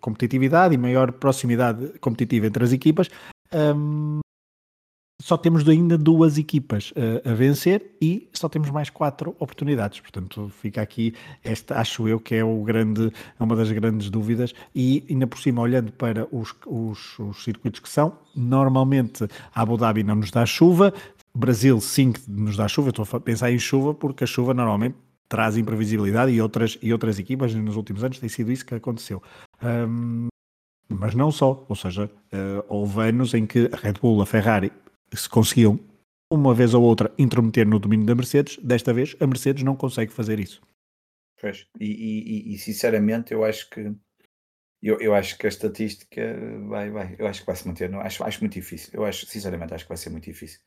competitividade 0.00 0.74
e 0.74 0.78
maior 0.78 1.12
proximidade 1.12 1.92
competitiva 2.00 2.48
entre 2.48 2.64
as 2.64 2.72
equipas, 2.72 3.08
um, 3.52 4.21
só 5.22 5.36
temos 5.36 5.66
ainda 5.68 5.96
duas 5.96 6.36
equipas 6.36 6.90
uh, 6.90 7.30
a 7.30 7.32
vencer 7.32 7.94
e 8.00 8.28
só 8.32 8.48
temos 8.48 8.70
mais 8.70 8.90
quatro 8.90 9.36
oportunidades. 9.38 10.00
Portanto, 10.00 10.50
fica 10.60 10.82
aqui, 10.82 11.14
esta 11.44 11.78
acho 11.78 12.08
eu 12.08 12.18
que 12.18 12.34
é 12.34 12.44
o 12.44 12.60
grande, 12.62 13.12
é 13.38 13.42
uma 13.42 13.54
das 13.54 13.70
grandes 13.70 14.10
dúvidas. 14.10 14.52
E 14.74 15.04
ainda 15.08 15.26
por 15.28 15.38
cima, 15.38 15.62
olhando 15.62 15.92
para 15.92 16.26
os, 16.32 16.52
os, 16.66 17.18
os 17.20 17.44
circuitos 17.44 17.78
que 17.78 17.88
são, 17.88 18.18
normalmente 18.34 19.24
a 19.54 19.62
Abu 19.62 19.76
Dhabi 19.76 20.02
não 20.02 20.16
nos 20.16 20.32
dá 20.32 20.44
chuva, 20.44 20.92
Brasil 21.32 21.80
sim 21.80 22.10
que 22.10 22.20
nos 22.28 22.56
dá 22.56 22.66
chuva. 22.66 22.90
Estou 22.90 23.06
a 23.10 23.20
pensar 23.20 23.52
em 23.52 23.58
chuva 23.58 23.94
porque 23.94 24.24
a 24.24 24.26
chuva 24.26 24.52
normalmente 24.52 24.96
traz 25.28 25.56
imprevisibilidade 25.56 26.32
e 26.32 26.42
outras, 26.42 26.76
e 26.82 26.92
outras 26.92 27.18
equipas 27.18 27.54
nos 27.54 27.76
últimos 27.76 28.02
anos 28.02 28.18
tem 28.18 28.28
sido 28.28 28.50
isso 28.50 28.66
que 28.66 28.74
aconteceu. 28.74 29.22
Um, 29.62 30.26
mas 30.88 31.14
não 31.14 31.30
só, 31.30 31.64
ou 31.68 31.76
seja, 31.76 32.04
uh, 32.04 32.64
houve 32.68 33.00
anos 33.08 33.32
em 33.32 33.46
que 33.46 33.70
a 33.72 33.76
Red 33.76 33.94
Bull, 33.94 34.20
a 34.20 34.26
Ferrari 34.26 34.70
se 35.16 35.28
conseguiam 35.28 35.78
uma 36.30 36.54
vez 36.54 36.72
ou 36.74 36.82
outra 36.82 37.12
intrometer 37.18 37.66
no 37.66 37.78
domínio 37.78 38.06
da 38.06 38.14
Mercedes, 38.14 38.56
desta 38.58 38.92
vez 38.92 39.14
a 39.20 39.26
Mercedes 39.26 39.62
não 39.62 39.76
consegue 39.76 40.12
fazer 40.12 40.40
isso. 40.40 40.62
Pois, 41.40 41.66
e, 41.78 41.86
e, 41.86 42.54
e 42.54 42.58
sinceramente 42.58 43.32
eu 43.32 43.44
acho 43.44 43.68
que 43.68 43.92
eu, 44.82 45.00
eu 45.00 45.14
acho 45.14 45.38
que 45.38 45.46
a 45.46 45.48
estatística 45.48 46.20
vai, 46.68 46.90
vai, 46.90 47.14
eu 47.18 47.26
acho 47.26 47.40
que 47.40 47.46
vai 47.46 47.54
se 47.54 47.66
manter, 47.68 47.88
não, 47.88 48.00
acho, 48.00 48.24
acho 48.24 48.40
muito 48.40 48.54
difícil, 48.54 48.90
eu 48.92 49.04
acho, 49.04 49.26
sinceramente 49.26 49.72
acho 49.72 49.84
que 49.84 49.88
vai 49.88 49.96
ser 49.96 50.10
muito 50.10 50.24
difícil. 50.24 50.60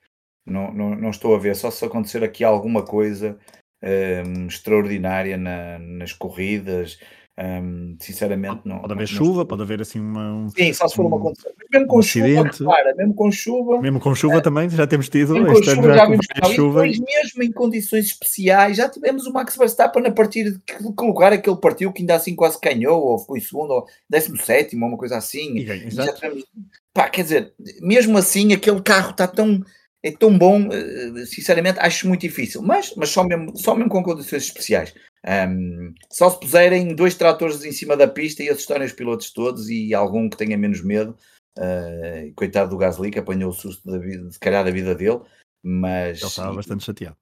Não, 0.46 0.72
não, 0.72 0.96
não 0.96 1.10
estou 1.10 1.36
a 1.36 1.40
ver, 1.40 1.56
só 1.56 1.70
se 1.72 1.84
acontecer 1.84 2.24
aqui 2.24 2.44
alguma 2.44 2.86
coisa 2.86 3.38
um, 3.84 4.48
extraordinária 4.48 5.38
na, 5.38 5.80
nas 5.80 6.14
corridas, 6.14 7.00
um, 7.38 7.98
sinceramente, 8.00 8.62
não. 8.64 8.80
Pode 8.80 8.94
haver 8.94 9.10
não, 9.10 9.18
chuva, 9.18 9.40
não... 9.40 9.46
pode 9.46 9.62
haver 9.62 9.82
assim 9.82 10.00
uma. 10.00 10.34
Um, 10.34 10.50
Sim, 10.50 10.72
só 10.72 10.88
se 10.88 10.96
for 10.96 11.06
uma 11.06 11.20
condição. 11.20 11.52
Mesmo 11.70 11.88
com 11.88 12.00
um 12.00 12.02
chuva, 12.02 12.44
repara, 12.44 12.96
mesmo 12.96 13.14
com 13.14 13.32
chuva. 13.32 13.82
Mesmo 13.82 14.00
com 14.00 14.16
chuva 14.16 14.36
é, 14.36 14.42
também, 14.42 14.70
já 14.70 14.88
temos 14.88 15.10
tido. 15.10 15.34
Mesmo 15.34 15.52
este 15.52 15.70
ano 15.72 15.84
já, 15.84 15.96
já 15.98 16.06
vimos 16.06 16.26
chuva. 16.56 16.88
E 16.88 17.02
mesmo 17.02 17.44
em 17.44 17.52
condições 17.52 18.06
especiais, 18.06 18.78
já 18.78 18.88
tivemos 18.88 19.28
o 19.28 19.34
Max 19.34 19.58
Verstappen 19.58 20.08
a 20.08 20.12
partir 20.12 20.54
de 20.54 20.60
que, 20.60 21.06
lugar 21.06 21.34
é 21.34 21.38
que 21.38 21.50
ele 21.50 21.60
partiu, 21.60 21.92
que 21.92 22.04
ainda 22.04 22.16
assim 22.16 22.34
quase 22.36 22.58
ganhou, 22.64 23.04
ou 23.04 23.20
foi 23.20 23.42
segundo, 23.42 23.72
ou 23.72 23.88
décimo 24.10 24.38
sétimo, 24.38 24.86
ou 24.86 24.92
uma 24.92 24.98
coisa 24.98 25.18
assim. 25.18 25.58
E, 25.58 25.70
e 25.70 25.92
já 25.92 26.14
tivemos, 26.14 26.46
pá, 26.94 27.10
quer 27.10 27.24
dizer, 27.24 27.54
mesmo 27.82 28.18
assim, 28.18 28.54
aquele 28.54 28.82
carro 28.82 29.12
está 29.12 29.28
tão 29.28 29.62
é 30.06 30.12
tão 30.12 30.38
bom, 30.38 30.70
eh, 30.72 31.26
sinceramente, 31.26 31.80
acho 31.80 32.08
muito 32.08 32.22
difícil, 32.22 32.62
mas, 32.62 32.94
mas 32.96 33.10
só, 33.10 33.24
mesmo, 33.24 33.58
só 33.58 33.74
mesmo 33.74 33.90
com 33.90 34.04
condições 34.04 34.44
especiais. 34.44 34.94
Um, 35.28 35.96
só 36.12 36.30
se 36.30 36.40
puserem 36.40 36.94
dois 36.94 37.16
tratores 37.16 37.66
em 37.66 37.72
cima 37.72 37.98
da 37.98 38.08
pista 38.08 38.44
e 38.44 38.50
assustarem 38.50 38.86
os 38.86 38.94
pilotos 38.94 39.34
todos 39.34 39.68
e 39.68 39.96
algum 39.96 40.30
que 40.30 40.38
tenha 40.38 40.56
menos 40.56 40.84
medo, 40.84 41.18
uh, 41.58 42.32
coitado 42.36 42.70
do 42.70 42.78
Gasly 42.78 43.10
que 43.10 43.18
apanhou 43.18 43.50
o 43.50 43.54
susto 43.54 43.90
da 43.92 43.98
vida, 43.98 44.30
de 44.30 44.38
calhar 44.38 44.64
da 44.64 44.70
vida 44.70 44.94
dele, 44.94 45.22
mas... 45.64 46.20
Ele 46.20 46.28
estava 46.28 46.54
bastante 46.54 46.84
chateado. 46.84 47.18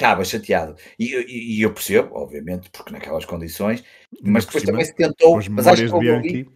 Estava 0.00 0.24
chateado. 0.24 0.76
E, 0.96 1.12
e, 1.16 1.58
e, 1.58 1.62
eu 1.62 1.74
percebo, 1.74 2.14
obviamente, 2.14 2.70
porque 2.70 2.92
naquelas 2.92 3.24
condições, 3.24 3.82
mas 4.22 4.44
depois 4.44 4.62
também 4.62 4.84
se 4.84 4.94
tentou... 4.94 5.40
Mas 5.50 5.66
acho 5.66 5.82
que 5.86 6.46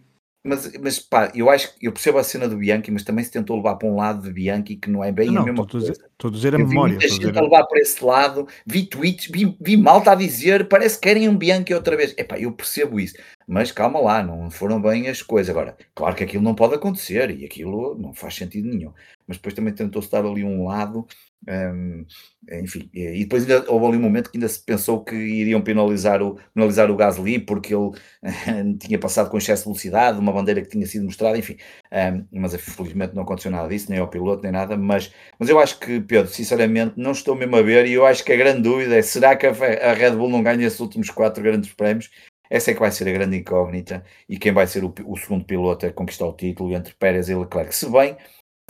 mas, 0.43 0.71
mas 0.77 0.99
pá, 0.99 1.31
eu 1.33 1.49
acho 1.49 1.73
que 1.73 1.87
eu 1.87 1.91
percebo 1.93 2.17
a 2.17 2.23
cena 2.23 2.49
do 2.49 2.57
Bianchi, 2.57 2.91
mas 2.91 3.03
também 3.03 3.23
se 3.23 3.31
tentou 3.31 3.55
levar 3.55 3.75
para 3.75 3.87
um 3.87 3.95
lado 3.95 4.23
de 4.23 4.33
Bianchi 4.33 4.75
que 4.75 4.89
não 4.89 5.01
é 5.01 5.09
bem 5.09 5.31
não, 5.31 5.43
a 5.43 5.45
mesma 5.45 5.65
coisa. 5.65 5.93
Estou 5.93 6.29
a 6.29 6.31
dizer 6.33 6.53
a 6.53 6.59
eu 6.59 6.67
memória. 6.67 6.95
Muita 6.95 7.07
gente 7.07 7.37
a 7.37 7.41
levar 7.41 7.63
para 7.63 7.79
esse 7.79 8.03
lado, 8.03 8.45
vi 8.65 8.85
tweets, 8.85 9.29
vi, 9.31 9.57
vi 9.61 9.77
malta 9.77 10.11
a 10.11 10.15
dizer 10.15 10.67
parece 10.67 10.99
que 10.99 11.07
querem 11.07 11.29
um 11.29 11.37
Bianchi 11.37 11.73
outra 11.73 11.95
vez. 11.95 12.13
Epá, 12.17 12.37
eu 12.37 12.51
percebo 12.51 12.99
isso, 12.99 13.15
mas 13.47 13.71
calma 13.71 14.01
lá, 14.01 14.21
não 14.21 14.51
foram 14.51 14.81
bem 14.81 15.07
as 15.07 15.21
coisas. 15.21 15.49
Agora, 15.49 15.77
claro 15.95 16.13
que 16.13 16.25
aquilo 16.25 16.43
não 16.43 16.53
pode 16.53 16.75
acontecer 16.75 17.31
e 17.31 17.45
aquilo 17.45 17.97
não 17.97 18.13
faz 18.13 18.35
sentido 18.35 18.67
nenhum. 18.67 18.91
Mas 19.27 19.37
depois 19.37 19.53
também 19.53 19.73
tentou-se 19.73 20.11
dar 20.11 20.25
ali 20.25 20.43
um 20.43 20.65
lado 20.65 21.07
um, 21.47 22.05
enfim, 22.51 22.89
e 22.93 23.19
depois 23.19 23.43
ainda 23.43 23.69
houve 23.69 23.85
ali 23.87 23.97
um 23.97 24.01
momento 24.01 24.29
que 24.29 24.37
ainda 24.37 24.47
se 24.47 24.59
pensou 24.59 25.03
que 25.03 25.15
iriam 25.15 25.61
penalizar 25.61 26.21
o, 26.21 26.39
penalizar 26.53 26.89
o 26.89 26.95
Gasly 26.95 27.39
porque 27.39 27.73
ele 27.75 27.91
tinha 28.79 28.97
passado 28.97 29.29
com 29.29 29.37
excesso 29.37 29.63
de 29.63 29.69
velocidade, 29.69 30.19
uma 30.19 30.31
bandeira 30.31 30.61
que 30.61 30.69
tinha 30.69 30.85
sido 30.85 31.05
mostrada, 31.05 31.37
enfim, 31.37 31.57
um, 31.91 32.39
mas 32.39 32.53
infelizmente 32.53 33.13
não 33.13 33.23
aconteceu 33.23 33.51
nada 33.51 33.67
disso, 33.67 33.89
nem 33.89 33.99
ao 33.99 34.07
piloto, 34.07 34.43
nem 34.43 34.51
nada, 34.51 34.77
mas, 34.77 35.11
mas 35.37 35.49
eu 35.49 35.59
acho 35.59 35.79
que, 35.79 35.99
Pedro, 35.99 36.31
sinceramente, 36.31 36.93
não 36.97 37.11
estou 37.11 37.35
mesmo 37.35 37.55
a 37.57 37.61
ver 37.61 37.87
e 37.87 37.93
eu 37.93 38.05
acho 38.05 38.23
que 38.23 38.31
a 38.31 38.37
grande 38.37 38.61
dúvida 38.61 38.95
é, 38.95 39.01
será 39.01 39.35
que 39.35 39.45
a, 39.45 39.49
a 39.49 39.93
Red 39.93 40.11
Bull 40.11 40.29
não 40.29 40.43
ganha 40.43 40.65
esses 40.65 40.79
últimos 40.79 41.09
quatro 41.09 41.43
grandes 41.43 41.73
prémios? 41.73 42.09
Essa 42.49 42.71
é 42.71 42.73
que 42.73 42.79
vai 42.79 42.91
ser 42.91 43.07
a 43.07 43.11
grande 43.11 43.37
incógnita 43.37 44.03
e 44.29 44.37
quem 44.37 44.51
vai 44.53 44.67
ser 44.67 44.83
o, 44.83 44.93
o 45.05 45.17
segundo 45.17 45.43
piloto 45.43 45.85
a 45.85 45.91
conquistar 45.91 46.25
o 46.25 46.33
título 46.33 46.73
entre 46.73 46.93
Pérez 46.93 47.27
e 47.27 47.35
Leclerc. 47.35 47.75
Se 47.75 47.89
bem 47.89 48.15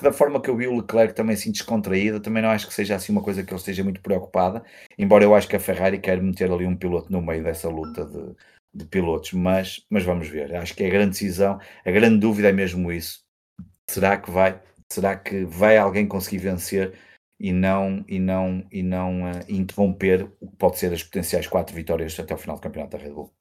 da 0.04 0.14
forma 0.14 0.42
que 0.42 0.50
eu 0.50 0.56
vi 0.56 0.68
o 0.68 0.78
Leclerc 0.78 1.16
também 1.16 1.34
assim 1.34 1.52
descontraído, 1.52 2.20
também 2.20 2.44
não 2.44 2.50
acho 2.50 2.68
que 2.68 2.74
seja 2.74 2.96
assim 2.96 3.12
uma 3.12 3.24
coisa 3.24 3.44
que 3.44 3.52
ele 3.52 3.60
esteja 3.60 3.84
muito 3.84 4.02
preocupada, 4.02 4.64
embora 4.98 5.24
eu 5.24 5.34
acho 5.34 5.48
que 5.48 5.56
a 5.56 5.60
Ferrari 5.60 6.00
quer 6.00 6.22
meter 6.22 6.52
ali 6.52 6.66
um 6.68 6.76
piloto 6.76 7.12
no 7.12 7.22
meio 7.22 7.44
dessa 7.44 7.70
luta 7.70 8.06
de, 8.06 8.36
de 8.74 8.86
pilotos, 8.86 9.34
mas, 9.34 9.86
mas 9.90 10.04
vamos 10.04 10.28
ver. 10.28 10.56
Acho 10.56 10.76
que 10.76 10.84
é 10.84 10.88
a 10.88 10.92
grande 10.92 11.12
decisão, 11.12 11.60
a 11.86 11.92
grande 11.92 12.20
dúvida 12.20 12.50
é 12.50 12.52
mesmo 12.52 12.92
isso. 12.92 13.24
Será 13.90 14.18
que 14.18 14.30
vai? 14.30 14.62
Será 14.92 15.16
que 15.18 15.46
vai 15.46 15.78
alguém 15.78 16.08
conseguir 16.08 16.40
vencer 16.40 16.94
e 17.40 17.52
não 17.52 18.06
e 18.08 18.20
não 18.20 18.66
e 18.72 18.84
não 18.84 19.24
uh, 19.24 19.40
interromper 19.50 20.30
o 20.40 20.48
que 20.48 20.56
pode 20.56 20.78
ser 20.78 20.94
as 20.94 21.04
potenciais 21.04 21.48
quatro 21.48 21.76
vitórias 21.76 22.20
até 22.20 22.34
o 22.34 22.38
final 22.38 22.58
do 22.58 22.62
campeonato 22.62 22.98
da 22.98 23.04
Red 23.04 23.12
Bull? 23.12 23.32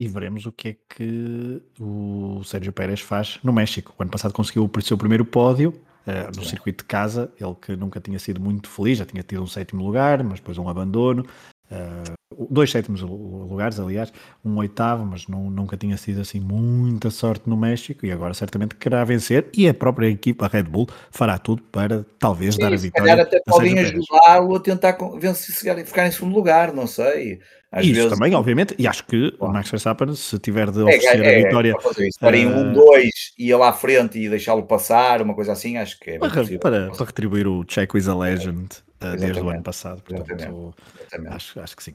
E 0.00 0.08
veremos 0.08 0.44
o 0.44 0.52
que 0.52 0.68
é 0.68 0.76
que 0.88 1.62
o 1.80 2.42
Sérgio 2.44 2.72
Pérez 2.72 3.00
faz 3.00 3.38
no 3.44 3.52
México. 3.52 3.94
O 3.96 4.02
ano 4.02 4.10
passado 4.10 4.34
conseguiu 4.34 4.68
o 4.70 4.82
seu 4.82 4.98
primeiro 4.98 5.24
pódio 5.24 5.83
uh, 6.06 6.36
no 6.36 6.44
circuito 6.44 6.84
de 6.84 6.88
casa. 6.88 7.32
Ele 7.40 7.54
que 7.54 7.76
nunca 7.76 8.00
tinha 8.00 8.18
sido 8.18 8.40
muito 8.40 8.68
feliz, 8.68 8.98
já 8.98 9.06
tinha 9.06 9.22
tido 9.22 9.42
um 9.42 9.46
sétimo 9.46 9.84
lugar, 9.84 10.22
mas 10.22 10.40
depois 10.40 10.58
um 10.58 10.68
abandono. 10.68 11.26
Uh, 11.70 12.46
dois 12.50 12.70
sétimos 12.70 13.00
lugares, 13.00 13.78
aliás, 13.80 14.12
um 14.44 14.56
oitavo, 14.58 15.04
mas 15.04 15.26
não, 15.28 15.50
nunca 15.50 15.76
tinha 15.76 15.96
sido 15.96 16.20
assim 16.20 16.40
muita 16.40 17.10
sorte 17.10 17.48
no 17.48 17.56
México 17.56 18.04
e 18.04 18.12
agora 18.12 18.34
certamente 18.34 18.74
querá 18.74 19.02
vencer 19.04 19.48
e 19.56 19.68
a 19.68 19.74
própria 19.74 20.08
equipa, 20.08 20.46
a 20.46 20.48
Red 20.48 20.64
Bull, 20.64 20.88
fará 21.10 21.38
tudo 21.38 21.62
para 21.62 22.04
talvez 22.18 22.54
Sim, 22.54 22.60
dar 22.60 22.72
a 22.72 22.76
vitória. 22.76 23.14
Se 23.14 23.20
até 23.20 23.40
podem 23.46 23.78
ajudá-lo 23.78 24.56
a 24.56 24.60
tentar 24.60 24.96
vencer, 25.18 25.84
ficar 25.84 26.06
em 26.06 26.10
segundo 26.10 26.34
lugar, 26.34 26.72
não 26.72 26.86
sei. 26.86 27.40
Às 27.72 27.86
Isso 27.86 27.94
vezes... 27.94 28.10
também, 28.12 28.34
obviamente, 28.34 28.74
e 28.78 28.86
acho 28.86 29.04
que 29.04 29.34
o 29.40 29.48
Max 29.48 29.68
Verstappen, 29.68 30.14
se 30.14 30.38
tiver 30.38 30.70
de 30.70 30.80
é, 30.80 30.84
oferecer 30.84 31.24
é, 31.24 31.26
é, 31.26 31.40
a 31.40 31.44
vitória. 31.44 31.76
Estar 31.98 32.32
em 32.34 32.46
um, 32.46 32.72
dois, 32.72 33.10
e 33.36 33.48
ir 33.48 33.56
lá 33.56 33.70
à 33.70 33.72
frente 33.72 34.16
e 34.16 34.28
deixá-lo 34.28 34.62
passar, 34.62 35.20
uma 35.20 35.34
coisa 35.34 35.52
assim, 35.52 35.76
acho 35.76 35.98
que 35.98 36.12
é. 36.12 36.18
Para, 36.18 36.30
para, 36.30 36.90
para, 36.90 37.04
retribuir 37.04 37.48
o 37.48 37.64
Checo 37.66 37.98
is 37.98 38.06
a 38.06 38.14
Legend 38.14 38.68
uh, 39.12 39.16
desde 39.16 39.40
o 39.40 39.48
ano 39.48 39.62
passado, 39.62 40.02
portanto, 40.02 40.74
acho, 41.28 41.60
acho 41.60 41.76
que 41.76 41.84
sim. 41.84 41.94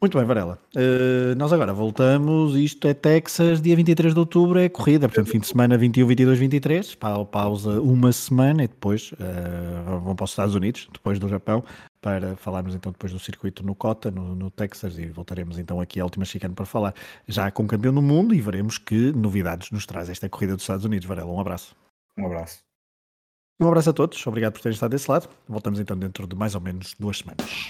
Muito 0.00 0.16
bem, 0.16 0.26
Varela. 0.26 0.58
Uh, 0.74 1.34
nós 1.36 1.52
agora 1.52 1.74
voltamos. 1.74 2.56
Isto 2.56 2.88
é 2.88 2.94
Texas, 2.94 3.60
dia 3.60 3.76
23 3.76 4.14
de 4.14 4.18
outubro 4.18 4.58
é 4.58 4.66
corrida, 4.66 5.06
portanto, 5.06 5.30
fim 5.30 5.38
de 5.38 5.46
semana 5.46 5.76
21, 5.76 6.06
22, 6.06 6.38
23. 6.38 6.94
Pausa 7.30 7.82
uma 7.82 8.10
semana 8.10 8.64
e 8.64 8.68
depois 8.68 9.12
uh, 9.12 10.00
vão 10.00 10.16
para 10.16 10.24
os 10.24 10.30
Estados 10.30 10.54
Unidos, 10.54 10.88
depois 10.90 11.18
do 11.18 11.28
Japão, 11.28 11.62
para 12.00 12.34
falarmos 12.36 12.74
então 12.74 12.90
depois 12.90 13.12
do 13.12 13.18
circuito 13.18 13.62
no 13.62 13.74
Cota, 13.74 14.10
no, 14.10 14.34
no 14.34 14.50
Texas, 14.50 14.98
e 14.98 15.04
voltaremos 15.04 15.58
então 15.58 15.78
aqui 15.82 16.00
à 16.00 16.04
última 16.04 16.24
chicane 16.24 16.54
para 16.54 16.64
falar 16.64 16.94
já 17.28 17.50
com 17.50 17.64
o 17.64 17.66
campeão 17.66 17.92
do 17.92 18.00
mundo 18.00 18.34
e 18.34 18.40
veremos 18.40 18.78
que 18.78 19.12
novidades 19.12 19.70
nos 19.70 19.84
traz 19.84 20.08
esta 20.08 20.30
corrida 20.30 20.54
dos 20.54 20.62
Estados 20.62 20.86
Unidos. 20.86 21.06
Varela, 21.06 21.30
um 21.30 21.40
abraço. 21.40 21.76
Um 22.16 22.24
abraço. 22.24 22.69
Um 23.60 23.68
abraço 23.68 23.90
a 23.90 23.92
todos, 23.92 24.26
obrigado 24.26 24.54
por 24.54 24.62
terem 24.62 24.74
estado 24.74 24.90
desse 24.90 25.10
lado. 25.10 25.28
Voltamos 25.46 25.78
então 25.78 25.96
dentro 25.96 26.26
de 26.26 26.34
mais 26.34 26.54
ou 26.54 26.62
menos 26.62 26.96
duas 26.98 27.18
semanas. 27.18 27.68